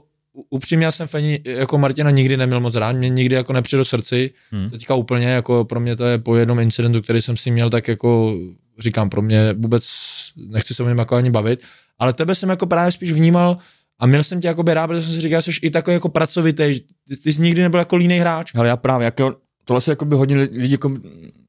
upřímně 0.51 0.85
já 0.85 0.93
jsem 0.93 1.09
Feni, 1.09 1.41
jako 1.45 1.79
Martina 1.79 2.11
nikdy 2.11 2.37
neměl 2.37 2.61
moc 2.61 2.75
rád, 2.75 2.93
mě 2.93 3.09
nikdy 3.09 3.37
jako 3.37 3.53
nepřijde 3.53 3.79
do 3.79 3.85
srdci. 3.85 4.31
Hmm. 4.51 4.71
Teďka 4.71 4.95
úplně 4.95 5.27
jako 5.27 5.65
pro 5.65 5.81
mě 5.81 5.97
to 5.97 6.05
je 6.05 6.19
po 6.19 6.37
jednom 6.37 6.61
incidentu, 6.61 7.03
který 7.03 7.21
jsem 7.21 7.37
si 7.37 7.51
měl, 7.51 7.71
tak 7.71 7.89
jako 7.89 8.35
říkám, 8.79 9.11
pro 9.11 9.23
mě 9.23 9.53
vůbec 9.53 9.89
nechci 10.37 10.75
se 10.75 10.83
o 10.83 10.89
něm 10.89 10.99
jako 10.99 11.17
ani 11.17 11.31
bavit, 11.31 11.63
ale 11.99 12.13
tebe 12.13 12.35
jsem 12.35 12.49
jako 12.49 12.67
právě 12.67 12.93
spíš 12.93 13.13
vnímal 13.13 13.57
a 13.99 14.07
měl 14.07 14.23
jsem 14.23 14.41
tě 14.41 14.49
jako 14.49 14.63
rád, 14.63 14.87
protože 14.87 15.03
jsem 15.03 15.13
si 15.15 15.21
říkal, 15.21 15.41
že 15.41 15.53
jsi 15.53 15.59
i 15.63 15.71
takový 15.71 15.95
jako 15.95 16.09
pracovitý, 16.09 16.81
ty, 17.09 17.17
ty 17.23 17.33
jsi 17.33 17.43
nikdy 17.43 17.63
nebyl 17.63 17.81
jako 17.81 17.97
línej 17.97 18.19
hráč. 18.19 18.53
Ale 18.55 18.69
já 18.69 18.77
právě, 18.77 19.05
jako, 19.05 19.37
tohle 19.69 19.81
se 19.81 19.93
jako 19.93 20.05
by 20.05 20.17
hodně 20.17 20.37
lidí, 20.37 20.73
jako, 20.73 20.91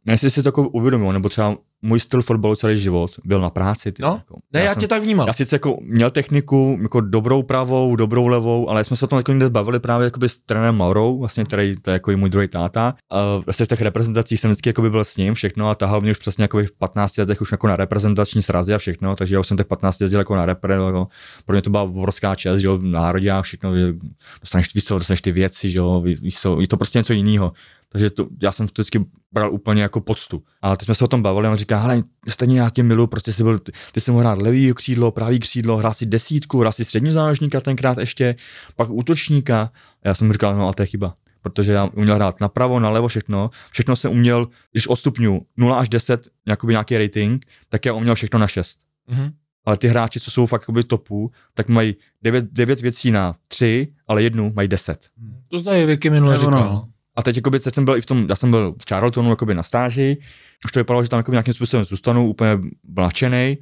ne, 0.06 0.18
si 0.18 0.44
to 0.44 0.48
jako 0.48 0.70
uvědomují, 0.70 1.14
nebo 1.14 1.30
třeba 1.30 1.58
můj 1.82 2.00
styl 2.00 2.22
fotbalu 2.22 2.56
celý 2.56 2.78
život 2.78 3.12
byl 3.24 3.42
na 3.42 3.50
práci. 3.50 3.92
Ty, 3.92 4.02
No, 4.02 4.16
jako, 4.18 4.40
Ne, 4.54 4.62
já, 4.62 4.74
jsem, 4.74 4.82
tě 4.82 4.88
tak 4.88 5.04
vnímal. 5.04 5.28
Já 5.28 5.34
sice 5.34 5.56
jako 5.56 5.78
měl 5.82 6.10
techniku, 6.12 6.78
jako 6.82 7.02
dobrou 7.02 7.44
pravou, 7.44 7.96
dobrou 7.96 8.28
levou, 8.28 8.70
ale 8.70 8.84
jsme 8.84 8.98
se 8.98 9.06
o 9.06 9.08
tom 9.08 9.18
jako 9.18 9.32
někde 9.32 9.50
bavili 9.50 9.80
právě 9.80 10.06
jakoby 10.06 10.30
s 10.30 10.40
trenérem 10.40 10.76
Maurou, 10.76 11.20
vlastně, 11.20 11.46
který 11.46 11.76
to 11.82 11.90
je 11.90 11.94
jako 11.94 12.12
můj 12.12 12.30
druhý 12.30 12.48
táta. 12.48 12.94
A 13.12 13.38
vlastně 13.46 13.66
v 13.66 13.70
těch 13.70 13.82
reprezentacích 13.82 14.40
jsem 14.40 14.52
vždycky 14.52 14.70
jakoby 14.70 14.90
byl 14.90 15.06
s 15.06 15.18
ním 15.18 15.34
všechno 15.34 15.70
a 15.70 15.76
tahal 15.76 16.02
mě 16.02 16.12
už 16.12 16.18
přesně 16.18 16.44
jako 16.44 16.58
v 16.58 16.72
15 16.72 17.18
letech 17.18 17.42
už 17.42 17.52
jako 17.52 17.68
na 17.68 17.76
reprezentační 17.76 18.42
srazy 18.42 18.74
a 18.74 18.78
všechno, 18.78 19.16
takže 19.16 19.36
já 19.36 19.40
už 19.40 19.48
jsem 19.48 19.58
těch 19.58 19.68
15 19.68 20.02
jezdil 20.02 20.20
jako 20.20 20.36
na 20.36 20.46
repre, 20.46 20.76
jako, 20.76 21.08
pro 21.46 21.54
mě 21.54 21.62
to 21.62 21.70
byla 21.70 21.84
obrovská 21.84 22.36
čest, 22.36 22.60
že 22.60 22.68
jo, 22.68 22.78
v 22.78 22.84
národě 22.84 23.32
a 23.32 23.42
všechno, 23.42 23.78
že 23.78 23.94
dostaneš, 24.42 24.76
víš 24.76 24.84
co, 24.84 24.98
dostaneš 24.98 25.22
ty 25.22 25.32
věci, 25.32 25.70
že 25.70 25.78
jo, 25.78 26.02
víš 26.02 26.40
co, 26.40 26.62
je 26.62 26.68
to 26.68 26.78
prostě 26.78 27.00
něco 27.00 27.14
jiného. 27.14 27.52
Takže 27.90 28.10
to, 28.10 28.28
já 28.42 28.52
jsem 28.52 28.66
vždycky 28.66 29.06
bral 29.32 29.54
úplně 29.54 29.82
jako 29.82 30.02
poctu. 30.02 30.44
Ale 30.62 30.78
teď 30.78 30.86
jsme 30.86 30.96
se 30.96 31.04
o 31.04 31.08
tom 31.08 31.22
bavili 31.22 31.48
a 31.48 31.52
on 31.52 31.58
říká, 31.58 31.78
hele, 31.78 32.02
stejně 32.28 32.60
já 32.60 32.70
tě 32.70 32.84
milu, 32.84 33.08
protože 33.08 33.34
jsi 33.34 33.44
byl, 33.44 33.60
ty 33.92 34.02
jsi 34.02 34.12
mohl 34.12 34.22
hrát 34.22 34.42
levý 34.42 34.74
křídlo, 34.74 35.12
pravý 35.12 35.40
křídlo, 35.40 35.78
hrál 35.78 35.94
si 35.94 36.06
desítku, 36.06 36.60
hrál 36.60 36.72
si 36.72 36.86
střední 36.86 37.12
záložníka 37.12 37.62
tenkrát 37.62 37.98
ještě, 37.98 38.36
pak 38.76 38.90
útočníka. 38.90 39.72
A 40.04 40.08
já 40.08 40.16
jsem 40.16 40.28
mu 40.28 40.34
říkal, 40.34 40.58
no 40.58 40.68
a 40.70 40.74
to 40.74 40.84
je 40.84 40.86
chyba. 40.86 41.16
Protože 41.42 41.72
já 41.72 41.86
uměl 41.86 42.16
hrát 42.16 42.42
napravo, 42.42 42.80
nalevo, 42.80 43.08
všechno. 43.08 43.50
Všechno 43.72 43.96
jsem 43.96 44.12
uměl, 44.12 44.48
když 44.72 44.88
odstupňu 44.88 45.42
0 45.58 45.80
až 45.80 45.90
10, 45.90 46.28
jakoby 46.48 46.74
nějaký 46.74 46.98
rating, 46.98 47.46
tak 47.70 47.86
já 47.86 47.94
uměl 47.94 48.16
všechno 48.16 48.40
na 48.40 48.48
6. 48.48 48.80
Mhm. 49.08 49.32
Ale 49.66 49.78
ty 49.78 49.88
hráči, 49.88 50.20
co 50.20 50.32
jsou 50.32 50.46
fakt 50.46 50.62
jakoby 50.62 50.84
topu, 50.84 51.32
tak 51.54 51.68
mají 51.68 51.96
9, 52.22 52.46
9 52.52 52.82
věcí 52.82 53.12
na 53.12 53.36
3, 53.48 53.88
ale 54.08 54.24
jednu 54.24 54.54
mají 54.56 54.68
10. 54.68 55.10
To 55.48 55.64
tady 55.64 55.86
Vicky 55.86 56.10
minule 56.10 56.38
říkal. 56.38 56.52
no. 56.52 56.90
A 57.18 57.24
teď 57.24 57.36
jakoby, 57.36 57.60
teď 57.60 57.76
jsem 57.76 57.86
byl 57.86 57.98
i 57.98 58.02
v 58.02 58.06
tom, 58.06 58.26
já 58.30 58.36
jsem 58.36 58.52
byl 58.52 58.76
v 58.82 58.90
Charltonu 58.90 59.30
jakoby 59.30 59.56
na 59.56 59.64
stáži, 59.64 60.18
už 60.66 60.72
to 60.72 60.80
vypadalo, 60.80 61.04
že 61.04 61.10
tam 61.10 61.18
jakoby 61.20 61.36
nějakým 61.36 61.54
způsobem 61.54 61.84
zůstanu, 61.86 62.30
úplně 62.30 62.60
nadšenej, 62.98 63.58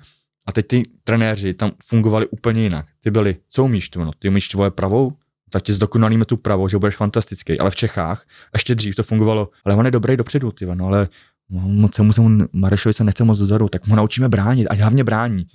a 0.48 0.52
teď 0.52 0.68
ty 0.68 0.84
trenéři 1.04 1.54
tam 1.54 1.72
fungovali 1.84 2.28
úplně 2.28 2.64
jinak. 2.64 2.86
Ty 3.04 3.12
byli, 3.12 3.36
co 3.50 3.64
umíš 3.64 3.90
ty, 3.90 4.00
no, 4.00 4.12
ty 4.20 4.30
umíš 4.30 4.48
tvoje 4.50 4.72
pravou, 4.72 5.12
tak 5.50 5.64
ti 5.64 5.74
zdokonalíme 5.74 6.26
tu 6.26 6.38
pravou, 6.38 6.68
že 6.68 6.78
budeš 6.78 6.96
fantastický, 6.96 7.60
ale 7.60 7.72
v 7.72 7.76
Čechách 7.76 8.26
ještě 8.54 8.76
dřív 8.76 8.96
to 8.96 9.04
fungovalo, 9.04 9.50
ale 9.66 9.76
on 9.76 9.86
je 9.86 9.92
dobrý 9.92 10.18
dopředu, 10.18 10.52
ty, 10.52 10.66
no, 10.66 10.86
ale 10.86 11.08
no, 11.50 11.62
moc 11.62 11.96
se 11.96 12.04
mu 12.04 12.14
se 12.14 12.22
mu 12.22 12.46
Marešovi 12.54 12.94
se 12.94 13.04
nechce 13.04 13.24
moc 13.24 13.38
dozadu, 13.40 13.70
tak 13.70 13.88
mu 13.88 13.96
naučíme 13.96 14.30
bránit, 14.30 14.68
ať 14.68 14.80
hlavně 14.80 15.04
brání. 15.04 15.48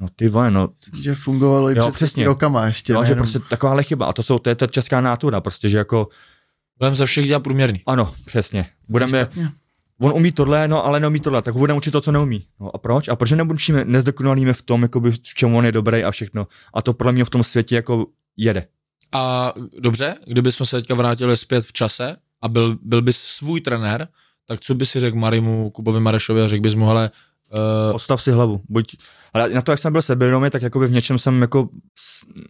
No 0.00 0.06
ty 0.16 0.28
vole, 0.28 0.50
no, 0.50 0.68
Že 1.02 1.14
fungovalo 1.14 1.70
i 1.70 1.76
Jo, 1.78 1.84
před 1.84 1.94
přesně. 1.94 2.24
rokama 2.24 2.66
ještě. 2.66 2.92
no 2.92 3.04
že 3.04 3.14
prostě 3.14 3.38
takováhle 3.38 3.82
chyba, 3.82 4.06
a 4.06 4.12
to 4.12 4.22
jsou, 4.22 4.38
to 4.38 4.48
je 4.48 4.54
ta 4.54 4.66
česká 4.66 5.00
nátura, 5.00 5.40
prostě, 5.40 5.68
že 5.68 5.78
jako, 5.78 6.08
Budeme 6.78 6.96
ze 6.96 7.06
všech 7.06 7.26
dělat 7.26 7.40
průměrný. 7.40 7.82
ano, 7.86 8.14
přesně, 8.24 8.66
budeme, 8.88 9.28
on 10.00 10.12
umí 10.12 10.32
tohle, 10.32 10.68
no 10.68 10.86
ale 10.86 11.00
neumí 11.00 11.20
tohle, 11.20 11.42
tak 11.42 11.54
ho 11.54 11.58
budeme 11.58 11.76
učit 11.76 11.90
to, 11.90 12.00
co 12.00 12.12
neumí. 12.12 12.46
No 12.60 12.74
a 12.74 12.78
proč? 12.78 13.08
A 13.08 13.16
proč 13.16 13.30
ho 13.30 13.36
nebučíme, 13.36 13.84
nezdokonalíme 13.84 14.52
v 14.52 14.62
tom, 14.62 14.82
jakoby, 14.82 15.10
v 15.10 15.20
čem 15.20 15.54
on 15.54 15.64
je 15.64 15.72
dobrý 15.72 16.04
a 16.04 16.10
všechno. 16.10 16.46
A 16.74 16.82
to 16.82 16.94
podle 16.94 17.12
mě 17.12 17.24
v 17.24 17.30
tom 17.30 17.42
světě 17.42 17.74
jako 17.74 18.06
jede. 18.36 18.66
A 19.12 19.52
dobře, 19.78 20.14
kdybychom 20.26 20.66
se 20.66 20.76
teďka 20.76 20.94
vrátili 20.94 21.36
zpět 21.36 21.64
v 21.64 21.72
čase 21.72 22.16
a 22.42 22.48
byl, 22.48 22.78
byl 22.82 23.02
bys 23.02 23.18
svůj 23.18 23.60
trenér, 23.60 24.08
tak 24.46 24.60
co 24.60 24.74
by 24.74 24.86
si 24.86 25.00
řekl 25.00 25.16
Marimu 25.16 25.70
Kubovi 25.70 26.00
Marešovi 26.00 26.42
a 26.42 26.48
řekl 26.48 26.62
bys 26.62 26.74
mu, 26.74 26.86
hele, 26.86 27.10
uh, 27.54 27.92
Postav 27.92 28.22
si 28.22 28.30
hlavu. 28.30 28.60
Buď, 28.68 28.96
ale 29.32 29.48
na 29.48 29.62
to, 29.62 29.70
jak 29.70 29.78
jsem 29.80 29.92
byl 29.92 30.02
sebevědomý, 30.02 30.50
tak 30.50 30.62
jakoby 30.62 30.86
v 30.86 30.92
něčem 30.92 31.18
jsem 31.18 31.40
jako, 31.42 31.68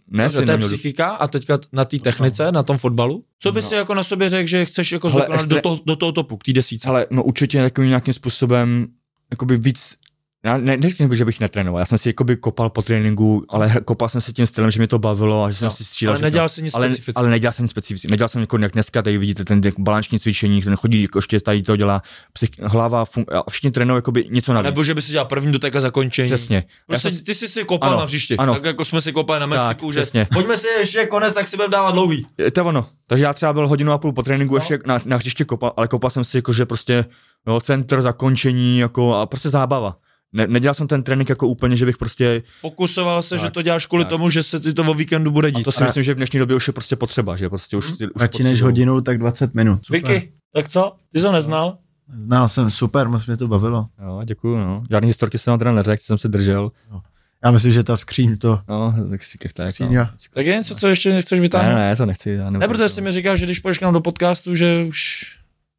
ne, 0.07 0.29
si 0.29 0.45
to 0.45 0.51
je 0.51 0.57
psychika 0.57 1.07
a 1.07 1.27
teďka 1.27 1.59
na 1.73 1.85
té 1.85 1.99
technice, 1.99 2.51
na 2.51 2.63
tom 2.63 2.77
fotbalu. 2.77 3.23
Co 3.39 3.51
bys 3.51 3.67
si 3.67 3.75
jako 3.75 3.95
na 3.95 4.03
sobě 4.03 4.29
řekl, 4.29 4.47
že 4.47 4.65
chceš 4.65 4.91
jako 4.91 5.09
Hele, 5.09 5.27
extre- 5.27 5.47
do, 5.47 5.61
toho, 5.61 5.79
do 5.85 5.95
toho 5.95 6.11
topu, 6.11 6.37
k 6.37 6.43
té 6.43 6.53
desíce? 6.53 6.87
ale 6.87 7.07
no 7.09 7.23
určitě 7.23 7.71
nějakým 7.79 8.13
způsobem, 8.13 8.87
jakoby 9.31 9.57
víc, 9.57 9.95
já 10.45 10.57
ne, 10.57 10.77
neřeknu, 10.77 11.15
že 11.15 11.25
bych 11.25 11.39
netrénoval, 11.39 11.79
já 11.79 11.85
jsem 11.85 11.97
si 11.97 12.09
jakoby 12.09 12.35
kopal 12.37 12.69
po 12.69 12.81
tréninku, 12.81 13.45
ale 13.49 13.75
kopal 13.85 14.09
jsem 14.09 14.21
se 14.21 14.33
tím 14.33 14.47
stylem, 14.47 14.71
že 14.71 14.79
mě 14.79 14.87
to 14.87 14.99
bavilo 14.99 15.43
a 15.43 15.51
že 15.51 15.57
jsem 15.57 15.65
Jo, 15.65 15.71
si 15.71 15.85
střílel. 15.85 16.13
ale 16.15 16.21
nedělal 16.21 16.49
jsi 16.49 16.61
nic 16.61 16.73
ale, 16.75 16.87
specifického. 16.87 17.21
ale 17.21 17.29
nedělal 17.29 17.53
jsem 17.53 17.63
nic 17.63 17.71
specifického. 17.71 18.11
Nedělal 18.11 18.29
jsem 18.29 18.41
jako 18.41 18.57
jak 18.59 18.71
dneska, 18.71 19.01
tady 19.01 19.17
vidíte 19.17 19.45
ten 19.45 19.61
balanční 19.77 20.19
cvičení, 20.19 20.61
ten 20.61 20.75
chodí, 20.75 21.01
jako 21.01 21.17
ještě 21.17 21.39
tady 21.39 21.63
to 21.63 21.75
dělá, 21.75 22.01
psych, 22.33 22.49
hlava, 22.63 23.05
fun, 23.05 23.25
a 23.47 23.49
všichni 23.49 23.71
trénují 23.71 23.97
jakoby 23.97 24.25
něco 24.29 24.53
navíc. 24.53 24.65
Nebo 24.65 24.83
že 24.83 24.93
by 24.95 25.01
si 25.01 25.11
dělal 25.11 25.25
první 25.25 25.51
dotek 25.51 25.75
a 25.75 25.81
zakončení. 25.81 26.29
Přesně. 26.29 26.63
Prostě 26.87 27.11
jsem- 27.11 27.23
ty 27.23 27.35
jsi 27.35 27.47
si 27.47 27.63
kopal 27.63 27.89
Ano, 27.89 27.99
na 27.99 28.05
hřišti, 28.05 28.37
ano. 28.37 28.53
tak 28.53 28.65
jako 28.65 28.85
jsme 28.85 29.01
si 29.01 29.13
kopali 29.13 29.39
na 29.39 29.45
Mexiku, 29.45 29.91
že 29.91 30.01
přesně. 30.01 30.27
pojďme 30.33 30.57
si 30.57 30.67
ještě 30.79 31.05
konec, 31.05 31.33
tak 31.33 31.47
si 31.47 31.55
budeme 31.57 31.71
dávat 31.71 31.91
dlouhý. 31.91 32.27
Je 32.37 32.51
to 32.51 32.65
ono. 32.65 32.87
Takže 33.07 33.23
já 33.25 33.33
třeba 33.33 33.53
byl 33.53 33.67
hodinu 33.67 33.91
a 33.91 33.97
půl 33.97 34.13
po 34.13 34.23
tréninku 34.23 34.53
No. 34.53 34.57
no. 34.59 34.61
ještě 34.61 34.79
na, 34.85 35.01
na 35.05 35.17
hřiště 35.17 35.45
kopal, 35.45 35.73
ale 35.77 35.87
kopal 35.87 36.09
jsem 36.11 36.23
si 36.23 36.37
jako, 36.37 36.53
že 36.53 36.65
prostě 36.65 37.05
no, 37.47 37.59
centr, 37.59 38.01
zakončení 38.01 38.79
jako, 38.79 39.15
a 39.15 39.25
prostě 39.25 39.49
zábava. 39.49 39.95
Ne, 40.33 40.47
nedělal 40.47 40.75
jsem 40.75 40.87
ten 40.87 41.03
trénink 41.03 41.29
jako 41.29 41.47
úplně, 41.47 41.75
že 41.75 41.85
bych 41.85 41.97
prostě, 41.97 42.43
Fokusoval 42.59 43.23
se, 43.23 43.35
Tak, 43.35 43.39
že 43.45 43.51
to 43.51 43.61
děláš 43.61 43.85
kvůli 43.85 44.03
tak. 44.03 44.09
tomu, 44.09 44.29
že 44.29 44.43
se 44.43 44.59
ti 44.59 44.73
to 44.73 44.83
o 44.83 44.93
víkendu 44.93 45.31
bude 45.31 45.47
a 45.47 45.51
dít. 45.51 45.63
to 45.63 45.71
si 45.71 45.83
myslím, 45.83 46.03
že 46.03 46.13
v 46.13 46.17
dnešní 46.17 46.39
době 46.39 46.55
už 46.55 46.67
je 46.67 46.73
prostě 46.73 46.95
potřeba, 46.95 47.35
že 47.37 47.49
prostě 47.49 47.77
už, 47.77 47.91
ty, 47.97 48.05
už 48.05 48.21
Radši 48.21 48.43
než 48.43 48.61
hodinu, 48.61 49.01
tak 49.01 49.17
20 49.17 49.53
minut. 49.55 49.85
Super. 49.85 50.01
Vicky, 50.01 50.31
tak 50.53 50.69
co? 50.69 50.93
Ty 51.11 51.19
jsi 51.19 51.25
ho 51.25 51.31
neznal? 51.31 51.77
Znal 52.17 52.49
jsem, 52.49 52.69
super, 52.69 53.07
moc 53.07 53.27
mě 53.27 53.37
to 53.37 53.47
bavilo. 53.47 53.87
Jo, 54.05 54.21
děkuju, 54.25 54.57
no. 54.57 54.83
Žádný 54.89 55.07
historky 55.07 55.37
jsem 55.37 55.51
vám 55.51 55.59
teda 55.59 55.71
neřekl, 55.71 56.03
jsem 56.05 56.17
se 56.17 56.27
držel. 56.27 56.71
Já 57.45 57.51
myslím, 57.51 57.71
že 57.71 57.83
ta 57.83 57.97
skříň 57.97 58.37
to... 58.37 58.59
No, 58.69 58.93
tak 59.09 59.23
si 59.23 59.37
tak, 59.37 59.53
tak 59.53 59.69
Skříň, 59.69 59.87
no. 59.93 59.99
jo. 60.01 60.07
Tak 60.33 60.45
je 60.45 60.55
něco, 60.55 60.75
co 60.75 60.87
ještě 60.87 61.13
nechceš 61.13 61.37
Ne, 61.37 61.41
vytáhnout? 61.41 61.75
ne, 61.75 61.95
to 61.95 62.05
nechci. 62.05 62.29
Já 62.29 62.49
Ne, 62.49 62.67
protože 62.67 62.89
jsi 62.89 63.01
mi 63.01 63.11
říkal, 63.11 63.37
že 63.37 63.45
když 63.45 63.59
půjdeš 63.59 63.77
k 63.77 63.81
nám 63.81 63.93
do 63.93 64.01
podcastu, 64.01 64.55
že 64.55 64.83
už 64.83 65.25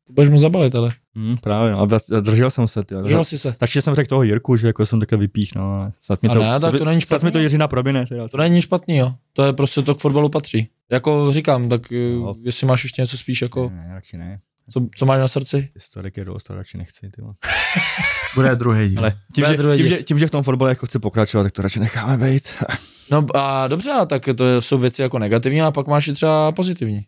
to 0.09 0.13
budeš 0.13 0.31
mu 0.31 0.39
zabalit, 0.39 0.75
ale 0.75 0.93
Hmm, 1.15 1.37
právě, 1.37 1.73
no. 1.73 1.81
A 1.81 2.21
držel 2.21 2.51
jsem 2.51 2.69
se, 2.69 2.83
ty. 2.85 2.95
držel 3.03 3.25
jsi 3.25 3.39
se. 3.39 3.55
Takže 3.59 3.83
jsem 3.83 3.95
řekl 3.95 4.09
toho 4.09 4.23
Jirku, 4.23 4.57
že 4.57 4.67
jako 4.67 4.87
jsem 4.87 5.01
také 5.01 5.17
vypíchnul, 5.17 5.65
ale 5.73 5.93
snad 6.01 6.23
mi 6.23 6.29
A 6.29 6.33
to, 6.35 6.41
ne, 6.43 6.61
tak 6.61 6.79
to 6.79 6.85
není 6.85 7.01
snad 7.01 7.17
mi 7.17 7.21
špatný. 7.21 7.33
to 7.33 7.39
Jiřina 7.39 7.69
proběne. 7.69 8.07
Teda. 8.07 8.29
To 8.29 8.37
není 8.37 8.63
špatný, 8.63 8.97
jo. 8.97 9.15
To 9.33 9.45
je 9.45 9.53
prostě 9.53 9.83
to 9.83 9.95
k 9.95 10.01
fotbalu 10.01 10.29
patří. 10.29 10.69
Jako 10.91 11.33
říkám, 11.33 11.69
tak 11.69 11.91
No. 11.91 11.99
no. 12.25 12.35
jestli 12.43 12.67
máš 12.67 12.85
ještě 12.85 13.03
něco 13.03 13.19
spíš 13.19 13.43
jako, 13.43 13.71
Ne, 13.75 13.91
radši 13.95 14.17
ne. 14.17 14.41
co, 14.71 14.87
co 14.97 15.07
máš 15.07 15.21
na 15.21 15.29
srdci? 15.29 15.69
Historik 15.75 16.17
je 16.17 16.25
dost, 16.25 16.45
to 16.45 16.55
radši 16.55 16.79
nechci. 16.79 17.11
Ty. 17.11 17.21
vole. 17.23 17.35
Bude 18.35 18.57
druhý 18.57 18.89
díl. 18.89 18.99
Ale 18.99 19.11
tím 19.35 19.43
Bude 19.45 19.53
že, 19.53 19.57
druhý 19.57 19.77
tím, 19.79 19.87
že, 19.89 20.03
tím, 20.03 20.19
že 20.19 20.27
v 20.27 20.31
tom 20.31 20.43
fotbale 20.43 20.71
jako 20.71 20.87
chci 20.87 20.99
pokračovat, 20.99 21.43
tak 21.43 21.53
to 21.53 21.63
radši 21.63 21.81
necháme 21.81 22.17
být. 22.31 22.49
No 23.11 23.27
a 23.35 23.69
dobře, 23.69 23.91
a 23.91 24.05
tak 24.05 24.29
to 24.37 24.63
jsou 24.63 24.79
věci 24.79 25.03
jako 25.03 25.19
negativní 25.19 25.63
a 25.63 25.71
pak 25.71 25.87
máš 25.87 26.09
i 26.09 26.13
třeba 26.13 26.53
pozitivní. 26.53 27.01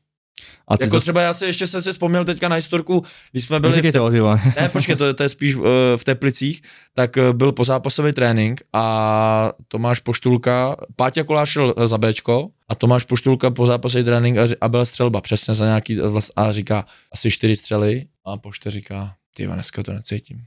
A 0.69 0.79
ty 0.79 0.85
Jako 0.85 0.97
zas- 0.97 1.03
třeba 1.03 1.23
já 1.23 1.35
si 1.35 1.45
ještě 1.47 1.67
jsem 1.67 1.83
si 1.83 1.93
vzpomněl 1.93 2.25
teďka 2.25 2.49
na 2.49 2.57
historku, 2.57 3.03
když 3.33 3.45
jsme 3.45 3.61
byli... 3.61 3.73
v 3.73 3.77
Říkejte, 3.77 4.01
o, 4.01 4.11
ty 4.11 4.21
vole. 4.21 4.41
Ne, 4.61 4.69
počkej, 4.69 4.97
to, 4.97 5.15
to 5.15 5.23
je 5.23 5.29
spíš 5.29 5.55
uh, 5.55 5.65
v 5.97 6.05
Teplicích, 6.05 6.63
tak 6.95 7.17
uh, 7.17 7.33
byl 7.33 7.53
pozápasový 7.53 8.13
trénink 8.13 8.61
a 8.73 9.53
Tomáš 9.69 10.01
Poštulka, 10.01 10.77
Páťa 10.97 11.25
Kolář 11.25 11.49
šel 11.49 11.75
za 11.85 11.99
Bčko 11.99 12.49
a 12.69 12.75
Tomáš 12.75 13.05
Poštulka 13.05 13.51
pozápasový 13.51 14.05
trénink 14.05 14.39
a, 14.39 14.43
a 14.61 14.69
byla 14.69 14.85
střelba 14.85 15.21
přesně 15.21 15.55
za 15.55 15.65
nějaký 15.67 15.97
vlast, 16.01 16.33
a 16.37 16.53
říká 16.53 16.85
asi 17.13 17.31
čtyři 17.31 17.57
střely 17.57 18.05
a 18.25 18.37
Poště 18.37 18.71
říká, 18.71 19.13
ty 19.37 19.47
dneska 19.47 19.83
to 19.83 19.93
necítím. 19.93 20.39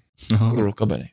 Do 0.56 0.74
kabiny. 0.74 1.10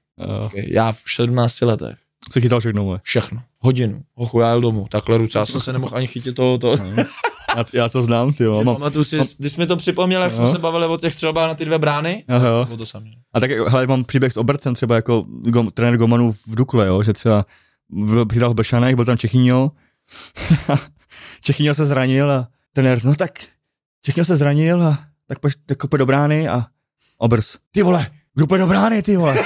Já 0.55 0.93
v 0.93 0.99
17 1.15 1.61
letech, 1.61 1.97
Se 2.33 2.41
chytal 2.41 2.61
všechno, 2.61 2.85
vole. 2.85 3.01
všechno, 3.03 3.43
hodinu, 3.59 4.03
hochu, 4.15 4.41
já 4.41 4.49
jel 4.49 4.61
domů, 4.61 4.87
takhle 4.91 5.19
ruce, 5.19 5.39
já 5.39 5.47
jsem 5.47 5.61
se 5.61 5.73
nemohl 5.73 5.97
ani 5.97 6.07
chytit 6.07 6.37
toho, 6.37 6.59
to. 6.59 6.77
Já, 7.57 7.65
já 7.73 7.89
to 7.89 8.03
znám, 8.03 8.33
ty 8.33 8.45
jo. 8.45 8.65
Mám, 8.65 8.77
Pamatuju 8.77 9.05
si, 9.05 9.19
když 9.39 9.53
jsme 9.53 9.67
to 9.67 9.77
připomněl, 9.77 10.23
jak 10.23 10.33
jsme 10.33 10.47
se 10.47 10.59
bavili 10.59 10.87
o 10.87 10.97
těch 10.97 11.13
střelbách 11.15 11.49
na 11.49 11.55
ty 11.55 11.65
dvě 11.65 11.79
brány, 11.79 12.25
Aha, 12.29 12.49
jo. 12.49 12.77
to 12.77 12.87
samé. 12.87 13.11
A 13.33 13.41
tak 13.41 13.51
hele, 13.51 13.87
mám 13.87 14.05
příběh 14.05 14.33
s 14.33 14.37
Obercem, 14.37 14.75
třeba 14.75 14.95
jako 14.95 15.25
gom, 15.29 15.71
trenér 15.71 15.97
Gomanů 15.97 16.33
v 16.33 16.55
Dukle, 16.55 16.87
jo, 16.87 17.03
že 17.03 17.13
třeba 17.13 17.45
byl- 17.89 18.27
přidal 18.27 18.51
v 18.51 18.55
Bešanech, 18.55 18.97
byl 18.97 19.05
tam 19.05 19.19
Čechyňo, 19.19 19.71
Čechyňo 21.41 21.75
se 21.75 21.87
zranil 21.87 22.31
a 22.33 22.49
trenér, 22.73 23.05
no 23.05 23.15
tak 23.15 23.31
Čechyňo 24.03 24.25
se 24.25 24.37
zranil 24.37 24.83
a 24.83 24.99
tak 25.27 25.39
pojď, 25.39 25.55
tak 25.67 25.87
pojď 25.87 25.99
do 25.99 26.07
brány 26.07 26.49
a 26.49 26.67
Obers, 27.19 27.57
ty 27.71 27.83
vole, 27.83 28.11
kdo 28.35 28.47
pojď 28.47 28.61
do 28.61 28.67
brány, 28.67 29.03
ty 29.03 29.17
vole, 29.17 29.37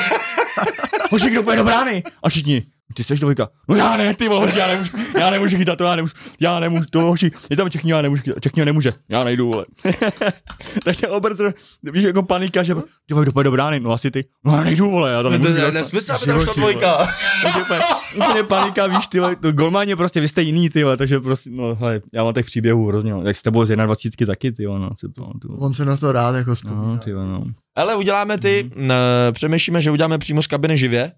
hoši, 1.11 1.31
kdo 1.31 1.43
pojď 1.43 1.57
do 1.59 1.65
brány 1.65 2.03
a 2.23 2.29
všichni, 2.29 2.63
ty 2.95 3.05
seš 3.05 3.21
dvojka, 3.21 3.49
no 3.69 3.77
já 3.77 3.97
ne, 3.97 4.15
ty 4.15 4.29
vole, 4.29 4.53
já 4.59 4.67
nemůžu, 4.67 4.91
já 5.21 5.31
nemůžu 5.31 5.57
chytat 5.57 5.79
to, 5.79 5.85
já 5.85 5.97
nemůžu, 5.97 6.15
já 6.41 6.61
nemůžu, 6.61 6.85
to 6.91 7.01
hoši, 7.01 7.31
je 7.51 7.57
tam 7.57 7.71
Čechyňo, 7.71 7.97
já 7.97 8.03
nemůžu, 8.03 8.23
chytat, 8.23 8.43
Čechyňo 8.43 8.65
nemůže, 8.65 8.93
já 9.09 9.25
nejdu, 9.25 9.47
vole. 9.51 9.65
Takže 10.85 11.09
Obers, 11.09 11.39
víš, 11.83 12.05
jako 12.05 12.23
panika, 12.23 12.63
že 12.63 12.75
ty 13.07 13.15
vole, 13.15 13.25
kdo 13.25 13.33
pojď 13.33 13.45
do 13.45 13.51
brány, 13.51 13.81
no 13.81 13.93
asi 13.93 14.11
ty, 14.11 14.25
no 14.47 14.57
já 14.57 14.63
nejdu, 14.65 14.91
vole, 14.91 15.11
já 15.13 15.23
tam 15.23 15.33
No 15.33 15.39
to 15.39 15.45
nemůžu. 15.45 15.55
je 15.61 15.67
chytat. 15.67 15.75
nesmysl, 15.75 16.13
aby 16.13 16.27
tam 16.27 16.41
šla 16.41 16.53
dvojka. 16.57 17.09
Takže 17.43 17.61
úplně, 17.63 18.43
panika, 18.43 18.87
víš, 18.87 19.07
ty 19.07 19.21
vole, 19.21 19.37
to 19.37 19.53
golman 19.53 19.89
je 19.89 19.97
prostě, 19.97 20.21
vy 20.21 20.29
jste 20.29 20.43
jiný, 20.43 20.71
ty 20.71 20.85
vole, 20.85 20.97
takže 20.97 21.21
prostě, 21.21 21.51
no, 21.53 21.75
hele, 21.75 22.01
já 22.13 22.25
mám 22.25 22.35
těch 22.35 22.47
příběhů 22.47 22.87
hrozně, 22.89 23.13
no. 23.13 23.23
jak 23.23 23.37
s 23.37 23.43
tebou 23.43 23.65
z 23.65 23.77
21 23.77 24.27
taky, 24.33 24.53
ty 24.53 24.67
vole, 24.67 24.81
no, 24.81 24.91
si 24.97 25.09
pamatuju. 25.09 25.57
On 25.59 25.75
se 25.75 25.85
na 25.85 25.97
to 25.97 26.13
rád 26.13 26.35
jako 26.35 26.51
No, 26.51 26.55
vzpomíná. 26.55 26.97
ty 26.99 27.13
vole, 27.13 27.27
no. 27.27 27.45
Ale 27.77 27.97
uděláme 27.97 28.39
ty, 28.39 28.71
mm. 28.77 28.91
přemýšlíme, 29.33 29.83
že 29.83 29.91
uděláme 29.91 30.19
přímo 30.19 30.43
z 30.43 30.47
kabiny 30.47 30.77
živě, 30.77 31.13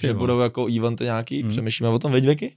Ty 0.00 0.06
že 0.06 0.12
vole. 0.12 0.18
budou 0.18 0.40
jako 0.40 0.66
eventy 0.78 1.04
nějaký, 1.04 1.42
Mm. 1.42 1.48
přemýšlíme 1.48 1.88
o 1.88 1.98
tom, 1.98 2.12
veď 2.12 2.24
Věky? 2.24 2.54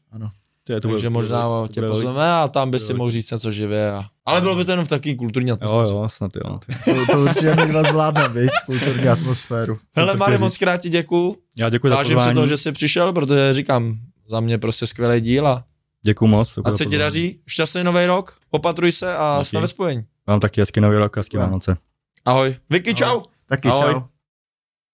To 0.64 0.74
je, 0.74 0.82
to 0.82 0.88
Takže 0.88 1.10
bude- 1.10 1.14
možná 1.14 1.42
to 1.42 1.60
bude- 1.62 1.74
tě 1.74 1.82
to 1.82 1.88
bude- 1.88 1.92
pozveme 1.94 2.32
a 2.34 2.48
tam 2.48 2.72
by 2.72 2.80
si 2.80 2.94
mohl 2.94 3.12
říct 3.12 3.32
něco 3.32 3.52
živě. 3.52 3.92
A... 3.92 4.06
Ale 4.26 4.42
bylo 4.42 4.56
by 4.56 4.66
to 4.66 4.72
jenom 4.72 4.86
v 4.86 4.90
takový 4.90 5.16
kulturní 5.16 5.50
Jo, 5.50 5.54
atmosféře. 5.56 5.94
jo, 5.94 6.10
snad 6.10 6.32
jo. 6.36 6.60
Ty. 6.66 6.92
To, 6.96 7.12
to 7.12 7.22
určitě 7.24 7.56
dva 7.56 7.84
zvládne, 7.84 8.28
viď, 8.30 8.50
kulturní 8.66 9.08
atmosféru. 9.10 9.78
Hele, 9.96 10.12
to 10.12 10.18
Mari, 10.18 10.32
chtěl 10.36 10.46
moc 10.46 10.58
krát 10.58 10.78
ti 10.82 10.90
děkuju. 10.90 11.38
Já 11.58 11.70
děkuji 11.70 11.88
za 11.90 11.96
Vážím 11.96 12.10
si 12.10 12.16
pozvání. 12.16 12.36
toho, 12.36 12.48
že 12.48 12.58
jsi 12.58 12.72
přišel, 12.72 13.14
protože 13.14 13.54
říkám, 13.54 13.98
za 14.30 14.40
mě 14.40 14.58
prostě 14.58 14.88
skvělý 14.88 15.22
díl 15.22 15.48
a 15.48 15.64
Děkuji 16.04 16.28
moc. 16.28 16.60
za 16.68 16.78
se 16.78 16.86
ti 16.86 16.98
daří. 16.98 17.40
Šťastný 17.48 17.84
nový 17.84 18.06
rok, 18.06 18.36
opatruj 18.52 18.92
se 18.92 19.16
a 19.16 19.36
Díky. 19.40 19.50
jsme 19.50 19.62
ve 19.62 19.68
spojení. 19.68 20.04
Vám 20.28 20.40
taky 20.40 20.62
hezký 20.62 20.82
nový 20.82 20.98
rok 20.98 21.18
a 21.18 21.20
hezký 21.20 21.38
Jo. 21.38 21.42
Vánoce. 21.44 21.78
Ahoj. 22.26 22.56
Vicky, 22.70 22.94
čau. 22.96 23.22
Taky 23.46 23.68
Ahoj. 23.70 23.94
čau. 23.94 24.02